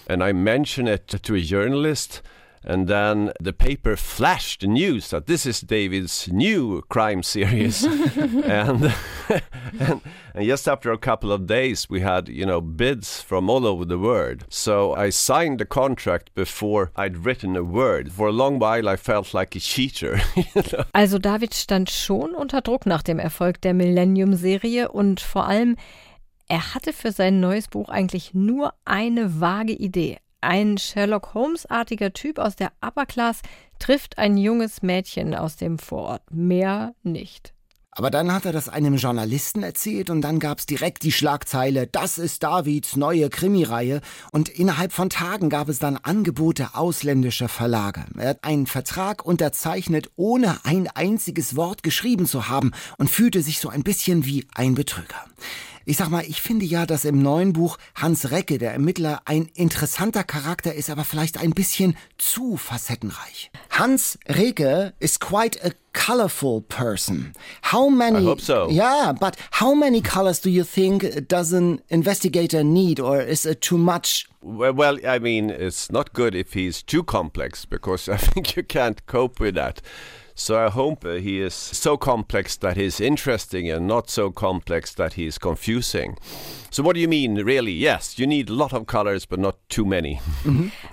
And 0.07 0.23
I 0.23 0.33
mentioned 0.33 0.89
it 0.89 1.07
to 1.07 1.35
a 1.35 1.41
journalist. 1.41 2.21
And 2.63 2.87
then 2.87 3.31
the 3.39 3.53
paper 3.53 3.95
flashed 3.95 4.61
the 4.61 4.67
news 4.67 5.09
that 5.09 5.27
this 5.27 5.45
is 5.45 5.61
David's 5.61 6.27
new 6.27 6.81
crime 6.89 7.23
series. 7.23 7.83
and 8.43 8.93
and, 9.79 10.01
and 10.33 10.45
just 10.45 10.67
after 10.67 10.91
a 10.91 10.97
couple 10.97 11.31
of 11.31 11.47
days, 11.47 11.89
we 11.89 12.01
had, 12.01 12.29
you 12.29 12.45
know, 12.45 12.61
bids 12.61 13.21
from 13.21 13.49
all 13.49 13.65
over 13.65 13.85
the 13.85 13.97
world. 13.97 14.45
So 14.49 14.93
I 14.93 15.09
signed 15.09 15.59
the 15.59 15.65
contract 15.65 16.33
before 16.35 16.91
I'd 16.95 17.25
written 17.25 17.55
a 17.55 17.63
word. 17.63 18.11
For 18.11 18.27
a 18.27 18.31
long 18.31 18.59
while, 18.59 18.87
I 18.87 18.95
felt 18.95 19.33
like 19.33 19.55
a 19.55 19.59
cheater. 19.59 20.19
Also 20.93 21.17
David 21.17 21.53
stand 21.53 21.89
schon 21.89 22.35
unter 22.35 22.61
Druck 22.61 22.85
nach 22.85 23.03
dem 23.03 23.19
Erfolg 23.19 23.61
der 23.61 23.73
Millennium-Serie 23.73 24.91
und 24.91 25.19
vor 25.19 25.47
allem, 25.47 25.77
er 26.47 26.73
hatte 26.73 26.93
für 26.93 27.11
sein 27.11 27.39
neues 27.39 27.67
Buch 27.67 27.89
eigentlich 27.89 28.33
nur 28.33 28.73
eine 28.85 29.39
vage 29.39 29.73
Idee. 29.73 30.17
Ein 30.41 30.77
Sherlock 30.77 31.33
Holmes-artiger 31.33 32.13
Typ 32.13 32.39
aus 32.39 32.55
der 32.55 32.71
Upper 32.81 33.05
Class 33.05 33.41
trifft 33.77 34.17
ein 34.17 34.37
junges 34.37 34.81
Mädchen 34.81 35.35
aus 35.35 35.57
dem 35.57 35.77
Vorort. 35.79 36.23
Mehr 36.31 36.93
nicht. 37.03 37.53
Aber 37.91 38.11
dann 38.11 38.31
hat 38.31 38.45
er 38.45 38.53
das 38.53 38.69
einem 38.69 38.95
Journalisten 38.95 39.63
erzählt 39.63 40.09
und 40.09 40.21
dann 40.21 40.39
gab's 40.39 40.65
direkt 40.65 41.03
die 41.03 41.11
Schlagzeile, 41.11 41.85
das 41.85 42.17
ist 42.17 42.43
Davids 42.43 42.95
neue 42.95 43.29
Krimireihe 43.29 43.99
und 44.31 44.47
innerhalb 44.47 44.93
von 44.93 45.09
Tagen 45.09 45.49
gab 45.49 45.67
es 45.67 45.79
dann 45.79 45.97
Angebote 45.97 46.75
ausländischer 46.75 47.49
Verlage. 47.49 48.05
Er 48.17 48.29
hat 48.29 48.43
einen 48.45 48.67
Vertrag 48.67 49.25
unterzeichnet, 49.25 50.11
ohne 50.15 50.63
ein 50.63 50.87
einziges 50.87 51.57
Wort 51.57 51.83
geschrieben 51.83 52.25
zu 52.25 52.47
haben 52.47 52.71
und 52.97 53.09
fühlte 53.09 53.41
sich 53.41 53.59
so 53.59 53.67
ein 53.67 53.83
bisschen 53.83 54.25
wie 54.25 54.47
ein 54.55 54.75
Betrüger. 54.75 55.25
Ich 55.89 55.97
sag 55.97 56.11
mal, 56.11 56.23
ich 56.23 56.39
finde 56.39 56.67
ja, 56.67 56.85
dass 56.85 57.03
im 57.03 57.19
neuen 57.19 57.51
Buch 57.51 57.79
Hans 57.95 58.29
Recke, 58.29 58.59
der 58.59 58.73
Ermittler, 58.73 59.23
ein 59.25 59.49
interessanter 59.55 60.23
Charakter 60.23 60.71
ist, 60.71 60.91
aber 60.91 61.03
vielleicht 61.03 61.39
ein 61.39 61.49
bisschen 61.49 61.97
zu 62.19 62.57
facettenreich. 62.57 63.49
Hans 63.71 64.19
Recke 64.27 64.93
is 64.99 65.19
quite 65.19 65.59
a 65.65 65.71
colorful 65.93 66.61
person. 66.61 67.33
How 67.73 67.89
many? 67.89 68.19
I 68.19 68.23
hope 68.23 68.39
so. 68.39 68.69
Yeah, 68.69 69.13
but 69.13 69.35
how 69.59 69.73
many 69.73 69.99
colors 69.99 70.39
do 70.39 70.51
you 70.51 70.63
think 70.63 71.27
does 71.27 71.53
an 71.53 71.81
investigator 71.87 72.63
need, 72.63 72.99
or 72.99 73.19
is 73.23 73.47
it 73.47 73.61
too 73.61 73.79
much? 73.79 74.27
Well, 74.43 74.73
well, 74.73 74.99
I 75.03 75.17
mean, 75.17 75.49
it's 75.49 75.91
not 75.91 76.13
good 76.13 76.35
if 76.35 76.53
he's 76.53 76.83
too 76.83 77.03
complex 77.03 77.65
because 77.65 78.07
I 78.13 78.17
think 78.17 78.55
you 78.55 78.61
can't 78.61 79.03
cope 79.07 79.39
with 79.39 79.55
that. 79.55 79.81
So 80.39 80.65
I 80.65 80.69
hope 80.69 81.03
uh, 81.03 81.15
he 81.15 81.41
is 81.41 81.53
so 81.53 81.97
complex 81.97 82.55
that 82.57 82.77
he's 82.77 83.01
interesting 83.01 83.69
and 83.69 83.85
not 83.85 84.09
so 84.09 84.31
complex 84.31 84.93
that 84.93 85.13
he's 85.13 85.37
confusing. 85.37 86.17
So 86.71 86.81
what 86.81 86.93
do 86.93 87.01
you 87.01 87.09
mean, 87.09 87.35
really? 87.43 87.73
Yes, 87.73 88.17
you 88.17 88.25
need 88.25 88.49
a 88.49 88.53
lot 88.53 88.71
of 88.71 88.87
colors, 88.87 89.25
but 89.25 89.37
not 89.37 89.57
too 89.67 89.83
many. 89.83 90.21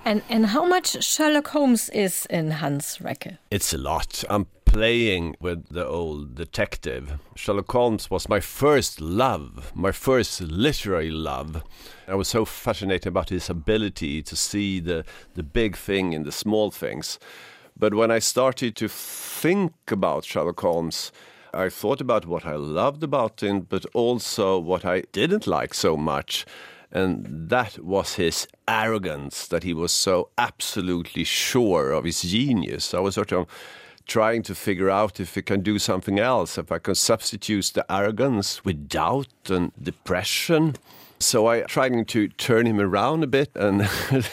And, 0.04 0.22
and 0.28 0.46
how 0.46 0.66
much 0.66 1.02
Sherlock 1.02 1.46
Holmes 1.46 1.88
is 1.90 2.26
in 2.28 2.50
Hans 2.50 2.98
Recke? 2.98 3.38
It's 3.52 3.72
a 3.72 3.78
lot. 3.78 4.24
I'm 4.28 4.48
playing 4.64 5.36
with 5.38 5.68
the 5.68 5.86
old 5.86 6.34
detective. 6.34 7.20
Sherlock 7.36 7.70
Holmes 7.70 8.10
was 8.10 8.28
my 8.28 8.40
first 8.40 9.00
love, 9.00 9.70
my 9.76 9.92
first 9.92 10.40
literary 10.40 11.12
love. 11.12 11.62
I 12.08 12.16
was 12.16 12.26
so 12.26 12.44
fascinated 12.44 13.06
about 13.06 13.28
his 13.28 13.48
ability 13.48 14.22
to 14.22 14.34
see 14.34 14.80
the, 14.80 15.04
the 15.34 15.44
big 15.44 15.76
thing 15.76 16.14
in 16.14 16.24
the 16.24 16.32
small 16.32 16.72
things. 16.72 17.20
But 17.78 17.94
when 17.94 18.10
I 18.10 18.20
started 18.20 18.74
to 18.76 18.88
think 18.88 19.74
about 19.88 20.24
Sherlock 20.24 20.60
Holmes, 20.60 21.12
I 21.52 21.68
thought 21.68 22.00
about 22.00 22.26
what 22.26 22.46
I 22.46 22.54
loved 22.54 23.02
about 23.02 23.42
him, 23.42 23.60
but 23.60 23.84
also 23.92 24.58
what 24.58 24.84
I 24.84 25.02
didn't 25.12 25.46
like 25.46 25.74
so 25.74 25.96
much. 25.96 26.46
And 26.90 27.26
that 27.50 27.78
was 27.78 28.14
his 28.14 28.46
arrogance, 28.66 29.46
that 29.48 29.64
he 29.64 29.74
was 29.74 29.92
so 29.92 30.30
absolutely 30.38 31.24
sure 31.24 31.92
of 31.92 32.04
his 32.04 32.22
genius. 32.22 32.94
I 32.94 33.00
was 33.00 33.16
sort 33.16 33.32
of 33.32 33.46
trying 34.06 34.42
to 34.44 34.54
figure 34.54 34.88
out 34.88 35.20
if 35.20 35.34
he 35.34 35.42
can 35.42 35.60
do 35.60 35.78
something 35.78 36.18
else, 36.18 36.56
if 36.56 36.72
I 36.72 36.78
can 36.78 36.94
substitute 36.94 37.72
the 37.74 37.90
arrogance 37.92 38.64
with 38.64 38.88
doubt 38.88 39.50
and 39.50 39.72
depression. 39.82 40.76
So 41.18 41.46
I 41.46 41.62
tried 41.62 42.08
to 42.08 42.28
turn 42.28 42.66
him 42.66 42.80
around 42.80 43.24
a 43.24 43.26
bit 43.26 43.50
and 43.54 43.88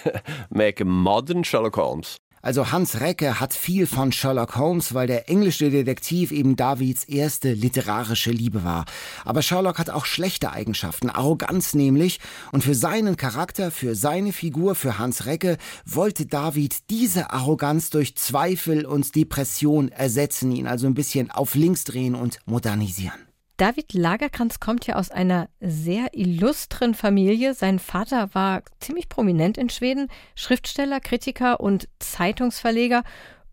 make 0.51 0.79
a 0.79 0.85
modern 0.85 1.43
Sherlock 1.43 1.75
Holmes. 1.75 2.19
Also 2.45 2.73
Hans 2.73 2.99
Recke 2.99 3.39
hat 3.39 3.53
viel 3.53 3.87
von 3.87 4.11
Sherlock 4.11 4.57
Holmes, 4.57 4.93
weil 4.93 5.07
der 5.07 5.29
englische 5.29 5.71
Detektiv 5.71 6.33
eben 6.33 6.57
Davids 6.57 7.05
erste 7.05 7.53
literarische 7.53 8.31
Liebe 8.31 8.65
war. 8.65 8.83
Aber 9.23 9.41
Sherlock 9.41 9.79
hat 9.79 9.89
auch 9.89 10.05
schlechte 10.05 10.51
Eigenschaften, 10.51 11.09
Arroganz 11.09 11.73
nämlich. 11.73 12.19
Und 12.51 12.65
für 12.65 12.75
seinen 12.75 13.15
Charakter, 13.15 13.71
für 13.71 13.95
seine 13.95 14.33
Figur, 14.33 14.75
für 14.75 14.97
Hans 14.97 15.25
Recke, 15.25 15.57
wollte 15.85 16.25
David 16.25 16.89
diese 16.89 17.31
Arroganz 17.31 17.91
durch 17.91 18.17
Zweifel 18.17 18.85
und 18.85 19.15
Depression 19.15 19.87
ersetzen, 19.87 20.51
ihn 20.51 20.67
also 20.67 20.85
ein 20.85 20.95
bisschen 20.95 21.31
auf 21.31 21.55
links 21.55 21.85
drehen 21.85 22.13
und 22.13 22.39
modernisieren. 22.45 23.32
David 23.57 23.93
Lagerkrantz 23.93 24.59
kommt 24.59 24.87
ja 24.87 24.95
aus 24.95 25.11
einer 25.11 25.47
sehr 25.61 26.07
illustren 26.13 26.95
Familie. 26.95 27.53
Sein 27.53 27.77
Vater 27.79 28.29
war 28.33 28.63
ziemlich 28.79 29.09
prominent 29.09 29.57
in 29.57 29.69
Schweden, 29.69 30.09
Schriftsteller, 30.35 30.99
Kritiker 30.99 31.59
und 31.59 31.87
Zeitungsverleger. 31.99 33.03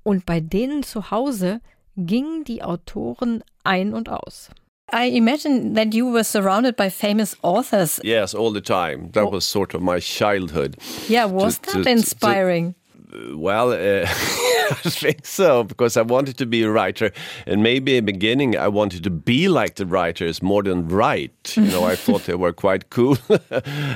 Und 0.02 0.24
bei 0.24 0.40
denen 0.40 0.82
zu 0.82 1.10
Hause 1.10 1.60
gingen 1.96 2.44
die 2.44 2.62
Autoren 2.62 3.44
ein 3.62 3.92
und 3.92 4.08
aus. 4.08 4.50
I 4.92 5.08
imagine 5.16 5.74
that 5.74 5.94
you 5.94 6.12
were 6.12 6.24
surrounded 6.24 6.76
by 6.76 6.90
famous 6.90 7.36
authors. 7.42 8.00
Yes, 8.02 8.34
all 8.34 8.52
the 8.52 8.60
time. 8.62 9.12
That 9.12 9.30
was 9.30 9.48
sort 9.48 9.74
of 9.74 9.82
my 9.82 10.00
childhood. 10.00 10.76
Yeah, 11.08 11.30
was 11.30 11.60
To- 11.60 11.66
that 11.66 11.74
to- 11.74 11.82
to- 11.84 11.90
inspiring? 11.90 12.74
Well, 13.34 13.70
uh, 13.72 14.06
I 14.84 14.88
think 14.88 15.26
so 15.26 15.64
because 15.64 15.96
I 15.96 16.02
wanted 16.02 16.38
to 16.38 16.46
be 16.46 16.62
a 16.62 16.70
writer, 16.70 17.12
and 17.46 17.62
maybe 17.62 17.96
in 17.96 18.04
the 18.04 18.12
beginning 18.12 18.56
I 18.56 18.68
wanted 18.68 19.02
to 19.04 19.10
be 19.10 19.48
like 19.48 19.74
the 19.74 19.86
writers 19.86 20.42
more 20.42 20.62
than 20.62 20.86
write. 20.86 21.56
You 21.56 21.64
know, 21.64 21.84
I 21.84 21.96
thought 21.96 22.24
they 22.24 22.36
were 22.36 22.52
quite 22.52 22.90
cool, 22.90 23.18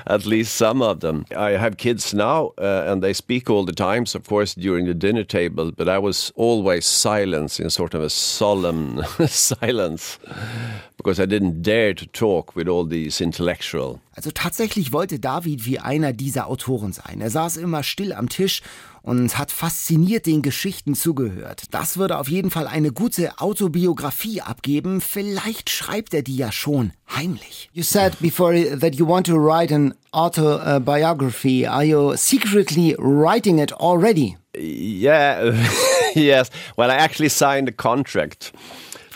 at 0.07 0.27
least 0.27 0.57
some 0.57 0.83
of 0.83 0.99
them. 1.01 1.27
I 1.37 1.51
have 1.51 1.77
kids 1.77 2.13
now, 2.13 2.53
uh, 2.59 2.85
and 2.89 3.03
they 3.03 3.13
speak 3.13 3.49
all 3.49 3.65
the 3.65 3.73
times, 3.73 4.15
of 4.17 4.27
course, 4.27 4.55
during 4.55 4.87
the 4.87 4.95
dinner 4.95 5.25
table. 5.25 5.71
But 5.71 5.89
I 5.89 5.99
was 5.99 6.33
always 6.35 6.87
silence 6.87 7.61
in 7.61 7.71
sort 7.71 7.95
of 7.95 8.03
a 8.03 8.11
solemn 8.11 9.03
silence 9.27 10.19
because 10.97 11.21
I 11.21 11.27
didn't 11.27 11.63
dare 11.63 11.95
to 11.95 12.07
talk 12.07 12.55
with 12.57 12.69
all 12.69 12.89
these 12.89 13.23
intellectual. 13.23 14.01
Also 14.15 14.31
tatsächlich 14.31 14.93
wollte 14.93 15.19
David 15.19 15.67
wie 15.67 15.79
einer 15.79 16.13
dieser 16.13 16.47
Autoren 16.47 16.93
sein. 16.93 17.21
Er 17.21 17.31
saß 17.31 17.57
immer 17.57 17.83
still 17.83 18.13
am 18.13 18.29
Tisch 18.29 18.63
und 19.03 19.37
hat 19.37 19.51
fasziniert 19.51 20.27
den 20.27 20.41
Geschichten 20.41 20.95
zugehört. 20.95 21.65
Das 21.73 21.99
würde 21.99 22.19
auf 22.19 22.29
jeden 22.29 22.51
Fall 22.51 22.67
eine 22.67 22.93
gute 22.93 23.39
Autobiografie 23.39 24.41
abgeben. 24.41 25.01
Vielleicht 25.01 25.69
schreibt 25.69 26.15
er 26.15 26.23
die 26.23 26.37
ja 26.37 26.53
schon 26.53 26.93
heimlich. 27.15 27.69
You 27.73 27.83
said 27.83 28.19
before 28.21 28.79
that 28.79 28.95
you 28.95 29.07
want 29.07 29.27
to 29.27 29.35
write 29.35 29.75
an 29.75 29.95
autobiography. 30.13 31.67
Are 31.67 31.85
you 31.85 32.17
secretly 32.17 32.95
writing 32.99 33.59
it 33.59 33.73
already? 33.75 34.37
Yeah, 34.57 35.53
yes. 36.15 36.49
Well, 36.77 36.89
I 36.89 36.95
actually 36.95 37.29
signed 37.29 37.69
a 37.69 37.73
contract 37.73 38.53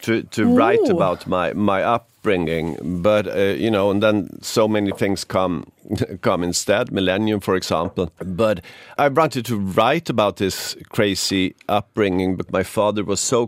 to 0.08 0.22
to 0.22 0.46
write 0.46 0.88
about 0.88 1.26
my 1.26 1.52
my 1.52 1.82
upbringing, 1.82 3.00
but 3.02 3.26
uh, 3.26 3.54
you 3.56 3.70
know, 3.70 3.90
and 3.90 4.02
then 4.02 4.42
so 4.42 4.66
many 4.66 4.90
things 4.92 5.24
come 5.24 5.70
come 6.22 6.42
instead. 6.42 6.90
Millennium, 6.90 7.40
for 7.40 7.54
example. 7.54 8.10
But 8.24 8.64
I 8.96 9.08
wanted 9.08 9.44
to 9.46 9.58
write 9.58 10.08
about 10.08 10.36
this 10.36 10.76
crazy 10.88 11.54
upbringing, 11.68 12.36
but 12.36 12.50
my 12.50 12.62
father 12.62 13.04
was 13.04 13.20
so 13.20 13.46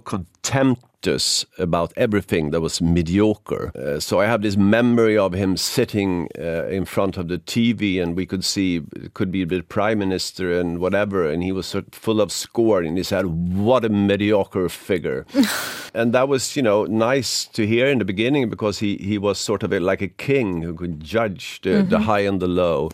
contemptuous 1.01 1.47
about 1.59 1.93
everything 1.97 2.51
that 2.51 2.61
was 2.61 2.81
mediocre. 2.81 3.73
Uh, 3.75 4.01
so 4.01 4.21
I 4.21 4.27
have 4.27 4.43
this 4.43 4.57
memory 4.57 5.17
of 5.17 5.33
him 5.33 5.57
sitting 5.57 6.29
uh, 6.39 6.67
in 6.67 6.85
front 6.85 7.17
of 7.17 7.29
the 7.29 7.39
TV, 7.39 8.03
and 8.03 8.17
we 8.17 8.27
could 8.27 8.45
see 8.45 8.83
it 8.97 9.15
could 9.15 9.31
be 9.31 9.45
the 9.45 9.63
prime 9.63 9.99
minister 9.99 10.59
and 10.59 10.79
whatever, 10.79 11.29
and 11.31 11.43
he 11.43 11.53
was 11.53 11.67
sort 11.67 11.89
of 11.89 11.95
full 11.95 12.21
of 12.21 12.31
scorn, 12.33 12.87
and 12.87 12.97
he 12.97 13.03
said, 13.03 13.27
"What 13.27 13.85
a 13.85 13.89
mediocre 13.89 14.69
figure," 14.69 15.27
and 15.95 16.13
that 16.13 16.29
was 16.29 16.57
you 16.57 16.63
know 16.63 16.85
nice 16.87 17.47
to 17.47 17.67
hear 17.67 17.87
in 17.87 17.99
the 17.99 18.05
beginning 18.05 18.51
because 18.51 18.81
he 18.81 18.97
he 18.97 19.19
was 19.19 19.39
sort 19.39 19.63
of 19.63 19.73
a, 19.73 19.81
like 19.81 20.03
a 20.03 20.09
king 20.09 20.63
who 20.63 20.75
could 20.75 21.01
judge 21.01 21.61
the, 21.63 21.83
the 21.83 22.01
high 22.01 22.27
and 22.27 22.41
the 22.41 22.49
low. 22.49 22.91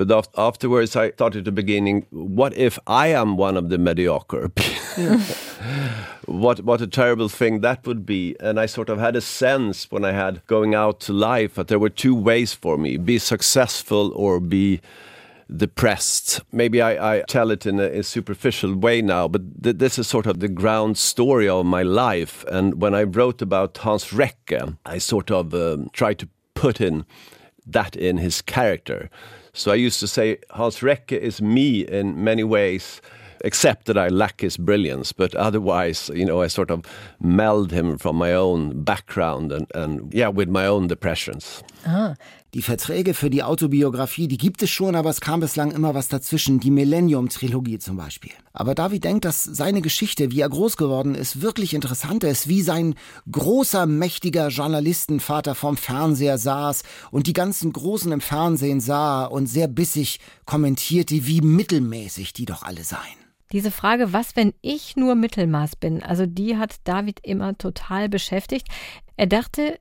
But 0.00 0.10
af- 0.10 0.28
afterwards, 0.38 0.96
I 0.96 1.10
thought 1.10 1.36
at 1.36 1.44
the 1.44 1.52
beginning, 1.52 2.06
what 2.08 2.56
if 2.56 2.78
I 2.86 3.08
am 3.08 3.36
one 3.36 3.58
of 3.58 3.68
the 3.68 3.76
mediocre? 3.76 4.50
what 6.24 6.64
what 6.64 6.80
a 6.80 6.86
terrible 6.86 7.28
thing 7.28 7.60
that 7.60 7.86
would 7.86 8.06
be. 8.06 8.34
And 8.40 8.58
I 8.58 8.64
sort 8.64 8.88
of 8.88 8.98
had 8.98 9.14
a 9.14 9.20
sense 9.20 9.90
when 9.90 10.06
I 10.06 10.12
had 10.12 10.40
going 10.46 10.74
out 10.74 11.00
to 11.00 11.12
life 11.12 11.56
that 11.56 11.68
there 11.68 11.78
were 11.78 11.90
two 11.90 12.14
ways 12.14 12.54
for 12.54 12.78
me: 12.78 12.96
be 12.96 13.18
successful 13.18 14.10
or 14.16 14.40
be 14.40 14.80
depressed. 15.54 16.40
Maybe 16.50 16.80
I, 16.80 17.16
I 17.16 17.22
tell 17.28 17.50
it 17.50 17.66
in 17.66 17.78
a, 17.78 17.98
a 17.98 18.02
superficial 18.02 18.74
way 18.74 19.02
now, 19.02 19.28
but 19.28 19.62
th- 19.62 19.76
this 19.76 19.98
is 19.98 20.08
sort 20.08 20.24
of 20.24 20.40
the 20.40 20.48
ground 20.48 20.96
story 20.96 21.46
of 21.46 21.66
my 21.66 21.82
life. 21.82 22.42
And 22.50 22.80
when 22.80 22.94
I 22.94 23.02
wrote 23.02 23.42
about 23.42 23.76
Hans 23.76 24.12
Recke, 24.12 24.78
I 24.86 24.96
sort 24.96 25.30
of 25.30 25.52
um, 25.52 25.90
tried 25.92 26.20
to 26.20 26.28
put 26.54 26.80
in 26.80 27.04
that 27.66 27.96
in 27.96 28.18
his 28.18 28.42
character. 28.42 29.10
So 29.52 29.72
I 29.72 29.76
used 29.76 30.00
to 30.00 30.08
say 30.08 30.38
Hans 30.50 30.80
Recke 30.80 31.18
is 31.18 31.42
me 31.42 31.80
in 31.80 32.22
many 32.22 32.44
ways, 32.44 33.00
except 33.44 33.86
that 33.86 33.98
I 33.98 34.08
lack 34.08 34.40
his 34.40 34.56
brilliance. 34.56 35.12
But 35.12 35.34
otherwise, 35.34 36.10
you 36.14 36.24
know, 36.24 36.42
I 36.42 36.48
sort 36.48 36.70
of 36.70 36.84
meld 37.20 37.72
him 37.72 37.98
from 37.98 38.16
my 38.16 38.32
own 38.32 38.82
background 38.82 39.52
and, 39.52 39.66
and 39.74 40.12
yeah, 40.12 40.28
with 40.28 40.48
my 40.48 40.66
own 40.66 40.86
depressions. 40.86 41.62
Ah. 41.86 42.14
Die 42.52 42.62
Verträge 42.62 43.14
für 43.14 43.30
die 43.30 43.44
Autobiografie, 43.44 44.26
die 44.26 44.36
gibt 44.36 44.60
es 44.62 44.70
schon, 44.70 44.96
aber 44.96 45.10
es 45.10 45.20
kam 45.20 45.38
bislang 45.38 45.70
immer 45.70 45.94
was 45.94 46.08
dazwischen. 46.08 46.58
Die 46.58 46.72
Millennium-Trilogie 46.72 47.78
zum 47.78 47.96
Beispiel. 47.96 48.32
Aber 48.52 48.74
David 48.74 49.04
denkt, 49.04 49.24
dass 49.24 49.44
seine 49.44 49.82
Geschichte, 49.82 50.32
wie 50.32 50.40
er 50.40 50.48
groß 50.48 50.76
geworden 50.76 51.14
ist, 51.14 51.42
wirklich 51.42 51.74
interessant 51.74 52.24
ist, 52.24 52.48
wie 52.48 52.62
sein 52.62 52.96
großer, 53.30 53.86
mächtiger 53.86 54.48
Journalistenvater 54.48 55.54
vom 55.54 55.76
Fernseher 55.76 56.38
saß 56.38 56.82
und 57.12 57.28
die 57.28 57.34
ganzen 57.34 57.72
Großen 57.72 58.10
im 58.10 58.20
Fernsehen 58.20 58.80
sah 58.80 59.26
und 59.26 59.46
sehr 59.46 59.68
bissig 59.68 60.18
kommentierte, 60.44 61.26
wie 61.26 61.42
mittelmäßig 61.42 62.32
die 62.32 62.46
doch 62.46 62.64
alle 62.64 62.82
seien. 62.82 63.20
Diese 63.52 63.70
Frage, 63.70 64.12
was, 64.12 64.34
wenn 64.34 64.54
ich 64.60 64.96
nur 64.96 65.14
Mittelmaß 65.14 65.76
bin, 65.76 66.02
also 66.02 66.26
die 66.26 66.56
hat 66.56 66.76
David 66.82 67.20
immer 67.22 67.56
total 67.56 68.08
beschäftigt. 68.08 68.66
Er 69.16 69.26
dachte, 69.28 69.78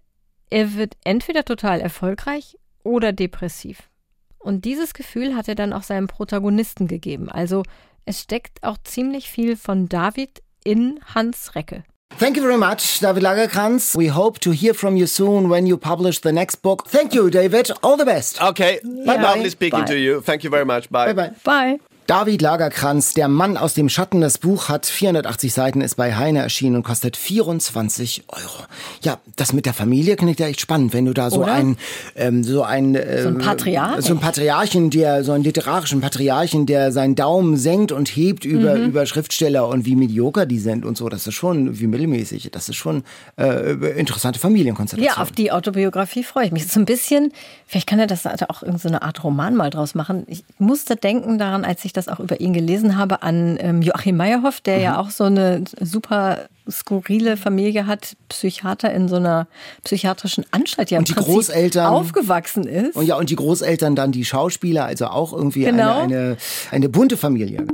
er 0.49 0.75
wird 0.75 0.97
entweder 1.03 1.45
total 1.45 1.79
erfolgreich 1.79 2.57
oder 2.83 3.13
depressiv. 3.13 3.89
Und 4.37 4.65
dieses 4.65 4.93
Gefühl 4.93 5.35
hat 5.35 5.47
er 5.47 5.55
dann 5.55 5.73
auch 5.73 5.83
seinem 5.83 6.07
Protagonisten 6.07 6.87
gegeben. 6.87 7.29
Also 7.29 7.63
es 8.05 8.21
steckt 8.21 8.63
auch 8.63 8.77
ziemlich 8.83 9.29
viel 9.29 9.57
von 9.57 9.89
David 9.89 10.41
in 10.63 10.99
Hans 11.13 11.55
Recke. 11.55 11.83
Thank 12.17 12.37
you 12.37 12.43
very 12.43 12.57
much, 12.57 12.99
David 12.99 13.21
Lagerkrantz. 13.21 13.95
We 13.95 14.09
hope 14.13 14.39
to 14.39 14.51
hear 14.51 14.73
from 14.73 14.97
you 14.97 15.05
soon 15.05 15.49
when 15.49 15.67
you 15.67 15.77
publish 15.77 16.19
the 16.21 16.31
next 16.31 16.61
book. 16.63 16.85
Thank 16.87 17.13
you, 17.13 17.29
David. 17.29 17.71
All 17.81 17.97
the 17.97 18.05
best. 18.05 18.41
Okay. 18.41 18.79
Bye 18.83 19.17
bye. 19.17 19.35
Lovely 19.35 19.49
speaking 19.49 19.81
bye. 19.81 19.85
to 19.85 19.97
you. 19.97 20.21
Thank 20.21 20.43
you 20.43 20.49
very 20.49 20.65
much. 20.65 20.89
Bye. 20.89 21.13
Bye 21.13 21.29
bye. 21.29 21.35
Bye. 21.43 21.79
David 22.09 22.41
Lagerkranz, 22.41 23.13
der 23.13 23.27
Mann 23.27 23.55
aus 23.55 23.75
dem 23.75 23.87
Schatten. 23.87 24.19
Das 24.19 24.39
Buch 24.39 24.67
hat 24.67 24.87
480 24.87 25.53
Seiten, 25.53 25.81
ist 25.81 25.93
bei 25.93 26.15
Heine 26.15 26.39
erschienen 26.39 26.77
und 26.77 26.81
kostet 26.81 27.15
24 27.15 28.23
Euro. 28.29 28.65
Ja, 29.03 29.19
das 29.35 29.53
mit 29.53 29.67
der 29.67 29.75
Familie 29.75 30.15
klingt 30.15 30.39
ja 30.39 30.47
echt 30.47 30.59
spannend, 30.59 30.91
wenn 30.93 31.05
du 31.05 31.13
da 31.13 31.29
so 31.29 31.43
Oder? 31.43 31.53
ein, 31.53 31.77
ähm, 32.15 32.43
so 32.43 32.63
ein, 32.63 32.95
äh, 32.95 33.21
so 33.21 33.27
ein 33.27 33.37
Patriarch, 33.37 34.01
so 34.01 34.13
ein 34.13 34.19
Patriarchen, 34.19 34.89
der, 34.89 35.23
so 35.23 35.33
einen 35.33 35.43
literarischen 35.43 36.01
Patriarchen, 36.01 36.65
der 36.65 36.91
seinen 36.91 37.13
Daumen 37.13 37.57
senkt 37.57 37.91
und 37.91 38.07
hebt 38.07 38.43
über, 38.43 38.73
mhm. 38.73 38.87
über 38.87 39.05
Schriftsteller 39.05 39.67
und 39.67 39.85
wie 39.85 39.95
medioker 39.95 40.47
die 40.47 40.57
sind 40.57 40.85
und 40.85 40.97
so. 40.97 41.09
Das 41.09 41.27
ist 41.27 41.35
schon, 41.35 41.79
wie 41.79 41.85
mittelmäßig. 41.85 42.49
Das 42.51 42.69
ist 42.69 42.77
schon, 42.77 43.03
äh, 43.37 43.73
interessante 43.99 44.39
Familienkonstellation. 44.39 45.15
Ja, 45.15 45.21
auf 45.21 45.31
die 45.31 45.51
Autobiografie 45.51 46.23
freue 46.23 46.45
ich 46.45 46.51
mich. 46.51 46.65
So 46.65 46.79
ein 46.79 46.85
bisschen, 46.85 47.33
vielleicht 47.67 47.85
kann 47.85 47.99
er 47.99 48.07
das 48.07 48.25
auch 48.25 48.63
irgendeine 48.63 49.03
Art 49.03 49.23
Roman 49.23 49.55
mal 49.55 49.69
draus 49.69 49.93
machen. 49.93 50.23
Ich 50.25 50.43
musste 50.57 50.95
denken 50.95 51.37
daran, 51.37 51.65
als 51.65 51.85
ich 51.85 51.93
das 51.98 51.98
das 51.99 52.07
auch 52.07 52.19
über 52.19 52.39
ihn 52.39 52.53
gelesen 52.53 52.97
habe, 52.97 53.21
an 53.23 53.57
ähm, 53.59 53.81
Joachim 53.81 54.17
Meyerhoff, 54.17 54.61
der 54.61 54.77
mhm. 54.77 54.83
ja 54.83 54.99
auch 54.99 55.09
so 55.09 55.25
eine 55.25 55.63
super 55.79 56.47
skurrile 56.69 57.37
Familie 57.37 57.87
hat, 57.87 58.15
Psychiater 58.29 58.91
in 58.93 59.07
so 59.07 59.15
einer 59.15 59.47
psychiatrischen 59.83 60.45
Anstalt, 60.51 60.91
ja 60.91 60.99
und 60.99 61.09
die 61.09 61.13
Großeltern 61.13 61.87
aufgewachsen 61.87 62.65
ist. 62.65 62.95
Und 62.95 63.05
ja, 63.05 63.17
und 63.17 63.29
die 63.29 63.35
Großeltern 63.35 63.95
dann 63.95 64.11
die 64.11 64.25
Schauspieler, 64.25 64.85
also 64.85 65.07
auch 65.07 65.33
irgendwie 65.33 65.63
genau. 65.63 65.99
eine, 65.99 66.01
eine, 66.01 66.37
eine 66.71 66.89
bunte 66.89 67.17
Familie. 67.17 67.65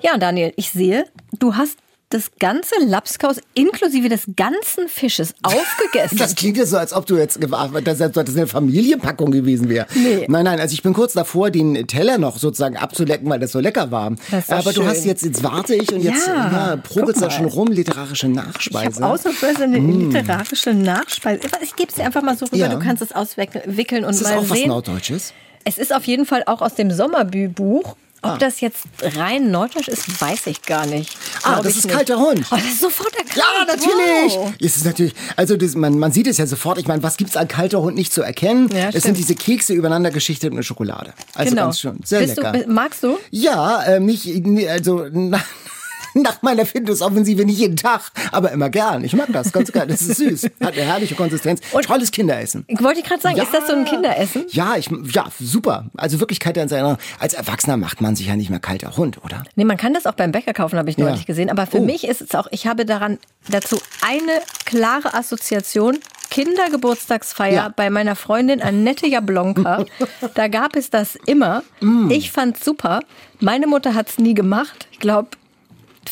Ja, 0.00 0.18
Daniel, 0.18 0.52
ich 0.56 0.70
sehe, 0.70 1.04
du 1.38 1.54
hast 1.54 1.78
das 2.12 2.30
ganze 2.38 2.74
Lapskaus 2.84 3.40
inklusive 3.54 4.08
des 4.08 4.24
ganzen 4.36 4.88
Fisches 4.88 5.34
aufgegessen. 5.42 6.18
Das 6.18 6.34
klingt 6.34 6.56
ja 6.56 6.66
so, 6.66 6.76
als 6.76 6.92
ob 6.92 7.06
du 7.06 7.16
jetzt 7.16 7.38
das 7.42 8.00
eine 8.00 8.46
Familienpackung 8.46 9.30
gewesen 9.30 9.68
wäre. 9.68 9.86
Nee. 9.94 10.26
Nein, 10.28 10.44
nein, 10.44 10.60
also 10.60 10.74
ich 10.74 10.82
bin 10.82 10.92
kurz 10.92 11.12
davor, 11.12 11.50
den 11.50 11.86
Teller 11.86 12.18
noch 12.18 12.38
sozusagen 12.38 12.76
abzulecken, 12.76 13.28
weil 13.28 13.40
das 13.40 13.52
so 13.52 13.60
lecker 13.60 13.90
war. 13.90 14.12
Aber 14.48 14.72
schön. 14.72 14.82
du 14.82 14.86
hast 14.86 15.04
jetzt, 15.04 15.24
jetzt 15.24 15.42
warte 15.42 15.74
ich 15.74 15.92
und 15.92 16.02
jetzt 16.02 16.26
ja, 16.26 16.76
ja, 16.76 16.76
da 16.76 17.30
schon 17.30 17.46
rum, 17.46 17.68
literarische 17.68 18.28
Nachspeise. 18.28 18.90
Ich 18.90 19.00
habe 19.00 19.14
ausnahmsweise 19.14 19.64
eine 19.64 19.80
mm. 19.80 20.10
literarische 20.10 20.74
Nachspeise. 20.74 21.40
Ich 21.62 21.76
gebe 21.76 21.88
es 21.88 21.96
dir 21.96 22.04
einfach 22.04 22.22
mal 22.22 22.36
so 22.36 22.46
rüber, 22.46 22.56
ja. 22.56 22.68
du 22.68 22.78
kannst 22.78 23.02
es 23.02 23.12
auswickeln 23.12 24.04
und 24.04 24.10
ist 24.10 24.22
mal 24.22 24.34
das 24.34 24.38
auch 24.38 24.54
sehen. 24.54 24.62
was 24.62 24.66
Norddeutsches? 24.66 25.34
Es 25.64 25.78
ist 25.78 25.94
auf 25.94 26.04
jeden 26.04 26.26
Fall 26.26 26.42
auch 26.46 26.60
aus 26.60 26.74
dem 26.74 26.90
Sommerbü-Buch 26.90 27.96
ob 28.24 28.30
ah. 28.30 28.38
das 28.38 28.60
jetzt 28.60 28.84
rein 29.16 29.50
norddeutsch 29.50 29.88
ist, 29.88 30.20
weiß 30.20 30.46
ich 30.46 30.62
gar 30.62 30.86
nicht. 30.86 31.16
Ah, 31.42 31.60
das 31.60 31.76
ist 31.76 31.86
nicht. 31.86 31.94
kalter 31.94 32.18
Hund. 32.18 32.46
Oh, 32.52 32.54
das 32.54 32.64
ist 32.64 32.80
sofort 32.80 33.12
erkannt. 33.16 33.36
Ja, 33.36 33.64
natürlich. 33.66 34.34
Wow. 34.34 34.52
Es 34.60 34.76
ist 34.76 34.84
natürlich, 34.84 35.14
also 35.34 35.56
das, 35.56 35.74
man, 35.74 35.98
man 35.98 36.12
sieht 36.12 36.28
es 36.28 36.38
ja 36.38 36.46
sofort. 36.46 36.78
Ich 36.78 36.86
meine, 36.86 37.02
was 37.02 37.16
gibt 37.16 37.30
es 37.30 37.36
an 37.36 37.48
kalter 37.48 37.82
Hund 37.82 37.96
nicht 37.96 38.12
zu 38.12 38.22
erkennen? 38.22 38.68
Ja, 38.72 38.90
es 38.92 39.02
sind 39.02 39.16
diese 39.16 39.34
Kekse 39.34 39.72
übereinander 39.72 40.12
geschichtet 40.12 40.52
mit 40.52 40.64
Schokolade. 40.64 41.14
Also 41.34 41.50
genau. 41.50 41.64
ganz 41.64 41.80
schön, 41.80 41.98
sehr 42.04 42.20
Bist 42.20 42.36
lecker. 42.36 42.52
Du, 42.52 42.70
magst 42.70 43.02
du? 43.02 43.18
Ja, 43.30 43.82
äh, 43.82 43.98
nicht, 43.98 44.28
also 44.68 45.06
nach 46.14 46.42
meiner 46.42 46.66
Fitnessoffensive 46.66 47.44
nicht 47.44 47.58
jeden 47.58 47.76
Tag, 47.76 48.10
aber 48.30 48.52
immer 48.52 48.70
gern. 48.70 49.04
Ich 49.04 49.14
mag 49.14 49.28
das 49.32 49.52
ganz 49.52 49.72
geil. 49.72 49.86
Das 49.86 50.02
ist 50.02 50.16
süß. 50.16 50.44
Hat 50.60 50.74
eine 50.74 50.82
herrliche 50.82 51.14
Konsistenz. 51.14 51.60
Und 51.72 51.84
Tolles 51.84 52.10
Kinderessen. 52.10 52.64
Ich 52.68 52.82
wollte 52.82 53.02
gerade 53.02 53.20
sagen, 53.20 53.36
ja. 53.36 53.44
ist 53.44 53.54
das 53.54 53.66
so 53.66 53.74
ein 53.74 53.84
Kinderessen? 53.84 54.46
Ja, 54.50 54.76
ich, 54.76 54.88
ja, 55.12 55.26
super. 55.38 55.86
Also 55.96 56.20
wirklich 56.20 56.40
kalter 56.40 56.60
Erinnerung. 56.60 56.98
Als 57.18 57.34
Erwachsener 57.34 57.76
macht 57.76 58.00
man 58.00 58.16
sich 58.16 58.26
ja 58.26 58.36
nicht 58.36 58.50
mehr 58.50 58.60
kalter 58.60 58.96
Hund, 58.96 59.24
oder? 59.24 59.42
Nee, 59.56 59.64
man 59.64 59.76
kann 59.76 59.94
das 59.94 60.06
auch 60.06 60.14
beim 60.14 60.32
Bäcker 60.32 60.52
kaufen, 60.52 60.78
habe 60.78 60.90
ich 60.90 60.98
neulich 60.98 61.20
ja. 61.20 61.24
gesehen. 61.24 61.50
Aber 61.50 61.66
für 61.66 61.78
oh. 61.78 61.84
mich 61.84 62.04
ist 62.04 62.20
es 62.20 62.34
auch, 62.34 62.46
ich 62.50 62.66
habe 62.66 62.84
daran 62.84 63.18
dazu 63.48 63.78
eine 64.06 64.40
klare 64.64 65.14
Assoziation. 65.14 65.98
Kindergeburtstagsfeier 66.30 67.52
ja. 67.52 67.68
bei 67.68 67.90
meiner 67.90 68.16
Freundin 68.16 68.62
Annette 68.62 69.06
Jablonka. 69.06 69.84
da 70.34 70.48
gab 70.48 70.76
es 70.76 70.88
das 70.88 71.16
immer. 71.26 71.62
Mm. 71.80 72.10
Ich 72.10 72.32
fand's 72.32 72.64
super. 72.64 73.00
Meine 73.40 73.66
Mutter 73.66 73.94
hat's 73.94 74.18
nie 74.18 74.32
gemacht. 74.32 74.88
Ich 74.92 74.98
glaube, 74.98 75.28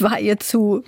war 0.02 0.18
ihr 0.20 0.38
zu 0.38 0.84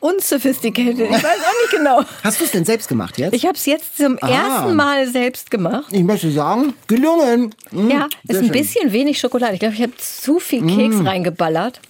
unsophisticated. 0.00 1.00
Ich 1.00 1.10
weiß 1.10 1.24
auch 1.24 1.62
nicht 1.62 1.70
genau. 1.72 2.02
Hast 2.22 2.40
du 2.40 2.44
es 2.44 2.52
denn 2.52 2.64
selbst 2.64 2.88
gemacht 2.88 3.18
jetzt? 3.18 3.34
Ich 3.34 3.44
habe 3.44 3.54
es 3.54 3.66
jetzt 3.66 3.96
zum 3.96 4.18
ah. 4.20 4.28
ersten 4.28 4.76
Mal 4.76 5.08
selbst 5.08 5.50
gemacht. 5.50 5.86
Ich 5.90 6.04
möchte 6.04 6.30
sagen, 6.30 6.74
gelungen. 6.86 7.54
Mmh, 7.70 7.90
ja, 7.90 8.08
ist 8.28 8.38
ein 8.38 8.44
schön. 8.44 8.52
bisschen 8.52 8.92
wenig 8.92 9.18
Schokolade. 9.18 9.54
Ich 9.54 9.60
glaube, 9.60 9.74
ich 9.74 9.82
habe 9.82 9.96
zu 9.96 10.38
viel 10.38 10.64
Keks 10.66 10.96
mmh. 10.96 11.06
reingeballert 11.06 11.80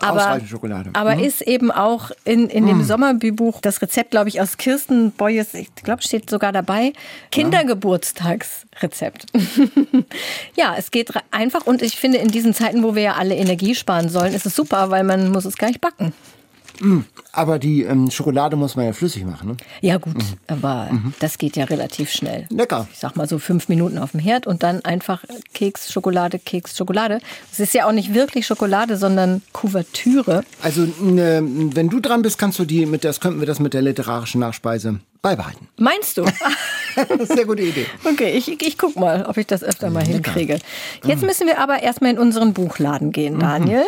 aber, 0.00 0.40
aber 0.92 1.16
mhm. 1.16 1.22
ist 1.22 1.42
eben 1.42 1.70
auch 1.70 2.10
in, 2.24 2.48
in 2.48 2.66
dem 2.66 2.78
mhm. 2.78 2.84
Sommerbübuch 2.84 3.60
das 3.60 3.82
Rezept, 3.82 4.10
glaube 4.10 4.28
ich, 4.28 4.40
aus 4.40 4.56
Kirsten 4.56 5.12
Boyes, 5.12 5.54
ich 5.54 5.74
glaube, 5.76 6.02
steht 6.02 6.30
sogar 6.30 6.52
dabei, 6.52 6.92
Kindergeburtstagsrezept. 7.30 9.26
ja, 10.56 10.74
es 10.76 10.90
geht 10.90 11.12
einfach 11.30 11.66
und 11.66 11.82
ich 11.82 11.96
finde, 11.96 12.18
in 12.18 12.28
diesen 12.28 12.54
Zeiten, 12.54 12.82
wo 12.82 12.94
wir 12.94 13.02
ja 13.02 13.12
alle 13.14 13.36
Energie 13.36 13.74
sparen 13.74 14.08
sollen, 14.08 14.34
ist 14.34 14.46
es 14.46 14.54
super, 14.54 14.90
weil 14.90 15.04
man 15.04 15.30
muss 15.30 15.44
es 15.44 15.56
gar 15.56 15.68
nicht 15.68 15.80
backen. 15.80 16.12
Aber 17.32 17.58
die 17.58 17.82
ähm, 17.82 18.10
Schokolade 18.10 18.56
muss 18.56 18.76
man 18.76 18.86
ja 18.86 18.92
flüssig 18.92 19.24
machen, 19.24 19.48
ne? 19.48 19.56
Ja 19.80 19.98
gut, 19.98 20.16
mhm. 20.16 20.38
aber 20.46 20.88
mhm. 20.90 21.14
das 21.20 21.38
geht 21.38 21.56
ja 21.56 21.64
relativ 21.64 22.10
schnell. 22.10 22.46
Lecker. 22.50 22.88
Ich 22.92 22.98
sag 22.98 23.16
mal 23.16 23.28
so 23.28 23.38
fünf 23.38 23.68
Minuten 23.68 23.98
auf 23.98 24.12
dem 24.12 24.20
Herd 24.20 24.46
und 24.46 24.62
dann 24.62 24.84
einfach 24.84 25.24
Keks, 25.54 25.92
Schokolade, 25.92 26.38
Keks, 26.38 26.76
Schokolade. 26.76 27.20
Es 27.52 27.60
ist 27.60 27.74
ja 27.74 27.86
auch 27.86 27.92
nicht 27.92 28.14
wirklich 28.14 28.46
Schokolade, 28.46 28.96
sondern 28.96 29.42
Kuvertüre. 29.52 30.42
Also 30.62 30.86
ne, 31.00 31.42
wenn 31.44 31.88
du 31.88 32.00
dran 32.00 32.22
bist, 32.22 32.38
kannst 32.38 32.58
du 32.58 32.64
die 32.64 32.86
mit 32.86 33.04
das 33.04 33.20
könnten 33.20 33.40
wir 33.40 33.46
das 33.46 33.60
mit 33.60 33.74
der 33.74 33.82
literarischen 33.82 34.40
Nachspeise 34.40 35.00
beibehalten. 35.22 35.68
Meinst 35.78 36.16
du? 36.16 36.24
Sehr 37.24 37.44
gute 37.44 37.62
Idee. 37.62 37.86
Okay, 38.04 38.30
ich, 38.36 38.60
ich 38.62 38.78
guck 38.78 38.96
mal, 38.96 39.26
ob 39.26 39.36
ich 39.36 39.46
das 39.46 39.62
öfter 39.62 39.90
mal 39.90 40.00
Lecker. 40.00 40.12
hinkriege. 40.12 40.58
Jetzt 41.04 41.22
müssen 41.22 41.46
wir 41.46 41.58
aber 41.58 41.82
erstmal 41.82 42.12
in 42.12 42.18
unseren 42.18 42.52
Buchladen 42.52 43.12
gehen, 43.12 43.34
mhm. 43.34 43.40
Daniel. 43.40 43.84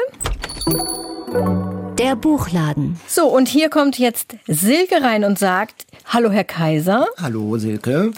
Der 2.01 2.17
Buchladen. 2.17 2.99
So, 3.07 3.27
und 3.27 3.47
hier 3.47 3.69
kommt 3.69 3.99
jetzt 3.99 4.35
Silke 4.47 5.03
rein 5.03 5.23
und 5.23 5.39
sagt, 5.39 5.85
Hallo 6.07 6.31
Herr 6.31 6.45
Kaiser. 6.45 7.07
Hallo 7.21 7.59
Silke. 7.59 8.13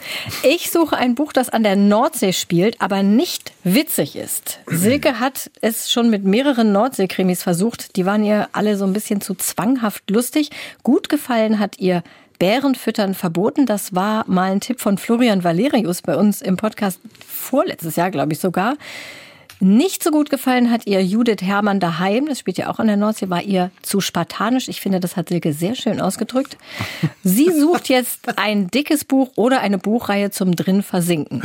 Ich 0.44 0.70
suche 0.70 0.96
ein 0.96 1.16
Buch, 1.16 1.32
das 1.32 1.48
an 1.48 1.64
der 1.64 1.74
Nordsee 1.74 2.32
spielt, 2.32 2.80
aber 2.80 3.02
nicht 3.02 3.50
witzig 3.64 4.14
ist. 4.14 4.60
Silke 4.68 5.18
hat 5.18 5.50
es 5.62 5.90
schon 5.90 6.10
mit 6.10 6.22
mehreren 6.22 6.70
Nordsee-Krimis 6.70 7.42
versucht. 7.42 7.96
Die 7.96 8.06
waren 8.06 8.22
ihr 8.22 8.48
alle 8.52 8.76
so 8.76 8.84
ein 8.84 8.92
bisschen 8.92 9.20
zu 9.20 9.34
zwanghaft 9.34 10.08
lustig. 10.08 10.50
Gut 10.84 11.08
gefallen 11.08 11.58
hat 11.58 11.80
ihr 11.80 12.04
Bärenfüttern 12.38 13.14
verboten. 13.14 13.66
Das 13.66 13.96
war 13.96 14.24
mal 14.28 14.52
ein 14.52 14.60
Tipp 14.60 14.80
von 14.80 14.96
Florian 14.96 15.42
Valerius 15.42 16.02
bei 16.02 16.16
uns 16.16 16.40
im 16.40 16.56
Podcast 16.56 17.00
vorletztes 17.26 17.96
Jahr, 17.96 18.12
glaube 18.12 18.32
ich 18.32 18.38
sogar. 18.38 18.76
Nicht 19.64 20.02
so 20.02 20.10
gut 20.10 20.28
gefallen 20.28 20.72
hat 20.72 20.88
ihr 20.88 21.04
Judith 21.04 21.40
Hermann 21.40 21.78
daheim, 21.78 22.26
das 22.26 22.40
spielt 22.40 22.58
ja 22.58 22.68
auch 22.68 22.80
an 22.80 22.88
der 22.88 22.96
Nordsee, 22.96 23.30
war 23.30 23.42
ihr 23.42 23.70
zu 23.80 24.00
spartanisch. 24.00 24.66
Ich 24.66 24.80
finde, 24.80 24.98
das 24.98 25.14
hat 25.14 25.28
Silke 25.28 25.52
sehr 25.52 25.76
schön 25.76 26.00
ausgedrückt. 26.00 26.56
Sie 27.22 27.48
sucht 27.60 27.88
jetzt 27.88 28.36
ein 28.40 28.72
dickes 28.72 29.04
Buch 29.04 29.30
oder 29.36 29.60
eine 29.60 29.78
Buchreihe 29.78 30.32
zum 30.32 30.56
drin 30.56 30.82
versinken. 30.82 31.44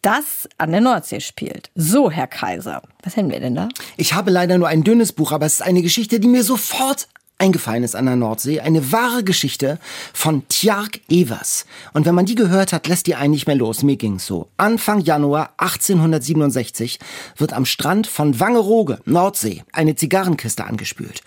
Das 0.00 0.48
an 0.56 0.72
der 0.72 0.80
Nordsee 0.80 1.20
spielt. 1.20 1.70
So, 1.74 2.10
Herr 2.10 2.26
Kaiser, 2.26 2.80
was 3.02 3.16
hätten 3.16 3.30
wir 3.30 3.40
denn 3.40 3.54
da? 3.54 3.68
Ich 3.98 4.14
habe 4.14 4.30
leider 4.30 4.56
nur 4.56 4.68
ein 4.68 4.82
dünnes 4.82 5.12
Buch, 5.12 5.32
aber 5.32 5.44
es 5.44 5.56
ist 5.56 5.62
eine 5.62 5.82
Geschichte, 5.82 6.20
die 6.20 6.28
mir 6.28 6.42
sofort 6.42 7.06
eingefallen 7.40 7.82
ist 7.82 7.96
an 7.96 8.06
der 8.06 8.16
Nordsee. 8.16 8.60
Eine 8.60 8.92
wahre 8.92 9.24
Geschichte 9.24 9.78
von 10.12 10.46
Tjark 10.48 11.00
Evers. 11.08 11.66
Und 11.92 12.06
wenn 12.06 12.14
man 12.14 12.26
die 12.26 12.34
gehört 12.34 12.72
hat, 12.72 12.86
lässt 12.86 13.06
die 13.06 13.14
einen 13.14 13.32
nicht 13.32 13.46
mehr 13.46 13.56
los. 13.56 13.82
Mir 13.82 13.96
ging's 13.96 14.26
so. 14.26 14.48
Anfang 14.56 15.00
Januar 15.00 15.54
1867 15.56 16.98
wird 17.36 17.52
am 17.52 17.64
Strand 17.64 18.06
von 18.06 18.38
Wangerooge, 18.38 18.98
Nordsee, 19.04 19.64
eine 19.72 19.94
Zigarrenkiste 19.94 20.64
angespült. 20.64 21.22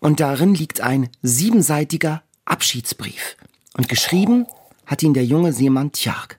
Und 0.00 0.20
darin 0.20 0.54
liegt 0.54 0.80
ein 0.80 1.08
siebenseitiger 1.22 2.22
Abschiedsbrief. 2.44 3.36
Und 3.76 3.88
geschrieben 3.88 4.46
hat 4.86 5.02
ihn 5.02 5.14
der 5.14 5.24
junge 5.24 5.52
Seemann 5.52 5.92
Tjark. 5.92 6.38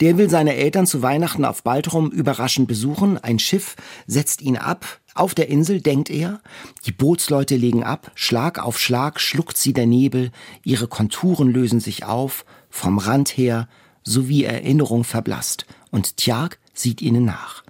Der 0.00 0.18
will 0.18 0.30
seine 0.30 0.56
Eltern 0.56 0.86
zu 0.86 1.02
Weihnachten 1.02 1.44
auf 1.44 1.62
Baltrum 1.62 2.10
überraschend 2.10 2.68
besuchen. 2.68 3.18
Ein 3.18 3.38
Schiff 3.38 3.76
setzt 4.06 4.42
ihn 4.42 4.56
ab. 4.56 4.99
Auf 5.14 5.34
der 5.34 5.48
Insel 5.48 5.80
denkt 5.80 6.08
er, 6.10 6.40
die 6.86 6.92
Bootsleute 6.92 7.56
legen 7.56 7.82
ab, 7.82 8.12
Schlag 8.14 8.58
auf 8.58 8.78
Schlag 8.78 9.20
schluckt 9.20 9.56
sie 9.56 9.72
der 9.72 9.86
Nebel, 9.86 10.30
ihre 10.62 10.86
Konturen 10.88 11.50
lösen 11.50 11.80
sich 11.80 12.04
auf, 12.04 12.44
vom 12.70 12.98
Rand 12.98 13.30
her, 13.36 13.68
sowie 14.02 14.44
Erinnerung 14.44 15.04
verblasst, 15.04 15.66
und 15.90 16.16
Tjark 16.16 16.58
sieht 16.74 17.02
ihnen 17.02 17.24
nach. 17.24 17.64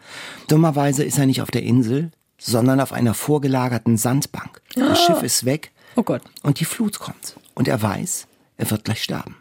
Dummerweise 0.48 1.02
ist 1.02 1.18
er 1.18 1.26
nicht 1.26 1.40
auf 1.42 1.50
der 1.50 1.62
Insel, 1.62 2.10
sondern 2.38 2.80
auf 2.80 2.92
einer 2.92 3.14
vorgelagerten 3.14 3.96
Sandbank. 3.96 4.60
Das 4.74 5.00
Schiff 5.02 5.22
ist 5.22 5.44
weg 5.44 5.72
Oh 5.96 6.02
Gott. 6.02 6.22
und 6.42 6.60
die 6.60 6.64
Flut 6.64 6.98
kommt. 6.98 7.36
Und 7.54 7.68
er 7.68 7.80
weiß, 7.82 8.26
er 8.56 8.70
wird 8.70 8.84
gleich 8.84 9.02
sterben. 9.02 9.36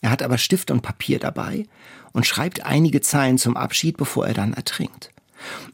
Er 0.00 0.10
hat 0.10 0.22
aber 0.22 0.38
Stift 0.38 0.70
und 0.70 0.82
Papier 0.82 1.18
dabei 1.18 1.66
und 2.12 2.26
schreibt 2.26 2.64
einige 2.64 3.00
Zeilen 3.00 3.38
zum 3.38 3.56
Abschied, 3.56 3.96
bevor 3.96 4.26
er 4.26 4.34
dann 4.34 4.52
ertrinkt. 4.54 5.10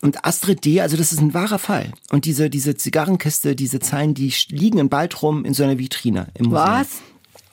Und 0.01 0.25
Astrid 0.25 0.65
D., 0.65 0.81
also 0.81 0.97
das 0.97 1.13
ist 1.13 1.21
ein 1.21 1.35
wahrer 1.35 1.59
Fall. 1.59 1.93
Und 2.11 2.25
diese, 2.25 2.51
diese 2.51 2.77
Zigarrenkiste, 2.77 3.55
diese 3.55 3.81
Zeilen, 3.81 4.15
die 4.15 4.33
liegen 4.49 4.79
in 4.79 4.89
Baldrum 4.89 5.45
in 5.45 5.55
so 5.55 5.65
einer 5.65 5.79
Vitrine 5.79 6.29
im 6.35 6.47
Museum. 6.47 6.67
Was? 6.67 6.89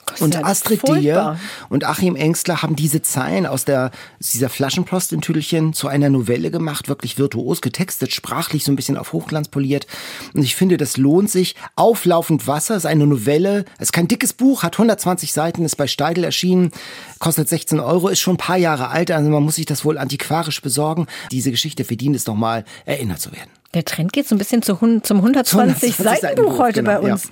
Gott, 0.05 0.21
Und 0.21 0.35
ja 0.35 0.43
Astrid. 0.43 0.87
Deer 0.87 1.39
und 1.69 1.83
Achim 1.85 2.15
Engstler 2.15 2.61
haben 2.61 2.75
diese 2.75 3.01
Zeilen 3.01 3.45
aus, 3.45 3.65
der, 3.65 3.91
aus 4.19 4.31
dieser 4.31 4.49
Flaschenpost 4.49 5.13
in 5.13 5.21
Tüdelchen 5.21 5.73
zu 5.73 5.87
einer 5.87 6.09
Novelle 6.09 6.51
gemacht, 6.51 6.87
wirklich 6.87 7.17
virtuos 7.17 7.61
getextet, 7.61 8.13
sprachlich 8.13 8.63
so 8.63 8.71
ein 8.71 8.75
bisschen 8.75 8.97
auf 8.97 9.13
Hochglanz 9.13 9.47
poliert. 9.47 9.87
Und 10.33 10.43
ich 10.43 10.55
finde, 10.55 10.77
das 10.77 10.97
lohnt 10.97 11.29
sich. 11.29 11.55
Auflaufend 11.75 12.47
Wasser 12.47 12.75
ist 12.75 12.85
eine 12.85 13.07
Novelle, 13.07 13.65
ist 13.79 13.93
kein 13.93 14.07
dickes 14.07 14.33
Buch, 14.33 14.63
hat 14.63 14.75
120 14.75 15.33
Seiten, 15.33 15.65
ist 15.65 15.75
bei 15.75 15.87
Steidel 15.87 16.23
erschienen, 16.23 16.71
kostet 17.19 17.49
16 17.49 17.79
Euro, 17.79 18.09
ist 18.09 18.19
schon 18.19 18.35
ein 18.35 18.37
paar 18.37 18.57
Jahre 18.57 18.89
alt, 18.89 19.11
also 19.11 19.29
man 19.29 19.43
muss 19.43 19.55
sich 19.55 19.65
das 19.65 19.85
wohl 19.85 19.97
antiquarisch 19.97 20.61
besorgen. 20.61 21.07
Diese 21.31 21.51
Geschichte 21.51 21.83
verdient 21.83 22.15
es 22.15 22.27
nochmal, 22.27 22.65
erinnert 22.85 23.19
zu 23.19 23.31
werden. 23.31 23.54
Der 23.75 23.83
Trend 23.83 24.13
geht 24.13 24.25
so 24.25 24.35
ein 24.35 24.37
bisschen 24.37 24.61
zu 24.61 24.75
zum 24.77 25.17
120 25.17 25.53
120 25.53 25.95
Seitenbuch 25.97 26.57
heute 26.57 26.81
genau, 26.81 27.01
bei 27.01 27.11
uns. 27.11 27.29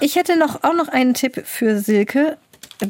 Ich 0.00 0.16
hätte 0.16 0.36
noch 0.36 0.64
auch 0.64 0.74
noch 0.74 0.88
einen 0.88 1.14
Tipp 1.14 1.42
für 1.46 1.78
Silke. 1.78 2.36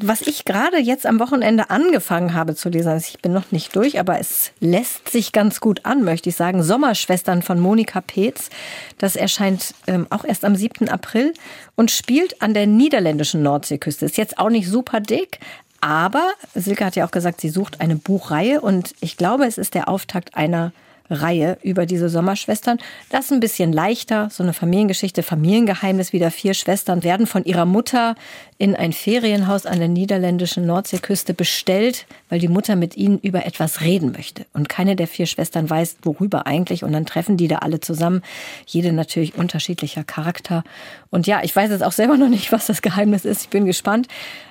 Was 0.01 0.23
ich 0.23 0.47
gerade 0.47 0.79
jetzt 0.79 1.07
am 1.07 1.21
Wochenende 1.21 1.71
angefangen 1.71 2.33
habe 2.33 2.57
zu 2.57 2.71
lesen, 2.71 2.89
also 2.89 3.07
ich 3.09 3.21
bin 3.21 3.33
noch 3.33 3.53
nicht 3.53 3.77
durch, 3.77 4.01
aber 4.01 4.19
es 4.19 4.51
lässt 4.61 5.11
sich 5.11 5.33
ganz 5.33 5.61
gut 5.61 5.85
an, 5.85 6.03
möchte 6.03 6.31
ich 6.31 6.37
sagen. 6.37 6.63
Sommerschwestern 6.63 7.43
von 7.43 7.61
Monika 7.61 8.01
Peetz. 8.01 8.49
Das 8.97 9.15
erscheint 9.15 9.75
ähm, 9.87 10.07
auch 10.09 10.25
erst 10.25 10.45
am 10.45 10.57
7. 10.57 10.89
April 10.89 11.35
und 11.77 11.91
spielt 11.91 12.41
an 12.41 12.55
der 12.55 12.67
niederländischen 12.67 13.43
Nordseeküste. 13.43 14.07
Ist 14.07 14.17
jetzt 14.17 14.39
auch 14.39 14.51
nicht 14.51 14.69
super 14.69 15.01
dick, 15.01 15.39
aber 15.83 16.31
Silke 16.55 16.87
hat 16.87 16.97
ja 16.97 17.07
auch 17.07 17.11
gesagt, 17.13 17.43
sie 17.43 17.51
sucht 17.51 17.83
eine 17.83 17.97
Buchreihe 17.97 18.63
und 18.63 18.95
ich 19.01 19.19
glaube, 19.19 19.45
es 19.45 19.59
ist 19.59 19.75
der 19.75 19.89
Auftakt 19.89 20.35
einer 20.35 20.73
Reihe 21.11 21.59
über 21.63 21.87
diese 21.87 22.09
Sommerschwestern. 22.09 22.79
Das 23.11 23.27
ist 23.27 23.33
ein 23.33 23.41
bisschen 23.41 23.73
leichter, 23.73 24.29
so 24.31 24.43
eine 24.43 24.53
Familiengeschichte, 24.53 25.23
Familiengeheimnis. 25.23 26.13
Wieder 26.13 26.31
vier 26.31 26.55
Schwestern 26.55 27.03
werden 27.05 27.27
von 27.27 27.45
ihrer 27.45 27.65
Mutter 27.65 28.15
in 28.59 28.75
ein 28.75 28.93
Ferienhaus 28.93 29.67
an 29.67 29.79
der 29.79 29.89
niederländischen 29.89 30.67
Nordseeküste 30.67 31.35
bestellt, 31.35 32.07
weil 32.29 32.39
die 32.39 32.49
Mutter 32.49 32.77
mit 32.77 32.97
ihnen 32.97 33.19
über 33.19 33.45
etwas 33.45 33.81
reden 33.83 34.13
möchte. 34.13 34.47
Und 34.53 34.69
keine 34.69 34.97
der 34.97 35.07
vier 35.07 35.27
Schwestern 35.27 35.69
weiß, 35.69 35.97
worüber 36.03 36.47
eigentlich. 36.47 36.85
Und 36.85 36.93
dann 36.93 37.07
treffen 37.07 37.37
die 37.37 37.49
da 37.49 37.59
alle 37.59 37.81
zusammen. 37.81 38.23
Jede 38.67 38.93
natürlich 38.93 39.35
unterschiedlicher 39.37 40.05
Charakter. 40.05 40.65
Und 41.11 41.27
ja, 41.27 41.43
ich 41.43 41.55
weiß 41.55 41.71
jetzt 41.71 41.85
auch 41.85 41.93
selber 41.93 42.17
noch 42.17 42.29
nicht, 42.29 42.53
was 42.53 42.67
das 42.67 42.83
Geheimnis 42.83 43.25
ist. 43.25 43.43
Ich 43.43 43.49
bin 43.49 43.67
gespannt. 43.67 44.09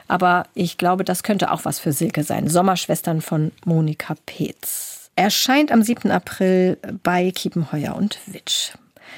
Aber 0.07 0.45
ich 0.53 0.77
glaube, 0.77 1.03
das 1.03 1.23
könnte 1.23 1.51
auch 1.51 1.65
was 1.65 1.79
für 1.79 1.91
Silke 1.91 2.23
sein. 2.23 2.47
Sommerschwestern 2.47 3.21
von 3.21 3.51
Monika 3.65 4.15
Peetz. 4.25 4.94
Erscheint 5.15 5.71
am 5.71 5.81
7. 5.81 6.11
April 6.11 6.77
bei 7.03 7.31
Kiepenheuer 7.31 7.95
und 7.95 8.19
Witsch. 8.25 8.71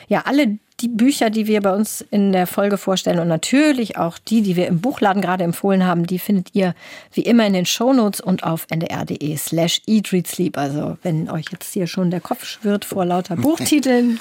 Ja, 0.08 0.24
alle 0.26 0.60
die 0.80 0.90
Bücher, 0.90 1.32
die 1.32 1.48
wir 1.48 1.62
bei 1.62 1.74
uns 1.74 2.06
in 2.12 2.32
der 2.32 2.46
Folge 2.46 2.78
vorstellen 2.78 3.18
und 3.18 3.28
natürlich 3.28 3.98
auch 3.98 4.20
die, 4.20 4.44
die 4.44 4.56
wir 4.56 4.68
im 4.68 4.80
Buchladen 4.80 5.24
gerade 5.24 5.44
empfohlen 5.44 5.88
haben, 5.88 6.06
die 6.06 6.20
findet 6.20 6.54
ihr 6.54 6.76
wie 7.14 7.22
immer 7.22 7.48
in 7.48 7.54
den 7.54 7.66
Shownotes 7.66 8.22
und 8.22 8.44
auf 8.44 8.68
ndr.de 8.70 9.38
slash 9.38 9.82
eat, 9.88 10.12
read, 10.14 10.28
sleep. 10.28 10.56
Also 10.58 10.98
wenn 11.02 11.32
euch 11.32 11.46
jetzt 11.52 11.74
hier 11.74 11.88
schon 11.88 12.12
der 12.12 12.22
Kopf 12.22 12.46
schwirrt 12.46 12.86
vor 12.86 13.06
lauter 13.06 13.36
Buchtiteln, 13.38 14.20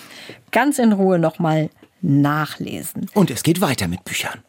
ganz 0.51 0.79
in 0.79 0.93
Ruhe 0.93 1.19
nochmal 1.19 1.69
nachlesen. 2.01 3.11
Und 3.13 3.31
es 3.31 3.43
geht 3.43 3.61
weiter 3.61 3.87
mit 3.87 4.03
Büchern. 4.05 4.41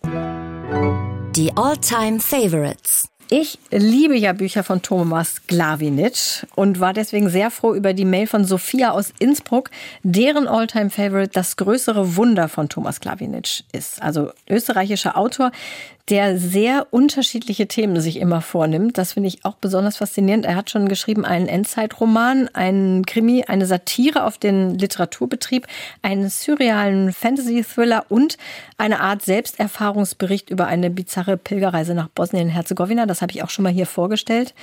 Die 1.35 1.51
All-Time 1.57 2.21
Favorites. 2.21 3.09
Ich 3.29 3.59
liebe 3.71 4.15
ja 4.15 4.31
Bücher 4.31 4.63
von 4.63 4.81
Thomas 4.81 5.41
Glawinitsch 5.47 6.45
und 6.55 6.79
war 6.79 6.93
deswegen 6.93 7.29
sehr 7.29 7.51
froh 7.51 7.75
über 7.75 7.93
die 7.93 8.05
Mail 8.05 8.25
von 8.25 8.45
Sophia 8.45 8.91
aus 8.91 9.11
Innsbruck, 9.19 9.69
deren 10.01 10.47
Alltime 10.47 10.89
Favorite 10.89 11.31
das 11.33 11.57
größere 11.57 12.15
Wunder 12.15 12.47
von 12.47 12.69
Thomas 12.69 13.01
Glawinitsch 13.01 13.63
ist. 13.73 14.01
Also 14.01 14.31
österreichischer 14.49 15.17
Autor, 15.17 15.51
der 16.09 16.37
sehr 16.37 16.87
unterschiedliche 16.91 17.67
Themen 17.67 17.99
sich 17.99 18.17
immer 18.17 18.39
vornimmt. 18.41 18.97
Das 18.97 19.13
finde 19.13 19.27
ich 19.27 19.43
auch 19.43 19.55
besonders 19.55 19.97
faszinierend. 19.97 20.45
Er 20.45 20.55
hat 20.55 20.69
schon 20.69 20.87
geschrieben 20.87 21.25
einen 21.25 21.47
Endzeitroman, 21.47 22.49
einen 22.53 23.05
Krimi, 23.05 23.43
eine 23.45 23.65
Satire 23.65 24.23
auf 24.23 24.37
den 24.37 24.77
Literaturbetrieb, 24.79 25.67
einen 26.01 26.29
surrealen 26.29 27.11
Fantasy-Thriller 27.11 28.05
und 28.07 28.37
eine 28.77 29.01
Art 29.01 29.21
Selbsterfahrungsbericht 29.21 30.49
über 30.49 30.67
eine 30.67 30.89
bizarre 30.89 31.35
Pilgerreise 31.35 31.93
nach 31.93 32.07
Bosnien-Herzegowina. 32.07 33.05
Das 33.05 33.21
habe 33.21 33.33
ich 33.33 33.43
auch 33.43 33.49
schon 33.49 33.63
mal 33.63 33.73
hier 33.73 33.87
vorgestellt. 33.87 34.53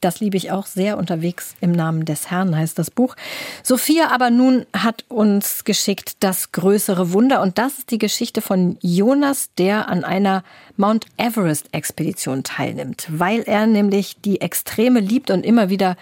Das 0.00 0.20
liebe 0.20 0.36
ich 0.36 0.52
auch 0.52 0.66
sehr. 0.66 0.96
Unterwegs 0.96 1.54
im 1.60 1.72
Namen 1.72 2.04
des 2.04 2.30
Herrn 2.30 2.56
heißt 2.56 2.78
das 2.78 2.90
Buch. 2.90 3.16
Sophia 3.62 4.10
aber 4.10 4.30
nun 4.30 4.64
hat 4.72 5.04
uns 5.08 5.64
geschickt 5.64 6.16
das 6.20 6.52
größere 6.52 7.12
Wunder. 7.12 7.42
Und 7.42 7.58
das 7.58 7.78
ist 7.78 7.90
die 7.90 7.98
Geschichte 7.98 8.40
von 8.40 8.78
Jonas, 8.80 9.50
der 9.58 9.88
an 9.88 10.04
einer 10.04 10.44
Mount 10.76 11.06
Everest-Expedition 11.16 12.44
teilnimmt, 12.44 13.08
weil 13.10 13.42
er 13.42 13.66
nämlich 13.66 14.20
die 14.20 14.40
Extreme 14.40 15.00
liebt 15.00 15.30
und 15.30 15.44
immer 15.44 15.68
wieder 15.68 15.96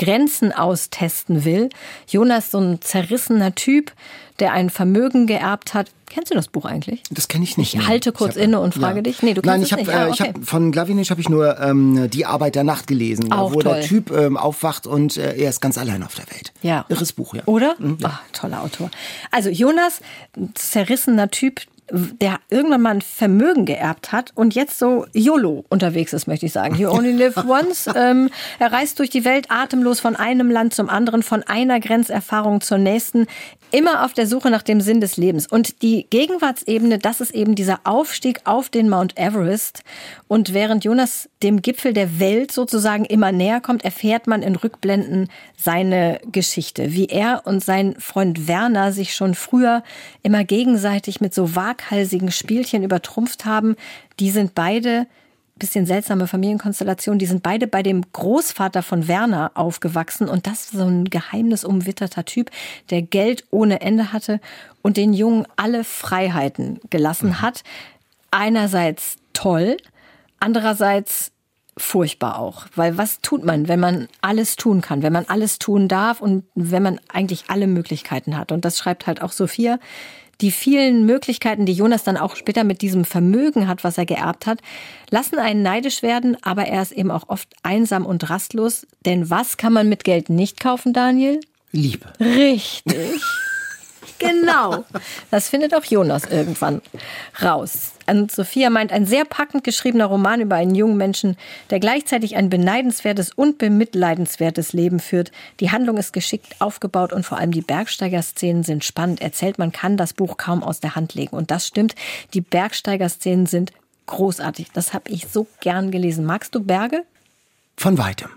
Grenzen 0.00 0.50
austesten 0.52 1.44
will. 1.44 1.68
Jonas, 2.08 2.50
so 2.50 2.58
ein 2.58 2.80
zerrissener 2.80 3.54
Typ, 3.54 3.92
der 4.38 4.52
ein 4.52 4.70
Vermögen 4.70 5.26
geerbt 5.26 5.74
hat. 5.74 5.90
Kennst 6.08 6.30
du 6.30 6.34
das 6.34 6.48
Buch 6.48 6.64
eigentlich? 6.64 7.02
Das 7.10 7.28
kenne 7.28 7.44
ich 7.44 7.58
nicht. 7.58 7.74
Ich 7.74 7.86
halte 7.86 8.10
kurz 8.10 8.34
hab- 8.36 8.42
inne 8.42 8.60
und 8.60 8.74
frage 8.74 9.02
dich. 9.02 9.22
Nee, 9.22 9.34
du 9.34 9.42
Nein, 9.44 9.60
kennst 9.60 9.72
ich 9.72 9.78
es 9.86 9.88
habe. 9.94 9.98
Ah, 9.98 10.06
äh, 10.06 10.10
ich 10.10 10.20
okay. 10.22 10.32
hab, 10.34 10.44
von 10.46 10.72
Glavinic 10.72 11.10
habe 11.10 11.20
ich 11.20 11.28
nur 11.28 11.60
ähm, 11.60 12.08
die 12.10 12.24
Arbeit 12.24 12.54
der 12.54 12.64
Nacht 12.64 12.86
gelesen, 12.86 13.30
Auch 13.30 13.52
wo 13.52 13.60
der 13.60 13.72
toll. 13.74 13.82
Typ 13.82 14.10
ähm, 14.10 14.38
aufwacht 14.38 14.86
und 14.86 15.18
äh, 15.18 15.36
er 15.36 15.50
ist 15.50 15.60
ganz 15.60 15.76
allein 15.76 16.02
auf 16.02 16.14
der 16.14 16.26
Welt. 16.30 16.52
Ja. 16.62 16.86
Irres 16.88 17.12
Buch, 17.12 17.34
ja. 17.34 17.42
Oder? 17.44 17.76
Ah, 18.02 18.18
toller 18.32 18.62
Autor. 18.62 18.90
Also 19.30 19.50
Jonas, 19.50 20.00
ein 20.34 20.50
zerrissener 20.54 21.30
Typ, 21.30 21.60
der 21.92 22.38
irgendwann 22.50 22.82
mal 22.82 22.90
ein 22.90 23.02
Vermögen 23.02 23.64
geerbt 23.64 24.12
hat 24.12 24.32
und 24.34 24.54
jetzt 24.54 24.78
so 24.78 25.06
YOLO 25.12 25.64
unterwegs 25.68 26.12
ist, 26.12 26.26
möchte 26.26 26.46
ich 26.46 26.52
sagen. 26.52 26.74
You 26.76 26.88
only 26.90 27.12
live 27.12 27.36
once. 27.48 27.88
ähm, 27.94 28.30
er 28.58 28.72
reist 28.72 28.98
durch 28.98 29.10
die 29.10 29.24
Welt 29.24 29.50
atemlos 29.50 30.00
von 30.00 30.16
einem 30.16 30.50
Land 30.50 30.74
zum 30.74 30.88
anderen, 30.88 31.22
von 31.22 31.42
einer 31.42 31.80
Grenzerfahrung 31.80 32.60
zur 32.60 32.78
nächsten, 32.78 33.26
immer 33.72 34.04
auf 34.04 34.12
der 34.12 34.26
Suche 34.26 34.50
nach 34.50 34.62
dem 34.62 34.80
Sinn 34.80 35.00
des 35.00 35.16
Lebens. 35.16 35.46
Und 35.46 35.82
die 35.82 36.06
Gegenwartsebene, 36.10 36.98
das 36.98 37.20
ist 37.20 37.32
eben 37.32 37.54
dieser 37.54 37.80
Aufstieg 37.84 38.40
auf 38.44 38.68
den 38.68 38.88
Mount 38.88 39.18
Everest. 39.18 39.82
Und 40.28 40.54
während 40.54 40.84
Jonas 40.84 41.28
dem 41.42 41.62
Gipfel 41.62 41.92
der 41.92 42.18
Welt 42.20 42.52
sozusagen 42.52 43.04
immer 43.04 43.32
näher 43.32 43.60
kommt, 43.60 43.84
erfährt 43.84 44.26
man 44.26 44.42
in 44.42 44.56
Rückblenden 44.56 45.28
seine 45.56 46.20
Geschichte, 46.30 46.92
wie 46.92 47.06
er 47.06 47.42
und 47.44 47.64
sein 47.64 47.94
Freund 47.98 48.48
Werner 48.48 48.92
sich 48.92 49.14
schon 49.14 49.34
früher 49.34 49.82
immer 50.22 50.44
gegenseitig 50.44 51.20
mit 51.20 51.34
so 51.34 51.54
waghalsigen 51.54 52.30
Spielchen 52.30 52.82
übertrumpft 52.82 53.44
haben. 53.44 53.76
Die 54.18 54.30
sind 54.30 54.54
beide 54.54 55.06
bisschen 55.60 55.86
seltsame 55.86 56.26
Familienkonstellation. 56.26 57.20
Die 57.20 57.26
sind 57.26 57.44
beide 57.44 57.68
bei 57.68 57.84
dem 57.84 58.02
Großvater 58.12 58.82
von 58.82 59.06
Werner 59.06 59.52
aufgewachsen 59.54 60.28
und 60.28 60.48
das 60.48 60.64
ist 60.64 60.72
so 60.72 60.84
ein 60.84 61.04
geheimnisumwitterter 61.04 62.24
Typ, 62.24 62.50
der 62.90 63.02
Geld 63.02 63.44
ohne 63.52 63.80
Ende 63.80 64.12
hatte 64.12 64.40
und 64.82 64.96
den 64.96 65.12
Jungen 65.12 65.46
alle 65.54 65.84
Freiheiten 65.84 66.80
gelassen 66.90 67.40
hat. 67.40 67.62
Einerseits 68.32 69.16
toll, 69.32 69.76
andererseits 70.40 71.30
furchtbar 71.76 72.38
auch, 72.38 72.66
weil 72.74 72.98
was 72.98 73.20
tut 73.20 73.44
man, 73.44 73.68
wenn 73.68 73.80
man 73.80 74.08
alles 74.20 74.56
tun 74.56 74.80
kann, 74.80 75.02
wenn 75.02 75.12
man 75.12 75.26
alles 75.26 75.58
tun 75.58 75.88
darf 75.88 76.20
und 76.20 76.44
wenn 76.54 76.82
man 76.82 77.00
eigentlich 77.08 77.44
alle 77.48 77.66
Möglichkeiten 77.66 78.36
hat 78.36 78.52
und 78.52 78.64
das 78.64 78.78
schreibt 78.78 79.06
halt 79.06 79.22
auch 79.22 79.32
Sophia 79.32 79.78
Die 80.40 80.50
vielen 80.50 81.04
Möglichkeiten, 81.04 81.66
die 81.66 81.72
Jonas 81.72 82.04
dann 82.04 82.16
auch 82.16 82.36
später 82.36 82.64
mit 82.64 82.82
diesem 82.82 83.04
Vermögen 83.04 83.68
hat, 83.68 83.84
was 83.84 83.98
er 83.98 84.06
geerbt 84.06 84.46
hat, 84.46 84.60
lassen 85.10 85.38
einen 85.38 85.62
neidisch 85.62 86.02
werden, 86.02 86.36
aber 86.42 86.66
er 86.66 86.82
ist 86.82 86.92
eben 86.92 87.10
auch 87.10 87.28
oft 87.28 87.48
einsam 87.62 88.06
und 88.06 88.30
rastlos. 88.30 88.86
Denn 89.04 89.28
was 89.28 89.56
kann 89.56 89.72
man 89.72 89.88
mit 89.88 90.04
Geld 90.04 90.30
nicht 90.30 90.60
kaufen, 90.60 90.92
Daniel? 90.92 91.40
Liebe. 91.72 92.06
Richtig. 92.18 93.20
Genau. 94.20 94.84
Das 95.30 95.48
findet 95.48 95.74
auch 95.74 95.84
Jonas 95.84 96.24
irgendwann 96.26 96.82
raus. 97.42 97.92
Und 98.06 98.30
Sophia 98.30 98.70
meint, 98.70 98.92
ein 98.92 99.06
sehr 99.06 99.24
packend 99.24 99.64
geschriebener 99.64 100.06
Roman 100.06 100.40
über 100.40 100.56
einen 100.56 100.74
jungen 100.74 100.96
Menschen, 100.96 101.36
der 101.70 101.80
gleichzeitig 101.80 102.36
ein 102.36 102.50
beneidenswertes 102.50 103.32
und 103.32 103.58
bemitleidenswertes 103.58 104.72
Leben 104.72 105.00
führt. 105.00 105.32
Die 105.60 105.70
Handlung 105.70 105.96
ist 105.96 106.12
geschickt 106.12 106.56
aufgebaut 106.58 107.12
und 107.12 107.24
vor 107.24 107.38
allem 107.38 107.52
die 107.52 107.62
Bergsteigerszenen 107.62 108.62
sind 108.62 108.84
spannend 108.84 109.22
erzählt. 109.22 109.58
Man 109.58 109.72
kann 109.72 109.96
das 109.96 110.12
Buch 110.12 110.36
kaum 110.36 110.62
aus 110.62 110.80
der 110.80 110.96
Hand 110.96 111.14
legen. 111.14 111.34
Und 111.36 111.50
das 111.50 111.66
stimmt. 111.66 111.94
Die 112.34 112.40
Bergsteigerszenen 112.42 113.46
sind 113.46 113.72
großartig. 114.06 114.68
Das 114.72 114.92
habe 114.92 115.10
ich 115.10 115.28
so 115.28 115.46
gern 115.60 115.90
gelesen. 115.90 116.26
Magst 116.26 116.54
du 116.54 116.60
Berge? 116.60 117.04
Von 117.76 117.96
weitem. 117.96 118.28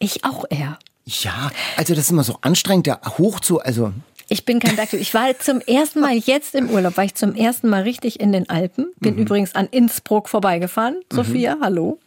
Ich 0.00 0.24
auch 0.24 0.44
eher. 0.50 0.78
Ja, 1.04 1.50
also 1.76 1.94
das 1.94 2.04
ist 2.04 2.10
immer 2.10 2.24
so 2.24 2.38
anstrengend, 2.42 2.86
da 2.86 3.00
hoch 3.18 3.40
zu, 3.40 3.60
also 3.60 3.92
ich 4.28 4.44
bin 4.44 4.60
kein 4.60 4.76
Bergtyp. 4.76 5.00
Ich 5.00 5.14
war 5.14 5.38
zum 5.38 5.60
ersten 5.60 6.00
Mal 6.00 6.16
jetzt 6.16 6.54
im 6.54 6.68
Urlaub, 6.70 6.96
war 6.96 7.04
ich 7.04 7.14
zum 7.14 7.34
ersten 7.34 7.68
Mal 7.68 7.82
richtig 7.82 8.20
in 8.20 8.32
den 8.32 8.48
Alpen. 8.50 8.92
Bin 9.00 9.14
mhm. 9.14 9.22
übrigens 9.22 9.54
an 9.54 9.68
Innsbruck 9.70 10.28
vorbeigefahren. 10.28 10.96
Mhm. 11.10 11.16
Sophia, 11.16 11.56
hallo. 11.60 11.98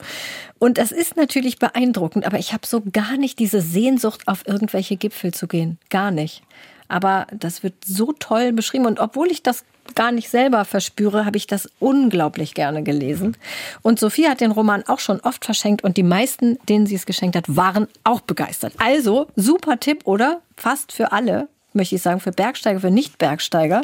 Und 0.59 0.77
das 0.77 0.91
ist 0.91 1.17
natürlich 1.17 1.57
beeindruckend, 1.57 2.25
aber 2.25 2.37
ich 2.37 2.53
habe 2.53 2.67
so 2.67 2.83
gar 2.91 3.17
nicht 3.17 3.39
diese 3.39 3.61
Sehnsucht, 3.61 4.27
auf 4.27 4.47
irgendwelche 4.47 4.97
Gipfel 4.97 5.33
zu 5.33 5.47
gehen. 5.47 5.79
Gar 5.89 6.11
nicht. 6.11 6.43
Aber 6.87 7.25
das 7.33 7.63
wird 7.63 7.73
so 7.85 8.11
toll 8.11 8.51
beschrieben. 8.51 8.85
Und 8.85 8.99
obwohl 8.99 9.31
ich 9.31 9.41
das 9.41 9.63
gar 9.95 10.11
nicht 10.11 10.29
selber 10.29 10.65
verspüre, 10.65 11.25
habe 11.25 11.37
ich 11.37 11.47
das 11.47 11.69
unglaublich 11.79 12.53
gerne 12.53 12.83
gelesen. 12.83 13.35
Und 13.81 13.99
Sophie 13.99 14.27
hat 14.27 14.41
den 14.41 14.51
Roman 14.51 14.83
auch 14.87 14.99
schon 14.99 15.19
oft 15.21 15.43
verschenkt 15.43 15.83
und 15.83 15.97
die 15.97 16.03
meisten, 16.03 16.59
denen 16.69 16.85
sie 16.85 16.95
es 16.95 17.05
geschenkt 17.05 17.35
hat, 17.35 17.55
waren 17.55 17.87
auch 18.03 18.21
begeistert. 18.21 18.73
Also 18.77 19.27
super 19.35 19.79
Tipp, 19.79 20.01
oder? 20.05 20.41
Fast 20.55 20.91
für 20.91 21.11
alle 21.11 21.47
möchte 21.73 21.95
ich 21.95 22.01
sagen, 22.01 22.19
für 22.19 22.31
Bergsteiger, 22.31 22.79
für 22.79 22.91
Nicht-Bergsteiger. 22.91 23.81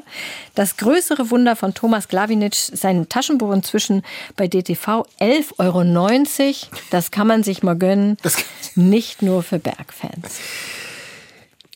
Das 0.56 0.78
größere 0.78 1.30
Wunder 1.30 1.56
von 1.56 1.74
Thomas 1.74 2.08
Glawinitsch, 2.08 2.70
sein 2.74 3.08
Taschenbuch 3.10 3.52
inzwischen 3.52 4.04
bei 4.36 4.48
DTV 4.48 5.06
11,90 5.20 5.58
Euro. 5.60 6.78
Das 6.92 7.12
kann 7.12 7.28
man 7.28 7.44
sich 7.44 7.64
mal 7.64 7.78
gönnen. 7.78 8.18
Nicht 8.76 9.22
nur 9.22 9.44
für 9.44 9.60
Bergfans. 9.60 10.40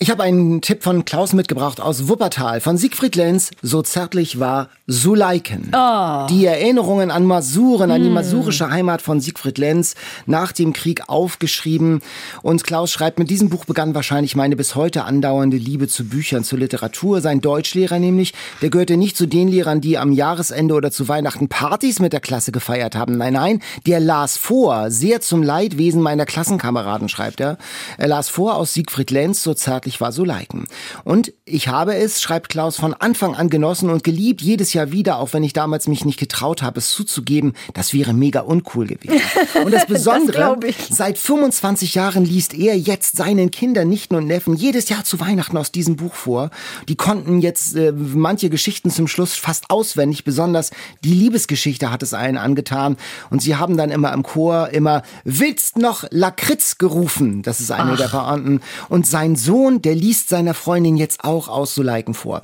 Ich 0.03 0.09
habe 0.09 0.23
einen 0.23 0.61
Tipp 0.61 0.81
von 0.81 1.05
Klaus 1.05 1.33
mitgebracht 1.33 1.79
aus 1.79 2.07
Wuppertal 2.07 2.59
von 2.59 2.75
Siegfried 2.75 3.15
Lenz. 3.15 3.51
So 3.61 3.83
zärtlich 3.83 4.39
war 4.39 4.69
Suleiken. 4.87 5.71
Oh. 5.75 6.25
Die 6.27 6.43
Erinnerungen 6.43 7.11
an 7.11 7.23
Masuren, 7.23 7.91
an 7.91 8.01
die 8.01 8.07
hm. 8.07 8.15
masurische 8.15 8.71
Heimat 8.71 9.03
von 9.03 9.21
Siegfried 9.21 9.59
Lenz 9.59 9.93
nach 10.25 10.53
dem 10.53 10.73
Krieg 10.73 11.07
aufgeschrieben. 11.07 12.01
Und 12.41 12.63
Klaus 12.63 12.91
schreibt, 12.91 13.19
mit 13.19 13.29
diesem 13.29 13.49
Buch 13.49 13.65
begann 13.65 13.93
wahrscheinlich 13.93 14.35
meine 14.35 14.55
bis 14.55 14.73
heute 14.73 15.03
andauernde 15.03 15.57
Liebe 15.57 15.87
zu 15.87 16.05
Büchern, 16.05 16.43
zur 16.43 16.57
Literatur. 16.57 17.21
Sein 17.21 17.39
Deutschlehrer 17.39 17.99
nämlich, 17.99 18.33
der 18.63 18.71
gehörte 18.71 18.97
nicht 18.97 19.15
zu 19.15 19.27
den 19.27 19.49
Lehrern, 19.49 19.81
die 19.81 19.99
am 19.99 20.13
Jahresende 20.13 20.73
oder 20.73 20.89
zu 20.89 21.09
Weihnachten 21.09 21.47
Partys 21.47 21.99
mit 21.99 22.11
der 22.11 22.21
Klasse 22.21 22.51
gefeiert 22.51 22.95
haben. 22.95 23.17
Nein, 23.17 23.33
nein, 23.33 23.61
der 23.85 23.99
las 23.99 24.35
vor, 24.35 24.89
sehr 24.89 25.21
zum 25.21 25.43
Leidwesen 25.43 26.01
meiner 26.01 26.25
Klassenkameraden, 26.25 27.07
schreibt 27.07 27.39
er. 27.39 27.59
Er 27.99 28.07
las 28.07 28.29
vor 28.29 28.55
aus 28.55 28.73
Siegfried 28.73 29.11
Lenz, 29.11 29.43
so 29.43 29.53
zärtlich 29.53 29.90
ich 29.91 30.01
war 30.01 30.11
so 30.11 30.23
liken. 30.23 30.65
Und 31.03 31.33
ich 31.45 31.67
habe 31.67 31.95
es, 31.95 32.21
schreibt 32.21 32.49
Klaus, 32.49 32.77
von 32.77 32.93
Anfang 32.93 33.35
an 33.35 33.49
genossen 33.49 33.89
und 33.89 34.03
geliebt, 34.03 34.41
jedes 34.41 34.73
Jahr 34.73 34.91
wieder, 34.91 35.17
auch 35.17 35.33
wenn 35.33 35.43
ich 35.43 35.53
damals 35.53 35.87
mich 35.87 36.05
nicht 36.05 36.19
getraut 36.19 36.61
habe, 36.61 36.79
es 36.79 36.91
zuzugeben, 36.91 37.53
das 37.73 37.93
wäre 37.93 38.13
mega 38.13 38.41
uncool 38.41 38.87
gewesen. 38.87 39.21
Und 39.63 39.73
das 39.73 39.85
Besondere, 39.85 40.57
das 40.59 40.97
seit 40.97 41.17
25 41.17 41.95
Jahren 41.95 42.25
liest 42.25 42.53
er 42.53 42.77
jetzt 42.77 43.17
seinen 43.17 43.51
Kindern, 43.51 43.89
Nichten 43.89 44.15
und 44.15 44.27
Neffen 44.27 44.55
jedes 44.55 44.89
Jahr 44.89 45.03
zu 45.03 45.19
Weihnachten 45.19 45.57
aus 45.57 45.71
diesem 45.71 45.95
Buch 45.95 46.13
vor. 46.13 46.49
Die 46.87 46.95
konnten 46.95 47.41
jetzt 47.41 47.75
äh, 47.75 47.91
manche 47.91 48.49
Geschichten 48.49 48.89
zum 48.89 49.07
Schluss 49.07 49.35
fast 49.35 49.69
auswendig, 49.69 50.23
besonders 50.23 50.71
die 51.03 51.13
Liebesgeschichte 51.13 51.91
hat 51.91 52.03
es 52.03 52.13
allen 52.13 52.37
angetan. 52.37 52.97
Und 53.29 53.41
sie 53.41 53.55
haben 53.55 53.77
dann 53.77 53.91
immer 53.91 54.13
im 54.13 54.23
Chor 54.23 54.69
immer 54.69 55.03
Willst 55.23 55.77
noch 55.77 56.05
Lakritz 56.09 56.77
gerufen. 56.77 57.41
Das 57.41 57.59
ist 57.59 57.71
eine 57.71 57.93
Ach. 57.93 57.97
der 57.97 58.07
Pointen. 58.51 58.61
Und 58.89 59.07
sein 59.07 59.35
Sohn, 59.35 59.80
der 59.81 59.95
liest 59.95 60.29
seiner 60.29 60.53
Freundin 60.53 60.97
jetzt 60.97 61.23
auch 61.23 61.47
aus 61.47 61.75
so 61.75 61.83
liken 61.83 62.13
vor. 62.13 62.41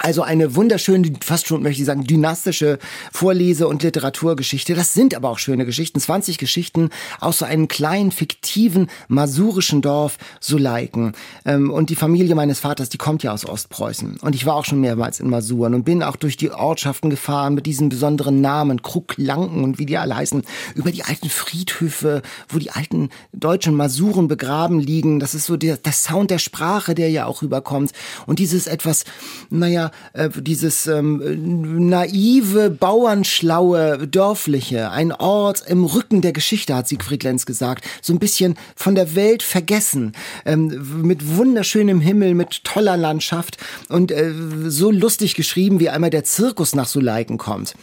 Also 0.00 0.22
eine 0.22 0.54
wunderschöne, 0.54 1.12
fast 1.22 1.48
schon 1.48 1.62
möchte 1.62 1.82
ich 1.82 1.86
sagen, 1.86 2.04
dynastische 2.04 2.78
Vorlese- 3.12 3.66
und 3.66 3.82
Literaturgeschichte. 3.82 4.74
Das 4.74 4.94
sind 4.94 5.14
aber 5.14 5.28
auch 5.28 5.38
schöne 5.38 5.66
Geschichten. 5.66 5.98
20 5.98 6.38
Geschichten 6.38 6.90
aus 7.20 7.38
so 7.38 7.44
einem 7.44 7.66
kleinen, 7.66 8.12
fiktiven, 8.12 8.88
masurischen 9.08 9.82
Dorf, 9.82 10.18
Suleiken. 10.40 11.12
Ähm, 11.44 11.72
und 11.72 11.90
die 11.90 11.96
Familie 11.96 12.36
meines 12.36 12.60
Vaters, 12.60 12.88
die 12.90 12.98
kommt 12.98 13.24
ja 13.24 13.32
aus 13.32 13.44
Ostpreußen. 13.44 14.18
Und 14.20 14.34
ich 14.36 14.46
war 14.46 14.54
auch 14.54 14.64
schon 14.64 14.80
mehrmals 14.80 15.18
in 15.18 15.28
Masuren 15.28 15.74
und 15.74 15.84
bin 15.84 16.04
auch 16.04 16.16
durch 16.16 16.36
die 16.36 16.52
Ortschaften 16.52 17.10
gefahren 17.10 17.54
mit 17.54 17.66
diesen 17.66 17.88
besonderen 17.88 18.40
Namen, 18.40 18.82
Krucklanken 18.82 19.64
und 19.64 19.80
wie 19.80 19.86
die 19.86 19.98
alle 19.98 20.14
heißen, 20.14 20.42
über 20.76 20.92
die 20.92 21.02
alten 21.02 21.28
Friedhöfe, 21.28 22.22
wo 22.48 22.58
die 22.58 22.70
alten 22.70 23.10
deutschen 23.32 23.74
Masuren 23.74 24.28
begraben 24.28 24.78
liegen. 24.78 25.18
Das 25.18 25.34
ist 25.34 25.46
so 25.46 25.56
der, 25.56 25.76
der 25.76 25.92
Sound 25.92 26.30
der 26.30 26.38
Sprache, 26.38 26.94
der 26.94 27.10
ja 27.10 27.26
auch 27.26 27.42
rüberkommt. 27.42 27.90
Und 28.26 28.38
dieses 28.38 28.68
etwas, 28.68 29.04
naja, 29.50 29.87
äh, 30.12 30.28
dieses 30.30 30.86
ähm, 30.86 31.88
naive, 31.88 32.70
bauernschlaue, 32.70 34.06
dörfliche, 34.08 34.90
ein 34.90 35.12
Ort 35.12 35.64
im 35.66 35.84
Rücken 35.84 36.20
der 36.22 36.32
Geschichte, 36.32 36.74
hat 36.74 36.88
Siegfried 36.88 37.24
Lenz 37.24 37.46
gesagt, 37.46 37.84
so 38.02 38.12
ein 38.12 38.18
bisschen 38.18 38.56
von 38.76 38.94
der 38.94 39.14
Welt 39.14 39.42
vergessen, 39.42 40.12
ähm, 40.44 41.02
mit 41.02 41.36
wunderschönem 41.36 42.00
Himmel, 42.00 42.34
mit 42.34 42.64
toller 42.64 42.96
Landschaft 42.96 43.58
und 43.88 44.10
äh, 44.10 44.32
so 44.66 44.90
lustig 44.90 45.34
geschrieben, 45.34 45.80
wie 45.80 45.88
einmal 45.88 46.10
der 46.10 46.24
Zirkus 46.24 46.74
nach 46.74 46.88
Suleiken 46.88 47.38
kommt 47.38 47.74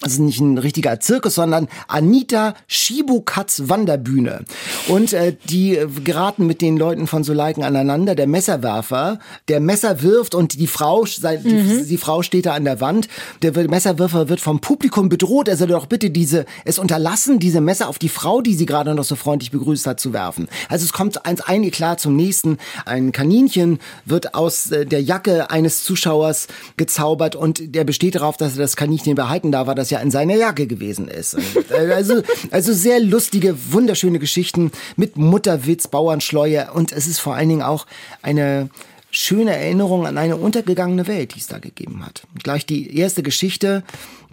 das 0.00 0.14
ist 0.14 0.18
nicht 0.20 0.40
ein 0.40 0.56
richtiger 0.56 0.98
Zirkus, 0.98 1.34
sondern 1.34 1.68
Anita 1.86 2.54
Schibukats 2.66 3.68
Wanderbühne. 3.68 4.44
Und 4.88 5.12
äh, 5.12 5.36
die 5.44 5.78
geraten 6.02 6.46
mit 6.46 6.62
den 6.62 6.78
Leuten 6.78 7.06
von 7.06 7.22
Soleiken 7.22 7.62
aneinander. 7.64 8.14
Der 8.14 8.26
Messerwerfer, 8.26 9.18
der 9.48 9.60
Messer 9.60 10.00
wirft 10.00 10.34
und 10.34 10.58
die 10.58 10.66
Frau, 10.66 11.04
die, 11.04 11.48
mhm. 11.48 11.86
die 11.86 11.98
Frau 11.98 12.22
steht 12.22 12.46
da 12.46 12.54
an 12.54 12.64
der 12.64 12.80
Wand. 12.80 13.08
Der 13.42 13.52
Messerwerfer 13.68 14.30
wird 14.30 14.40
vom 14.40 14.60
Publikum 14.60 15.10
bedroht. 15.10 15.48
Er 15.48 15.58
soll 15.58 15.68
doch 15.68 15.84
bitte 15.84 16.08
diese, 16.08 16.46
es 16.64 16.78
unterlassen, 16.78 17.38
diese 17.38 17.60
Messer 17.60 17.86
auf 17.86 17.98
die 17.98 18.08
Frau, 18.08 18.40
die 18.40 18.54
sie 18.54 18.66
gerade 18.66 18.94
noch 18.94 19.04
so 19.04 19.16
freundlich 19.16 19.50
begrüßt 19.50 19.86
hat, 19.86 20.00
zu 20.00 20.14
werfen. 20.14 20.48
Also 20.70 20.86
es 20.86 20.94
kommt 20.94 21.26
eins 21.26 21.42
ein 21.42 21.62
Eklat 21.62 22.00
zum 22.00 22.16
nächsten. 22.16 22.56
Ein 22.86 23.12
Kaninchen 23.12 23.78
wird 24.06 24.34
aus 24.34 24.70
äh, 24.70 24.86
der 24.86 25.02
Jacke 25.02 25.50
eines 25.50 25.84
Zuschauers 25.84 26.46
gezaubert 26.78 27.36
und 27.36 27.74
der 27.74 27.84
besteht 27.84 28.14
darauf, 28.14 28.38
dass 28.38 28.54
er 28.54 28.60
das 28.60 28.76
Kaninchen 28.76 29.14
behalten 29.14 29.52
darf, 29.52 29.66
weil 29.66 29.74
das 29.74 29.89
ja 29.90 29.98
in 30.00 30.10
seiner 30.10 30.36
Jacke 30.36 30.66
gewesen 30.66 31.08
ist. 31.08 31.36
Äh, 31.70 31.92
also, 31.92 32.22
also 32.50 32.72
sehr 32.72 33.00
lustige, 33.00 33.56
wunderschöne 33.72 34.18
Geschichten 34.18 34.72
mit 34.96 35.16
Mutterwitz, 35.16 35.88
Bauernschleue 35.88 36.72
und 36.72 36.92
es 36.92 37.06
ist 37.06 37.20
vor 37.20 37.34
allen 37.34 37.48
Dingen 37.48 37.62
auch 37.62 37.86
eine 38.22 38.70
schöne 39.10 39.56
Erinnerung 39.56 40.06
an 40.06 40.18
eine 40.18 40.36
untergegangene 40.36 41.06
Welt, 41.06 41.34
die 41.34 41.40
es 41.40 41.48
da 41.48 41.58
gegeben 41.58 42.06
hat. 42.06 42.22
gleich 42.42 42.64
die 42.64 42.96
erste 42.96 43.22
Geschichte 43.22 43.82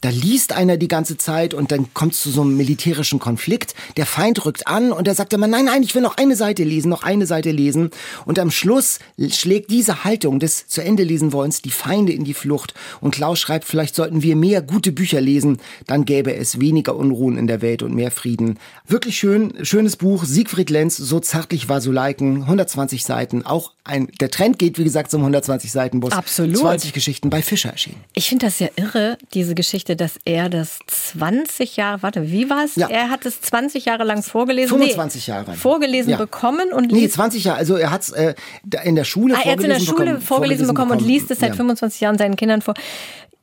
da 0.01 0.09
liest 0.09 0.53
einer 0.53 0.77
die 0.77 0.87
ganze 0.87 1.17
Zeit 1.17 1.53
und 1.53 1.71
dann 1.71 1.93
kommt 1.93 2.13
es 2.13 2.21
zu 2.21 2.29
so 2.29 2.41
einem 2.41 2.57
militärischen 2.57 3.19
Konflikt. 3.19 3.75
Der 3.97 4.05
Feind 4.05 4.45
rückt 4.45 4.67
an 4.67 4.91
und 4.91 5.07
er 5.07 5.15
sagt 5.15 5.33
immer, 5.33 5.47
nein, 5.47 5.65
nein, 5.65 5.83
ich 5.83 5.95
will 5.95 6.01
noch 6.01 6.17
eine 6.17 6.35
Seite 6.35 6.63
lesen, 6.63 6.89
noch 6.89 7.03
eine 7.03 7.25
Seite 7.25 7.51
lesen. 7.51 7.91
Und 8.25 8.39
am 8.39 8.51
Schluss 8.51 8.99
schlägt 9.29 9.71
diese 9.71 10.03
Haltung 10.03 10.39
des 10.39 10.67
zu 10.67 10.83
Ende 10.83 11.03
lesen 11.03 11.33
wollens 11.33 11.61
die 11.61 11.71
Feinde 11.71 12.13
in 12.13 12.23
die 12.23 12.33
Flucht. 12.33 12.73
Und 13.01 13.15
Klaus 13.15 13.39
schreibt, 13.39 13.65
vielleicht 13.65 13.95
sollten 13.95 14.21
wir 14.21 14.35
mehr 14.35 14.61
gute 14.61 14.91
Bücher 14.91 15.21
lesen, 15.21 15.57
dann 15.87 16.05
gäbe 16.05 16.35
es 16.35 16.59
weniger 16.59 16.95
Unruhen 16.95 17.37
in 17.37 17.47
der 17.47 17.61
Welt 17.61 17.83
und 17.83 17.95
mehr 17.95 18.11
Frieden. 18.11 18.59
Wirklich 18.87 19.17
schön, 19.17 19.53
schönes 19.63 19.95
Buch. 19.95 20.25
Siegfried 20.25 20.69
Lenz, 20.69 20.97
so 20.97 21.19
zärtlich 21.19 21.69
war 21.69 21.81
so 21.81 21.91
liken, 21.91 22.43
120 22.43 23.03
Seiten. 23.03 23.45
Auch 23.45 23.71
ein, 23.87 24.07
der 24.19 24.29
Trend 24.29 24.59
geht, 24.59 24.77
wie 24.77 24.83
gesagt, 24.83 25.11
zum 25.11 25.21
120 25.21 25.71
Seiten 25.71 25.99
Bus. 25.99 26.11
Absolut. 26.11 26.57
20 26.57 26.93
Geschichten 26.93 27.29
bei 27.29 27.41
Fischer 27.41 27.69
erschienen. 27.69 28.03
Ich 28.13 28.29
finde 28.29 28.45
das 28.45 28.59
ja 28.59 28.67
irre, 28.75 29.17
diese 29.33 29.55
Geschichte 29.55 29.95
dass 29.95 30.19
er 30.25 30.49
das 30.49 30.79
20 30.87 31.77
Jahre, 31.77 32.03
warte, 32.03 32.31
wie 32.31 32.49
war 32.49 32.63
es? 32.63 32.75
Ja. 32.75 32.87
Er 32.89 33.09
hat 33.09 33.25
es 33.25 33.41
20 33.41 33.85
Jahre 33.85 34.03
lang 34.03 34.23
vorgelesen. 34.23 34.77
25 34.77 35.27
nee, 35.27 35.33
Jahre. 35.33 35.53
Vorgelesen 35.53 36.11
ja. 36.11 36.17
bekommen 36.17 36.71
und 36.71 36.91
Nee, 36.91 37.07
20 37.09 37.43
Jahre. 37.43 37.57
Also 37.57 37.75
er 37.75 37.91
hat 37.91 38.03
es 38.03 38.09
äh, 38.11 38.35
in 38.83 38.95
der 38.95 39.03
Schule 39.03 39.35
ah, 39.35 39.37
vorgelesen. 39.37 39.47
Er 39.47 39.51
hat 39.51 39.59
es 39.59 39.63
in 39.63 39.69
der 39.69 39.79
Schule 39.79 40.05
bekommen, 40.05 40.21
vorgelesen, 40.21 40.67
bekommen, 40.67 40.89
bekommen, 40.89 41.01
und 41.01 41.07
liest 41.07 41.31
es 41.31 41.39
seit 41.39 41.49
ja. 41.49 41.55
25 41.55 42.01
Jahren 42.01 42.17
seinen 42.17 42.35
Kindern 42.35 42.61
vor. 42.61 42.73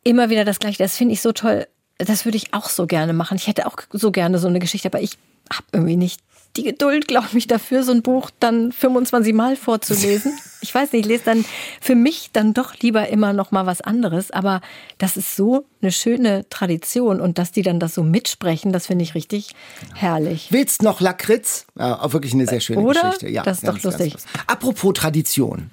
Immer 0.05 0.31
wieder 0.31 0.45
das 0.45 0.59
Gleiche. 0.59 0.79
Das 0.79 0.97
finde 0.97 1.15
ich 1.15 1.23
so 1.23 1.33
toll. 1.33 1.67
Das 1.99 2.25
würde 2.25 2.37
ich 2.37 2.53
auch 2.53 2.69
so 2.69 2.87
gerne 2.87 3.13
machen. 3.13 3.37
Ich 3.37 3.47
hätte 3.47 3.67
auch 3.67 3.77
so 3.93 4.11
gerne 4.11 4.39
so 4.39 4.49
eine 4.49 4.59
Geschichte, 4.59 4.89
aber 4.89 5.01
ich 5.01 5.17
habe 5.53 5.67
irgendwie 5.73 5.97
nicht 5.97 6.21
die 6.57 6.63
Geduld, 6.63 7.09
glaube 7.09 7.37
ich, 7.37 7.47
dafür, 7.47 7.83
so 7.83 7.91
ein 7.93 8.03
Buch 8.03 8.31
dann 8.41 8.71
25 8.73 9.35
Mal 9.35 9.57
vorzulesen. 9.57 10.33
Ich 10.65 10.75
weiß 10.75 10.93
nicht, 10.93 11.03
ich 11.05 11.07
lese 11.07 11.25
dann 11.27 11.45
für 11.79 11.95
mich 11.95 12.31
dann 12.33 12.55
doch 12.55 12.75
lieber 12.81 13.11
immer 13.11 13.35
noch 13.35 13.51
mal 13.51 13.67
was 13.67 13.83
anderes. 13.83 14.31
Aber 14.31 14.63
das 14.97 15.19
ist 15.19 15.37
so 15.37 15.67
eine 15.83 15.93
schöne 15.93 16.49
Tradition 16.49 17.21
und 17.21 17.37
dass 17.37 17.53
die 17.53 17.61
dann 17.61 17.79
das 17.79 17.95
so 17.95 18.03
mitsprechen, 18.03 18.73
das 18.73 18.87
finde 18.87 19.03
ich 19.05 19.15
richtig 19.15 19.51
herrlich. 19.95 20.47
Willst 20.53 20.83
noch 20.83 21.03
Lakritz? 21.03 21.67
Ja, 21.79 22.01
auch 22.01 22.15
wirklich 22.15 22.33
eine 22.33 22.47
sehr 22.47 22.61
schöne 22.61 22.81
Oder? 22.81 23.03
Geschichte. 23.03 23.29
Ja, 23.29 23.43
Das 23.43 23.59
ist 23.59 23.69
doch 23.69 23.79
lustig. 23.83 24.15
Apropos 24.47 24.95
Tradition. 24.95 25.69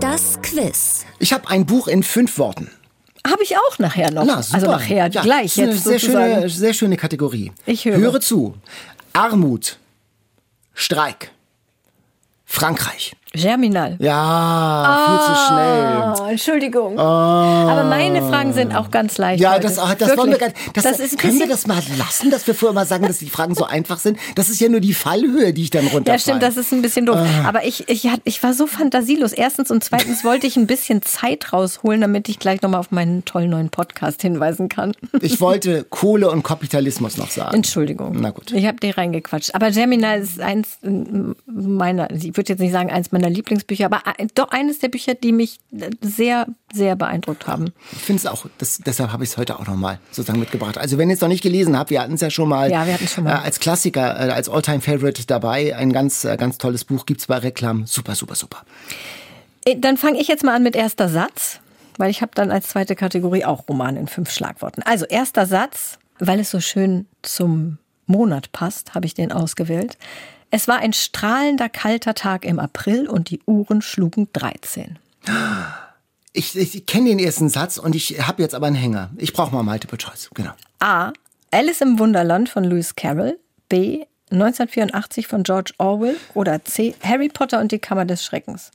Das 0.00 0.40
Quiz. 0.42 1.04
Ich 1.20 1.32
habe 1.32 1.48
ein 1.48 1.64
Buch 1.64 1.86
in 1.86 2.02
fünf 2.02 2.38
Worten. 2.38 2.68
Habe 3.24 3.44
ich 3.44 3.56
auch 3.56 3.78
nachher 3.78 4.10
noch. 4.10 4.24
Na, 4.24 4.42
super. 4.42 4.54
Also 4.56 4.66
nachher, 4.72 5.08
Ja, 5.10 5.22
gleich 5.22 5.56
ist 5.56 5.58
eine 5.60 5.70
jetzt 5.72 5.84
sehr 5.84 5.98
sozusagen. 6.00 6.34
schöne, 6.34 6.48
sehr 6.48 6.74
schöne 6.74 6.96
Kategorie. 6.96 7.52
Ich 7.66 7.84
höre. 7.84 7.98
Höre 7.98 8.20
zu. 8.20 8.54
Armut, 9.16 9.78
Streik, 10.74 11.32
Frankreich. 12.44 13.16
Germinal. 13.36 13.96
Ja, 13.98 15.06
viel 15.06 15.34
zu 15.34 15.40
schnell. 15.46 16.14
Oh, 16.18 16.30
Entschuldigung. 16.30 16.98
Aber 16.98 17.84
meine 17.84 18.22
Fragen 18.22 18.52
sind 18.52 18.74
auch 18.74 18.90
ganz 18.90 19.18
leicht. 19.18 19.40
Ja, 19.40 19.58
das, 19.58 19.78
ah, 19.78 19.94
das 19.96 20.16
wollen 20.16 20.30
wir 20.30 20.38
gar 20.38 20.46
Wirklich. 20.48 20.72
das, 20.74 20.84
das 20.84 21.00
ist 21.00 21.18
Können 21.18 21.38
wir 21.38 21.48
das 21.48 21.66
mal 21.66 21.82
lassen, 21.98 22.30
dass 22.30 22.46
wir 22.46 22.54
vorher 22.54 22.74
mal 22.74 22.86
sagen, 22.86 23.06
dass 23.06 23.18
die 23.18 23.28
Fragen 23.28 23.54
so 23.54 23.64
einfach 23.64 23.98
sind? 23.98 24.18
Das 24.34 24.48
ist 24.48 24.60
ja 24.60 24.68
nur 24.68 24.80
die 24.80 24.94
Fallhöhe, 24.94 25.52
die 25.52 25.62
ich 25.62 25.70
dann 25.70 25.86
runterfalle. 25.86 26.16
Ja, 26.16 26.18
stimmt, 26.18 26.42
das 26.42 26.56
ist 26.56 26.72
ein 26.72 26.82
bisschen 26.82 27.06
doof. 27.06 27.16
Ah. 27.16 27.48
Aber 27.48 27.64
ich, 27.64 27.88
ich, 27.88 28.08
ich 28.24 28.42
war 28.42 28.54
so 28.54 28.66
fantasielos. 28.66 29.32
Erstens 29.32 29.70
und 29.70 29.82
zweitens 29.82 30.24
wollte 30.24 30.46
ich 30.46 30.56
ein 30.56 30.66
bisschen 30.66 31.02
Zeit 31.02 31.52
rausholen, 31.52 32.00
damit 32.00 32.28
ich 32.28 32.38
gleich 32.38 32.62
nochmal 32.62 32.80
auf 32.80 32.90
meinen 32.90 33.24
tollen 33.24 33.50
neuen 33.50 33.70
Podcast 33.70 34.22
hinweisen 34.22 34.68
kann. 34.68 34.92
Ich 35.20 35.40
wollte 35.40 35.84
Kohle 35.88 36.30
und 36.30 36.42
Kapitalismus 36.42 37.16
noch 37.16 37.30
sagen. 37.30 37.54
Entschuldigung. 37.54 38.16
Na 38.20 38.30
gut. 38.30 38.52
Ich 38.52 38.66
habe 38.66 38.78
dir 38.78 38.96
reingequatscht. 38.96 39.54
Aber 39.54 39.70
Germinal 39.70 40.20
ist 40.20 40.40
eins 40.40 40.78
meiner, 41.46 42.10
ich 42.10 42.36
würde 42.36 42.52
jetzt 42.52 42.60
nicht 42.60 42.72
sagen 42.72 42.90
eins 42.90 43.12
meiner 43.12 43.25
Lieblingsbücher, 43.30 43.86
aber 43.86 44.02
doch 44.34 44.50
eines 44.50 44.78
der 44.78 44.88
Bücher, 44.88 45.14
die 45.14 45.32
mich 45.32 45.58
sehr, 46.00 46.46
sehr 46.72 46.96
beeindruckt 46.96 47.46
haben. 47.46 47.72
Ich 47.92 47.98
finde 47.98 48.20
es 48.20 48.26
auch, 48.26 48.46
das, 48.58 48.78
deshalb 48.78 49.12
habe 49.12 49.24
ich 49.24 49.30
es 49.30 49.36
heute 49.36 49.58
auch 49.58 49.66
nochmal 49.66 49.98
sozusagen 50.10 50.40
mitgebracht. 50.40 50.78
Also 50.78 50.98
wenn 50.98 51.08
ihr 51.08 51.14
es 51.14 51.20
noch 51.20 51.28
nicht 51.28 51.42
gelesen 51.42 51.78
habt, 51.78 51.90
wir 51.90 52.00
hatten 52.00 52.14
es 52.14 52.20
ja 52.20 52.30
schon 52.30 52.48
mal, 52.48 52.70
Ja, 52.70 52.86
wir 52.86 52.96
schon 53.08 53.24
mal. 53.24 53.34
Äh, 53.34 53.44
als 53.44 53.60
Klassiker, 53.60 54.28
äh, 54.28 54.30
als 54.30 54.48
Alltime-Favorite 54.48 55.26
dabei. 55.26 55.76
Ein 55.76 55.92
ganz, 55.92 56.24
äh, 56.24 56.36
ganz 56.36 56.58
tolles 56.58 56.84
Buch 56.84 57.06
gibt's 57.06 57.26
bei 57.26 57.38
Reklam. 57.38 57.86
Super, 57.86 58.14
super, 58.14 58.34
super. 58.34 58.64
Äh, 59.64 59.76
Dann 59.78 59.96
fange 59.96 60.20
ich 60.20 60.28
jetzt 60.28 60.44
mal 60.44 60.54
an 60.54 60.62
mit 60.62 60.76
erster 60.76 61.08
Satz, 61.08 61.60
weil 61.98 62.10
ich 62.10 62.22
habe 62.22 62.32
dann 62.34 62.50
als 62.50 62.68
zweite 62.68 62.94
Kategorie 62.96 63.44
auch 63.44 63.68
Roman 63.68 63.96
in 63.96 64.06
fünf 64.08 64.30
Schlagworten. 64.30 64.82
Also 64.82 65.04
erster 65.06 65.46
Satz, 65.46 65.98
weil 66.18 66.40
es 66.40 66.50
so 66.50 66.60
schön 66.60 67.06
zum 67.22 67.78
Monat 68.06 68.52
passt, 68.52 68.94
habe 68.94 69.06
ich 69.06 69.14
den 69.14 69.32
ausgewählt. 69.32 69.98
Es 70.50 70.68
war 70.68 70.78
ein 70.78 70.92
strahlender, 70.92 71.68
kalter 71.68 72.14
Tag 72.14 72.44
im 72.44 72.58
April 72.58 73.08
und 73.08 73.30
die 73.30 73.40
Uhren 73.46 73.82
schlugen 73.82 74.28
13. 74.32 74.98
Ich, 76.32 76.56
ich 76.56 76.86
kenne 76.86 77.08
den 77.10 77.18
ersten 77.18 77.48
Satz 77.48 77.78
und 77.78 77.94
ich 77.94 78.26
habe 78.26 78.42
jetzt 78.42 78.54
aber 78.54 78.66
einen 78.66 78.76
Hänger. 78.76 79.10
Ich 79.16 79.32
brauche 79.32 79.54
mal 79.54 79.62
Multiple 79.62 79.98
Choice. 79.98 80.30
Genau. 80.34 80.52
A. 80.78 81.12
Alice 81.50 81.80
im 81.80 81.98
Wunderland 81.98 82.48
von 82.48 82.64
Lewis 82.64 82.94
Carroll. 82.94 83.38
B. 83.68 84.04
1984 84.30 85.26
von 85.26 85.42
George 85.42 85.72
Orwell. 85.78 86.16
Oder 86.34 86.64
C. 86.64 86.94
Harry 87.02 87.28
Potter 87.28 87.60
und 87.60 87.72
die 87.72 87.78
Kammer 87.78 88.04
des 88.04 88.24
Schreckens. 88.24 88.70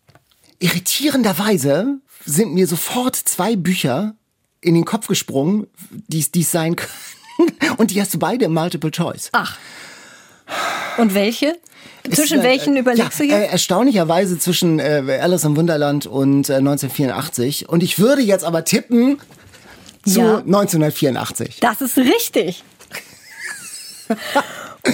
Irritierenderweise 0.59 1.99
sind 2.25 2.53
mir 2.53 2.67
sofort 2.67 3.15
zwei 3.15 3.55
Bücher 3.55 4.15
in 4.59 4.75
den 4.75 4.85
Kopf 4.85 5.07
gesprungen, 5.07 5.67
die 5.89 6.19
es 6.19 6.51
sein 6.51 6.75
können. 7.37 7.51
Und 7.77 7.91
die 7.91 8.01
hast 8.01 8.13
du 8.13 8.19
beide 8.19 8.45
im 8.45 8.53
Multiple 8.53 8.91
Choice. 8.91 9.29
Ach. 9.31 9.57
Und 10.97 11.13
welche? 11.13 11.57
Zwischen 12.03 12.39
Ist, 12.39 12.45
äh, 12.45 12.47
welchen 12.47 12.77
überlegst 12.77 13.19
ja, 13.19 13.25
du 13.25 13.31
jetzt? 13.31 13.49
Äh, 13.49 13.51
erstaunlicherweise 13.51 14.39
zwischen 14.39 14.79
äh, 14.79 15.19
Alice 15.21 15.43
im 15.43 15.55
Wunderland 15.55 16.07
und 16.07 16.49
äh, 16.49 16.55
1984. 16.55 17.69
Und 17.69 17.83
ich 17.83 17.99
würde 17.99 18.21
jetzt 18.21 18.43
aber 18.43 18.65
tippen 18.65 19.19
zu 20.05 20.19
Ja. 20.19 20.37
1984. 20.37 21.59
Das 21.59 21.81
ist 21.81 21.97
richtig. 21.97 22.63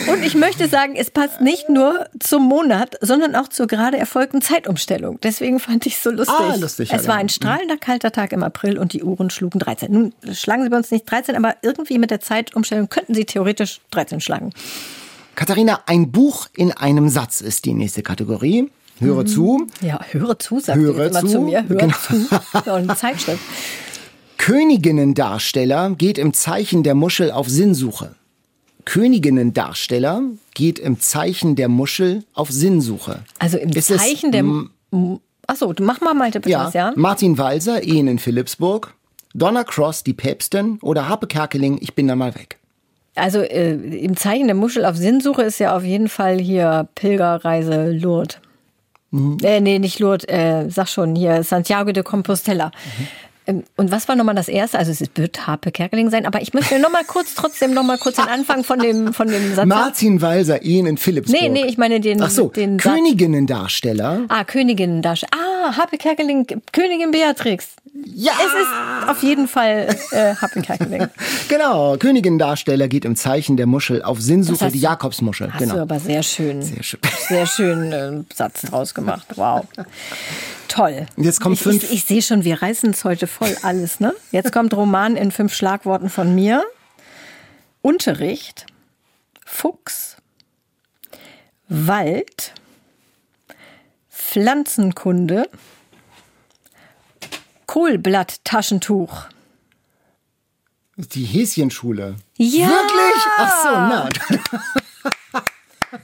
Und 0.08 0.24
ich 0.24 0.36
möchte 0.36 0.68
sagen, 0.68 0.96
es 0.98 1.10
passt 1.10 1.40
nicht 1.40 1.70
nur 1.70 2.08
zum 2.20 2.44
Monat, 2.44 2.98
sondern 3.00 3.36
auch 3.36 3.48
zur 3.48 3.68
gerade 3.68 3.98
erfolgten 3.98 4.42
Zeitumstellung. 4.42 5.20
Deswegen 5.22 5.60
fand 5.60 5.86
ich 5.86 5.96
es 5.96 6.04
so 6.04 6.12
lustig. 6.12 6.36
Ah, 6.38 6.56
lustig, 6.56 6.90
ja, 6.90 6.98
es 6.98 7.08
war 7.08 7.16
ja. 7.16 7.22
ein 7.22 7.30
strahlender, 7.30 7.78
kalter 7.78 8.12
Tag 8.12 8.34
im 8.34 8.44
April 8.44 8.78
und 8.78 8.92
die 8.92 9.02
Uhren 9.02 9.30
schlugen 9.30 9.60
13. 9.60 9.92
Nun 9.92 10.14
schlagen 10.34 10.64
sie 10.64 10.70
bei 10.70 10.78
uns 10.78 10.92
nicht 10.92 11.10
13, 11.10 11.38
aber 11.38 11.56
irgendwie 11.62 12.00
mit 12.00 12.12
der 12.12 12.20
Zeitumstellung 12.20 12.90
könnten 12.90 13.14
sie 13.14 13.24
theoretisch 13.24 13.80
13 13.92 14.20
schlagen. 14.20 14.52
Katharina, 15.38 15.82
ein 15.86 16.12
Buch 16.12 16.48
in 16.56 16.72
einem 16.72 17.10
Satz 17.10 17.42
ist 17.42 17.66
die 17.66 17.76
nächste 17.76 18.02
Kategorie. 18.02 18.72
Höre 19.00 19.24
zu. 19.28 19.68
Ja, 19.82 20.00
höre 20.10 20.40
zu, 20.40 20.60
sagt 20.60 20.80
Höre 20.80 21.06
immer 21.12 21.20
zu. 21.22 21.28
zu 21.28 21.42
mir. 21.42 21.64
Höre 21.70 21.78
Genau. 21.78 21.96
zu. 21.96 22.72
Eine 22.74 22.96
Zeitschrift. 22.96 23.40
Königinnendarsteller 24.40 25.92
geht 25.92 26.18
im 26.18 26.34
Zeichen 26.34 26.82
der 26.82 26.96
Muschel 26.96 27.30
auf 27.30 27.48
Sinnsuche. 27.48 28.16
Königinnendarsteller 28.86 30.24
geht 30.56 30.80
im 30.80 31.00
Zeichen 31.00 31.56
der 31.56 31.70
Muschel 31.70 32.24
auf 32.34 32.50
Sinnsuche. 32.50 33.20
Also 33.38 33.60
im 33.60 33.70
Ist 33.70 33.92
es, 33.92 34.02
Zeichen 34.02 34.32
der... 34.32 34.42
mm, 34.42 35.20
Achso, 35.46 35.72
mach 35.82 36.02
mal 36.02 36.16
Malte 36.16 36.40
bitte 36.40 36.50
Ja, 36.54 36.66
was, 36.66 36.74
ja? 36.74 36.94
Martin 36.96 37.38
Walser, 37.38 37.84
Ehen 37.84 38.08
in 38.08 38.18
Philipsburg. 38.18 38.96
Donna 39.36 39.64
Cross, 39.64 40.04
die 40.04 40.14
Päpstin. 40.14 40.80
Oder 40.82 41.08
Harpe 41.08 41.28
Kerkeling, 41.28 41.78
ich 41.80 41.94
bin 41.94 42.08
da 42.08 42.16
mal 42.16 42.34
weg. 42.34 42.58
Also 43.18 43.42
äh, 43.42 43.74
im 43.74 44.16
Zeichen 44.16 44.48
der 44.48 44.56
Muschel 44.56 44.86
auf 44.86 44.96
Sinnsuche 44.96 45.44
ist 45.44 45.60
ja 45.60 45.76
auf 45.76 45.84
jeden 45.84 46.10
Fall 46.10 46.38
hier 46.40 46.88
Pilgerreise 46.96 47.92
Lourdes. 47.92 48.38
Mhm. 49.12 49.38
Äh, 49.44 49.60
nee, 49.62 49.80
nicht 49.80 50.00
Lourdes, 50.00 50.26
äh, 50.28 50.70
sag 50.70 50.88
schon, 50.88 51.16
hier 51.16 51.44
Santiago 51.44 51.92
de 51.92 52.04
Compostela. 52.04 52.68
Mhm. 52.68 53.08
Ähm, 53.48 53.64
Und 53.78 53.92
was 53.92 54.08
war 54.10 54.16
nochmal 54.18 54.36
das 54.36 54.50
erste? 54.50 54.78
Also 54.78 54.92
es 54.92 55.02
wird 55.16 55.48
Harpe 55.48 55.72
Kerkeling 55.72 56.10
sein, 56.10 56.26
aber 56.26 56.42
ich 56.42 56.54
möchte 56.54 56.80
noch 56.80 56.92
mal 56.92 57.06
kurz, 57.06 57.34
trotzdem 57.34 57.74
noch 57.74 57.84
mal 57.84 57.98
kurz 57.98 58.18
den 58.18 58.28
Anfang 58.28 58.66
von 58.66 58.80
dem, 58.80 59.14
von 59.14 59.30
dem 59.30 59.56
Satz. 59.56 59.66
Martin 59.66 60.22
Walser, 60.22 60.64
Ehen 60.64 60.86
in 60.86 60.98
Philipsburg. 60.98 61.42
Nee, 61.42 61.48
nee, 61.50 61.66
ich 61.66 61.78
meine 61.78 62.02
den, 62.02 62.22
Ach 62.22 62.30
so, 62.30 62.50
den. 62.50 62.78
Königinnendarsteller. 62.78 64.26
Ah, 64.28 64.44
Königin 64.44 65.02
da. 65.02 65.14
Ah, 65.32 65.78
Harpe 65.78 65.98
Kerkeling, 65.98 66.46
Königin 66.74 67.12
Beatrix. 67.12 67.70
Ja! 68.06 68.34
Es 68.38 68.54
ist 68.54 69.10
auf 69.10 69.24
jeden 69.24 69.48
Fall 69.48 69.96
äh, 70.12 70.36
Harpe 70.36 70.62
Kerkeling. 70.62 71.08
Genau, 71.50 71.96
Königinnendarsteller 71.98 72.88
geht 72.88 73.06
im 73.06 73.16
Zeichen 73.16 73.56
der 73.58 73.68
Muschel 73.68 74.02
auf 74.04 74.20
Sinnsuche, 74.20 74.66
hast 74.66 74.74
die 74.74 74.80
du- 74.80 74.84
Jakobsmuschel. 74.84 75.54
Hast 75.54 75.62
du 75.62 75.68
Genau. 75.70 75.82
aber 75.82 76.00
sehr 76.00 76.24
schön, 76.24 76.62
Sehr 76.62 76.84
schön. 76.84 77.00
sehr 77.30 77.46
schön 77.48 77.92
äh, 77.94 78.24
Satz 78.36 78.62
draus 78.64 78.94
gemacht. 78.94 79.26
Wow. 79.36 79.66
Toll. 80.68 81.06
Und 81.16 81.24
jetzt 81.24 81.40
kommen 81.40 81.54
ich, 81.54 81.62
fünf- 81.62 81.84
Ich, 81.84 81.92
ich 81.94 82.04
sehe 82.06 82.22
schon, 82.22 82.44
wir 82.44 82.62
reißen 82.62 82.90
es 82.90 83.04
heute 83.06 83.28
voll 83.28 83.56
alles, 83.64 84.00
ne? 84.02 84.14
Jetzt 84.32 84.52
kommt 84.52 84.74
Roman 84.76 85.16
in 85.16 85.32
fünf 85.32 85.54
Schlagworten 85.54 86.10
von 86.10 86.36
mir. 86.36 86.64
Unterricht, 87.82 88.66
Fuchs, 89.46 90.18
Wald, 91.70 92.54
Pflanzenkunde, 94.12 95.50
Kohlblatttaschentuch. 97.68 99.26
Die 100.98 101.26
Häschenschule. 101.26 102.16
Ja! 102.38 102.68
Wirklich? 102.70 103.24
Ach 103.38 103.64
so, 103.64 103.70
na. 103.70 104.10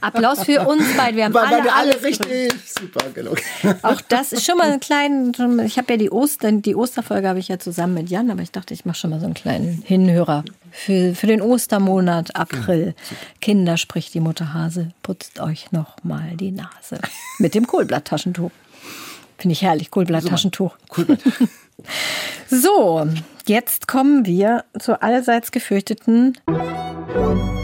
Applaus 0.02 0.44
für 0.44 0.66
uns 0.68 0.84
beide. 0.96 1.18
Wir 1.18 1.26
haben 1.26 1.34
War 1.34 1.48
alle, 1.48 1.74
alle, 1.74 2.02
richtig. 2.04 2.54
Super, 2.66 3.10
gelungen. 3.10 3.42
Auch 3.82 4.02
das 4.02 4.32
ist 4.32 4.46
schon 4.46 4.58
mal 4.58 4.72
ein 4.72 4.80
kleinen, 4.80 5.32
mal- 5.56 5.66
ich 5.66 5.78
habe 5.78 5.94
ja 5.94 5.98
die 5.98 6.10
Ostern, 6.10 6.62
die 6.62 6.76
Osterfolge 6.76 7.28
habe 7.28 7.40
ich 7.40 7.48
ja 7.50 7.60
zusammen 7.60 7.96
mit 7.96 8.10
Jan, 8.10 8.30
aber 8.32 8.42
ich 8.42 8.52
dachte, 8.52 8.74
ich 8.74 8.86
mache 8.86 8.98
schon 8.98 9.10
mal 9.10 9.20
so 9.20 9.26
einen 9.26 9.34
kleinen 9.34 9.82
Hinhörer 9.82 10.46
für, 10.72 11.16
für 11.16 11.28
den 11.28 11.42
Ostermonat 11.42 12.36
April. 12.36 12.96
Kinder, 13.42 13.78
spricht 13.78 14.14
die 14.14 14.20
Mutter 14.22 14.54
Hase, 14.54 14.90
putzt 15.04 15.40
euch 15.40 15.72
noch 15.72 16.02
mal 16.04 16.32
die 16.38 16.52
Nase. 16.52 17.00
Mit 17.40 17.54
dem 17.56 17.68
Kohlblatttaschentuch. 17.68 18.52
Finde 19.44 19.52
ich 19.56 19.62
herrlich, 19.62 19.92
Kohlblatttaschentuch. 19.92 20.78
Cool. 20.98 21.06
So, 22.48 23.06
jetzt 23.46 23.90
kommen 23.90 24.26
wir 24.26 24.64
zur 24.80 25.04
allseits 25.04 25.52
gefürchteten 25.52 26.38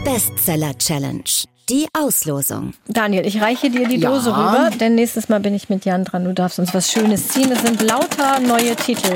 Bestseller 0.04 0.76
Challenge. 0.76 1.22
Die 1.70 1.86
Auslosung. 1.94 2.74
Daniel, 2.88 3.24
ich 3.24 3.40
reiche 3.40 3.70
dir 3.70 3.88
die 3.88 3.96
Ja. 3.96 4.10
Dose 4.10 4.30
rüber, 4.30 4.70
denn 4.78 4.94
nächstes 4.96 5.30
Mal 5.30 5.40
bin 5.40 5.54
ich 5.54 5.70
mit 5.70 5.86
Jan 5.86 6.04
dran. 6.04 6.24
Du 6.24 6.34
darfst 6.34 6.58
uns 6.58 6.74
was 6.74 6.92
Schönes 6.92 7.28
ziehen. 7.28 7.50
Es 7.50 7.62
sind 7.62 7.80
lauter 7.80 8.40
neue 8.40 8.76
Titel 8.76 9.14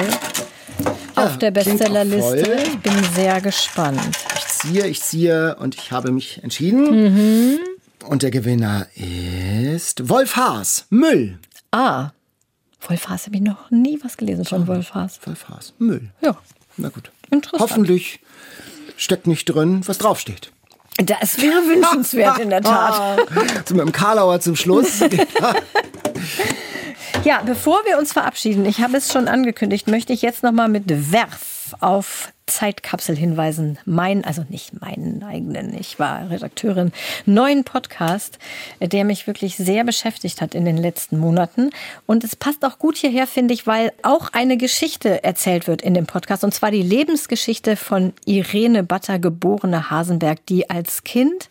auf 1.16 1.36
der 1.36 1.52
klingt 1.52 1.82
auch 1.82 1.88
Bestsellerliste. 1.88 2.62
Ich 2.62 2.78
bin 2.78 3.04
sehr 3.14 3.42
gespannt. 3.42 4.00
Ich 4.38 4.46
ziehe, 4.46 4.86
ich 4.86 5.02
ziehe 5.02 5.56
und 5.56 5.74
ich 5.74 5.92
habe 5.92 6.12
mich 6.12 6.42
entschieden. 6.42 7.04
Mhm. 7.12 7.58
Und 8.06 8.22
der 8.22 8.30
Gewinner 8.30 8.86
ist 8.94 10.08
Wolf 10.08 10.36
Haas. 10.36 10.86
Müll. 10.88 11.38
Ah, 11.72 12.10
Wolf 12.89 13.09
Haas 13.09 13.26
habe 13.26 13.37
ich 13.37 13.43
noch 13.43 13.70
nie 13.70 13.99
was 14.03 14.16
gelesen 14.16 14.45
von 14.45 14.66
Wolf 14.66 14.95
Haas. 14.95 15.20
Wolf 15.24 15.49
Haas. 15.49 15.74
Müll. 15.78 16.11
Ja, 16.20 16.37
Na 16.76 16.89
gut. 16.89 17.11
Interessant. 17.30 17.62
Hoffentlich 17.62 18.20
steckt 18.97 19.26
nicht 19.26 19.47
drin, 19.47 19.82
was 19.87 19.99
draufsteht. 19.99 20.51
Das 20.97 21.41
wäre 21.41 21.66
wünschenswert 21.66 22.39
in 22.39 22.51
der 22.51 22.62
Tat. 22.62 23.18
mit 23.70 23.80
dem 23.80 23.93
Karlauer 23.93 24.41
zum 24.41 24.55
Schluss. 24.55 25.01
ja, 27.24 27.43
bevor 27.45 27.85
wir 27.85 27.99
uns 27.99 28.12
verabschieden, 28.12 28.64
ich 28.64 28.80
habe 28.80 28.97
es 28.97 29.12
schon 29.12 29.26
angekündigt, 29.26 29.89
möchte 29.89 30.12
ich 30.12 30.22
jetzt 30.22 30.45
noch 30.45 30.53
mal 30.53 30.68
mit 30.68 31.12
Werf 31.12 31.53
auf 31.80 32.32
Zeitkapsel 32.46 33.16
hinweisen. 33.16 33.78
Mein, 33.86 34.24
also 34.24 34.44
nicht 34.48 34.80
meinen 34.80 35.22
eigenen, 35.22 35.74
ich 35.74 35.98
war 35.98 36.28
Redakteurin, 36.30 36.92
neuen 37.24 37.64
Podcast, 37.64 38.38
der 38.80 39.04
mich 39.04 39.26
wirklich 39.26 39.56
sehr 39.56 39.84
beschäftigt 39.84 40.40
hat 40.40 40.54
in 40.54 40.64
den 40.64 40.76
letzten 40.76 41.18
Monaten. 41.18 41.70
Und 42.06 42.22
es 42.22 42.36
passt 42.36 42.64
auch 42.64 42.78
gut 42.78 42.96
hierher, 42.96 43.26
finde 43.26 43.54
ich, 43.54 43.66
weil 43.66 43.92
auch 44.02 44.32
eine 44.32 44.56
Geschichte 44.56 45.24
erzählt 45.24 45.66
wird 45.66 45.80
in 45.80 45.94
dem 45.94 46.06
Podcast. 46.06 46.44
Und 46.44 46.52
zwar 46.52 46.70
die 46.70 46.82
Lebensgeschichte 46.82 47.76
von 47.76 48.12
Irene 48.26 48.82
Batter, 48.82 49.18
geborene 49.18 49.90
Hasenberg, 49.90 50.44
die 50.46 50.68
als 50.68 51.04
Kind 51.04 51.48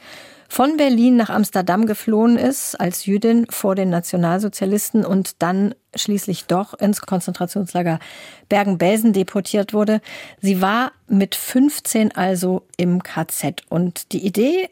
von 0.54 0.78
Berlin 0.78 1.16
nach 1.16 1.32
Amsterdam 1.32 1.88
geflohen 1.88 2.38
ist 2.38 2.80
als 2.80 3.08
Jüdin 3.08 3.48
vor 3.50 3.74
den 3.74 3.90
Nationalsozialisten 3.90 5.04
und 5.04 5.42
dann 5.42 5.74
schließlich 5.96 6.46
doch 6.46 6.74
ins 6.74 7.02
Konzentrationslager 7.02 8.00
Bergen-Belsen 8.50 9.14
deportiert 9.14 9.74
wurde. 9.74 10.02
Sie 10.42 10.62
war 10.62 10.92
mit 11.08 11.36
15 11.36 12.16
also 12.16 12.64
im 12.78 13.04
KZ 13.04 13.62
und 13.70 14.12
die 14.12 14.26
Idee 14.26 14.70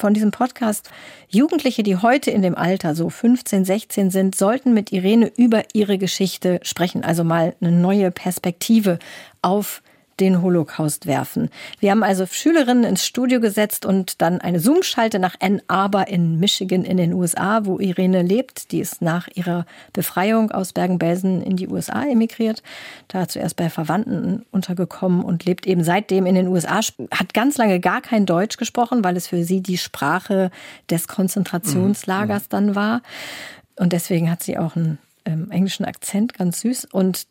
von 0.00 0.14
diesem 0.14 0.30
Podcast. 0.30 0.90
Jugendliche, 1.28 1.82
die 1.82 1.96
heute 1.96 2.30
in 2.30 2.42
dem 2.42 2.56
Alter 2.56 2.94
so 2.94 3.10
15, 3.10 3.64
16 3.64 4.10
sind, 4.10 4.34
sollten 4.34 4.72
mit 4.72 4.92
Irene 4.92 5.30
über 5.36 5.62
ihre 5.74 5.98
Geschichte 5.98 6.58
sprechen, 6.62 7.04
also 7.04 7.22
mal 7.22 7.54
eine 7.60 7.70
neue 7.70 8.10
Perspektive 8.10 8.98
auf 9.42 9.82
den 10.20 10.42
Holocaust 10.42 11.06
werfen. 11.06 11.48
Wir 11.80 11.90
haben 11.90 12.02
also 12.02 12.26
Schülerinnen 12.26 12.84
ins 12.84 13.06
Studio 13.06 13.40
gesetzt 13.40 13.86
und 13.86 14.20
dann 14.20 14.40
eine 14.40 14.60
Zoom-Schalte 14.60 15.18
nach 15.18 15.36
Ann 15.40 15.62
Arbor 15.68 16.08
in 16.08 16.38
Michigan 16.38 16.84
in 16.84 16.96
den 16.96 17.12
USA, 17.12 17.64
wo 17.64 17.78
Irene 17.78 18.22
lebt. 18.22 18.72
Die 18.72 18.80
ist 18.80 19.02
nach 19.02 19.28
ihrer 19.34 19.66
Befreiung 19.92 20.50
aus 20.50 20.72
Bergen-Belsen 20.72 21.42
in 21.42 21.56
die 21.56 21.68
USA 21.68 22.04
emigriert. 22.04 22.62
Da 23.08 23.28
zuerst 23.28 23.56
bei 23.56 23.70
Verwandten 23.70 24.44
untergekommen 24.50 25.24
und 25.24 25.44
lebt 25.44 25.66
eben 25.66 25.82
seitdem 25.82 26.26
in 26.26 26.34
den 26.34 26.48
USA. 26.48 26.80
Hat 27.10 27.34
ganz 27.34 27.56
lange 27.56 27.80
gar 27.80 28.00
kein 28.00 28.26
Deutsch 28.26 28.56
gesprochen, 28.56 29.02
weil 29.02 29.16
es 29.16 29.26
für 29.26 29.42
sie 29.42 29.62
die 29.62 29.78
Sprache 29.78 30.50
des 30.90 31.08
Konzentrationslagers 31.08 32.44
mhm. 32.44 32.50
dann 32.50 32.74
war. 32.74 33.02
Und 33.76 33.92
deswegen 33.92 34.30
hat 34.30 34.42
sie 34.42 34.58
auch 34.58 34.76
einen 34.76 34.98
ähm, 35.24 35.50
englischen 35.50 35.84
Akzent, 35.84 36.34
ganz 36.34 36.60
süß. 36.60 36.86
Und 36.92 37.26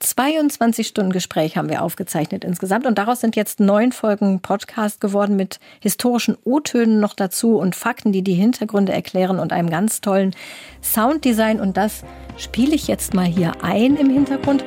22 0.00 0.86
Stunden 0.86 1.12
Gespräch 1.12 1.56
haben 1.56 1.68
wir 1.68 1.82
aufgezeichnet 1.82 2.44
insgesamt 2.44 2.86
und 2.86 2.98
daraus 2.98 3.20
sind 3.20 3.34
jetzt 3.34 3.58
neun 3.58 3.90
Folgen 3.90 4.38
Podcast 4.40 5.00
geworden 5.00 5.34
mit 5.34 5.58
historischen 5.80 6.38
O-Tönen 6.44 7.00
noch 7.00 7.14
dazu 7.14 7.56
und 7.58 7.74
Fakten, 7.74 8.12
die 8.12 8.22
die 8.22 8.34
Hintergründe 8.34 8.92
erklären 8.92 9.40
und 9.40 9.52
einem 9.52 9.70
ganz 9.70 10.00
tollen 10.00 10.36
Sounddesign 10.82 11.60
und 11.60 11.76
das 11.76 12.04
spiele 12.36 12.76
ich 12.76 12.86
jetzt 12.86 13.12
mal 13.12 13.24
hier 13.24 13.52
ein 13.62 13.96
im 13.96 14.08
Hintergrund. 14.08 14.64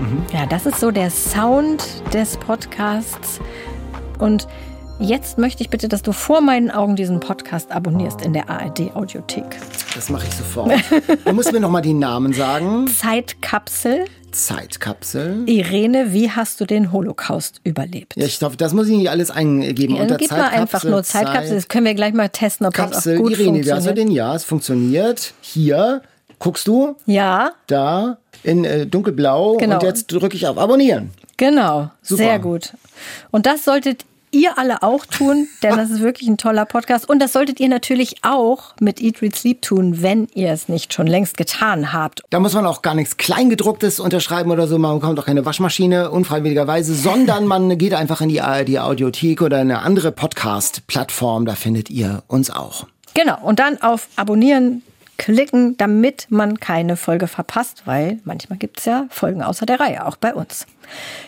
Mhm. 0.00 0.24
Ja, 0.32 0.44
das 0.46 0.66
ist 0.66 0.80
so 0.80 0.90
der 0.90 1.10
Sound 1.10 1.84
des 2.12 2.36
Podcasts 2.36 3.40
und 4.18 4.48
Jetzt 5.02 5.38
möchte 5.38 5.62
ich 5.62 5.70
bitte, 5.70 5.88
dass 5.88 6.02
du 6.02 6.12
vor 6.12 6.42
meinen 6.42 6.70
Augen 6.70 6.94
diesen 6.94 7.20
Podcast 7.20 7.72
abonnierst 7.72 8.20
in 8.20 8.34
der 8.34 8.50
ARD 8.50 8.94
Audiothek. 8.94 9.56
Das 9.94 10.10
mache 10.10 10.26
ich 10.28 10.34
sofort. 10.34 10.72
Du 11.24 11.32
musst 11.32 11.50
mir 11.52 11.58
noch 11.60 11.70
mal 11.70 11.80
die 11.80 11.94
Namen 11.94 12.34
sagen. 12.34 12.86
Zeitkapsel. 13.00 14.04
Zeitkapsel. 14.30 15.48
Irene, 15.48 16.12
wie 16.12 16.30
hast 16.30 16.60
du 16.60 16.66
den 16.66 16.92
Holocaust 16.92 17.62
überlebt? 17.64 18.14
Ja, 18.14 18.26
ich 18.26 18.38
glaube, 18.38 18.58
das 18.58 18.74
muss 18.74 18.88
ich 18.88 18.96
nicht 18.98 19.08
alles 19.08 19.30
eingeben. 19.30 19.96
Ja, 19.96 20.04
gib 20.04 20.30
mal 20.30 20.48
einfach 20.48 20.84
nur 20.84 21.02
Zeitkapsel. 21.02 21.56
Das 21.56 21.68
können 21.68 21.86
wir 21.86 21.94
gleich 21.94 22.12
mal 22.12 22.28
testen, 22.28 22.66
ob 22.66 22.74
Kapsel, 22.74 23.14
das 23.14 23.20
auch 23.20 23.24
gut 23.24 23.32
Irene, 23.32 23.44
funktioniert. 23.46 23.66
wie 23.66 23.72
hast 23.72 23.86
du 23.88 23.94
den? 23.94 24.10
Ja, 24.10 24.34
es 24.34 24.44
funktioniert. 24.44 25.32
Hier, 25.40 26.02
guckst 26.38 26.68
du? 26.68 26.96
Ja. 27.06 27.52
Da, 27.68 28.18
in 28.42 28.66
äh, 28.66 28.86
dunkelblau. 28.86 29.56
Genau. 29.56 29.76
Und 29.76 29.82
jetzt 29.82 30.12
drücke 30.12 30.36
ich 30.36 30.46
auf 30.46 30.58
Abonnieren. 30.58 31.10
Genau, 31.38 31.90
Super. 32.02 32.22
sehr 32.22 32.38
gut. 32.38 32.74
Und 33.30 33.46
das 33.46 33.64
solltet 33.64 34.04
ihr 34.30 34.58
alle 34.58 34.82
auch 34.82 35.06
tun, 35.06 35.48
denn 35.62 35.76
das 35.76 35.90
ist 35.90 36.00
wirklich 36.00 36.28
ein 36.28 36.36
toller 36.36 36.64
Podcast. 36.64 37.08
Und 37.08 37.20
das 37.20 37.32
solltet 37.32 37.60
ihr 37.60 37.68
natürlich 37.68 38.16
auch 38.22 38.74
mit 38.80 39.00
Eat, 39.00 39.22
Read, 39.22 39.34
Sleep 39.34 39.62
tun, 39.62 40.02
wenn 40.02 40.28
ihr 40.34 40.52
es 40.52 40.68
nicht 40.68 40.94
schon 40.94 41.06
längst 41.06 41.36
getan 41.36 41.92
habt. 41.92 42.22
Da 42.30 42.40
muss 42.40 42.54
man 42.54 42.66
auch 42.66 42.82
gar 42.82 42.94
nichts 42.94 43.16
Kleingedrucktes 43.16 44.00
unterschreiben 44.00 44.50
oder 44.50 44.66
so. 44.66 44.78
Man 44.78 45.00
bekommt 45.00 45.18
auch 45.18 45.26
keine 45.26 45.44
Waschmaschine, 45.44 46.10
unfreiwilligerweise, 46.10 46.94
sondern 46.94 47.46
man 47.46 47.76
geht 47.78 47.94
einfach 47.94 48.20
in 48.20 48.28
die 48.28 48.40
ARD 48.40 48.78
Audiothek 48.78 49.42
oder 49.42 49.58
eine 49.58 49.80
andere 49.80 50.12
Podcast-Plattform. 50.12 51.46
Da 51.46 51.54
findet 51.54 51.90
ihr 51.90 52.22
uns 52.28 52.50
auch. 52.50 52.86
Genau. 53.14 53.38
Und 53.42 53.58
dann 53.58 53.80
auf 53.82 54.08
Abonnieren 54.16 54.82
klicken, 55.20 55.76
damit 55.76 56.28
man 56.30 56.58
keine 56.58 56.96
Folge 56.96 57.28
verpasst, 57.28 57.82
weil 57.84 58.20
manchmal 58.24 58.58
gibt 58.58 58.78
es 58.78 58.86
ja 58.86 59.06
Folgen 59.10 59.42
außer 59.42 59.66
der 59.66 59.78
Reihe, 59.78 60.06
auch 60.06 60.16
bei 60.16 60.34
uns. 60.34 60.66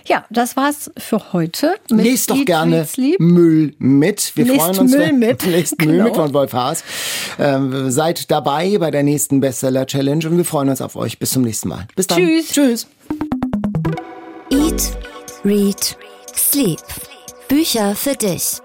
Ja, 0.06 0.24
das 0.30 0.56
war's 0.56 0.90
für 0.96 1.34
heute. 1.34 1.74
Lest 1.88 2.30
doch 2.30 2.36
Eat, 2.36 2.46
gerne 2.46 2.88
Müll 3.18 3.74
mit. 3.78 4.32
Wir 4.34 4.46
lest 4.46 4.60
freuen 4.60 4.78
uns. 4.78 4.92
Müll 4.92 5.12
mit. 5.12 5.42
Lest 5.46 5.78
genau. 5.78 5.92
Müll 5.92 6.02
mit 6.04 6.16
von 6.16 6.32
Wolf 6.32 6.54
Haas. 6.54 6.82
Ähm, 7.38 7.90
seid 7.90 8.30
dabei 8.30 8.78
bei 8.78 8.90
der 8.90 9.02
nächsten 9.02 9.40
Bestseller 9.40 9.84
Challenge 9.84 10.26
und 10.26 10.38
wir 10.38 10.46
freuen 10.46 10.70
uns 10.70 10.80
auf 10.80 10.96
euch. 10.96 11.18
Bis 11.18 11.32
zum 11.32 11.42
nächsten 11.42 11.68
Mal. 11.68 11.86
Bis 11.94 12.06
dann. 12.06 12.18
Tschüss. 12.18 12.48
Tschüss. 12.48 12.86
Eat, 14.50 14.96
Read, 15.44 15.96
Sleep. 16.34 16.80
Bücher 17.46 17.94
für 17.94 18.16
dich. 18.16 18.56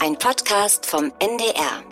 Ein 0.00 0.16
Podcast 0.16 0.86
vom 0.86 1.12
NDR. 1.18 1.91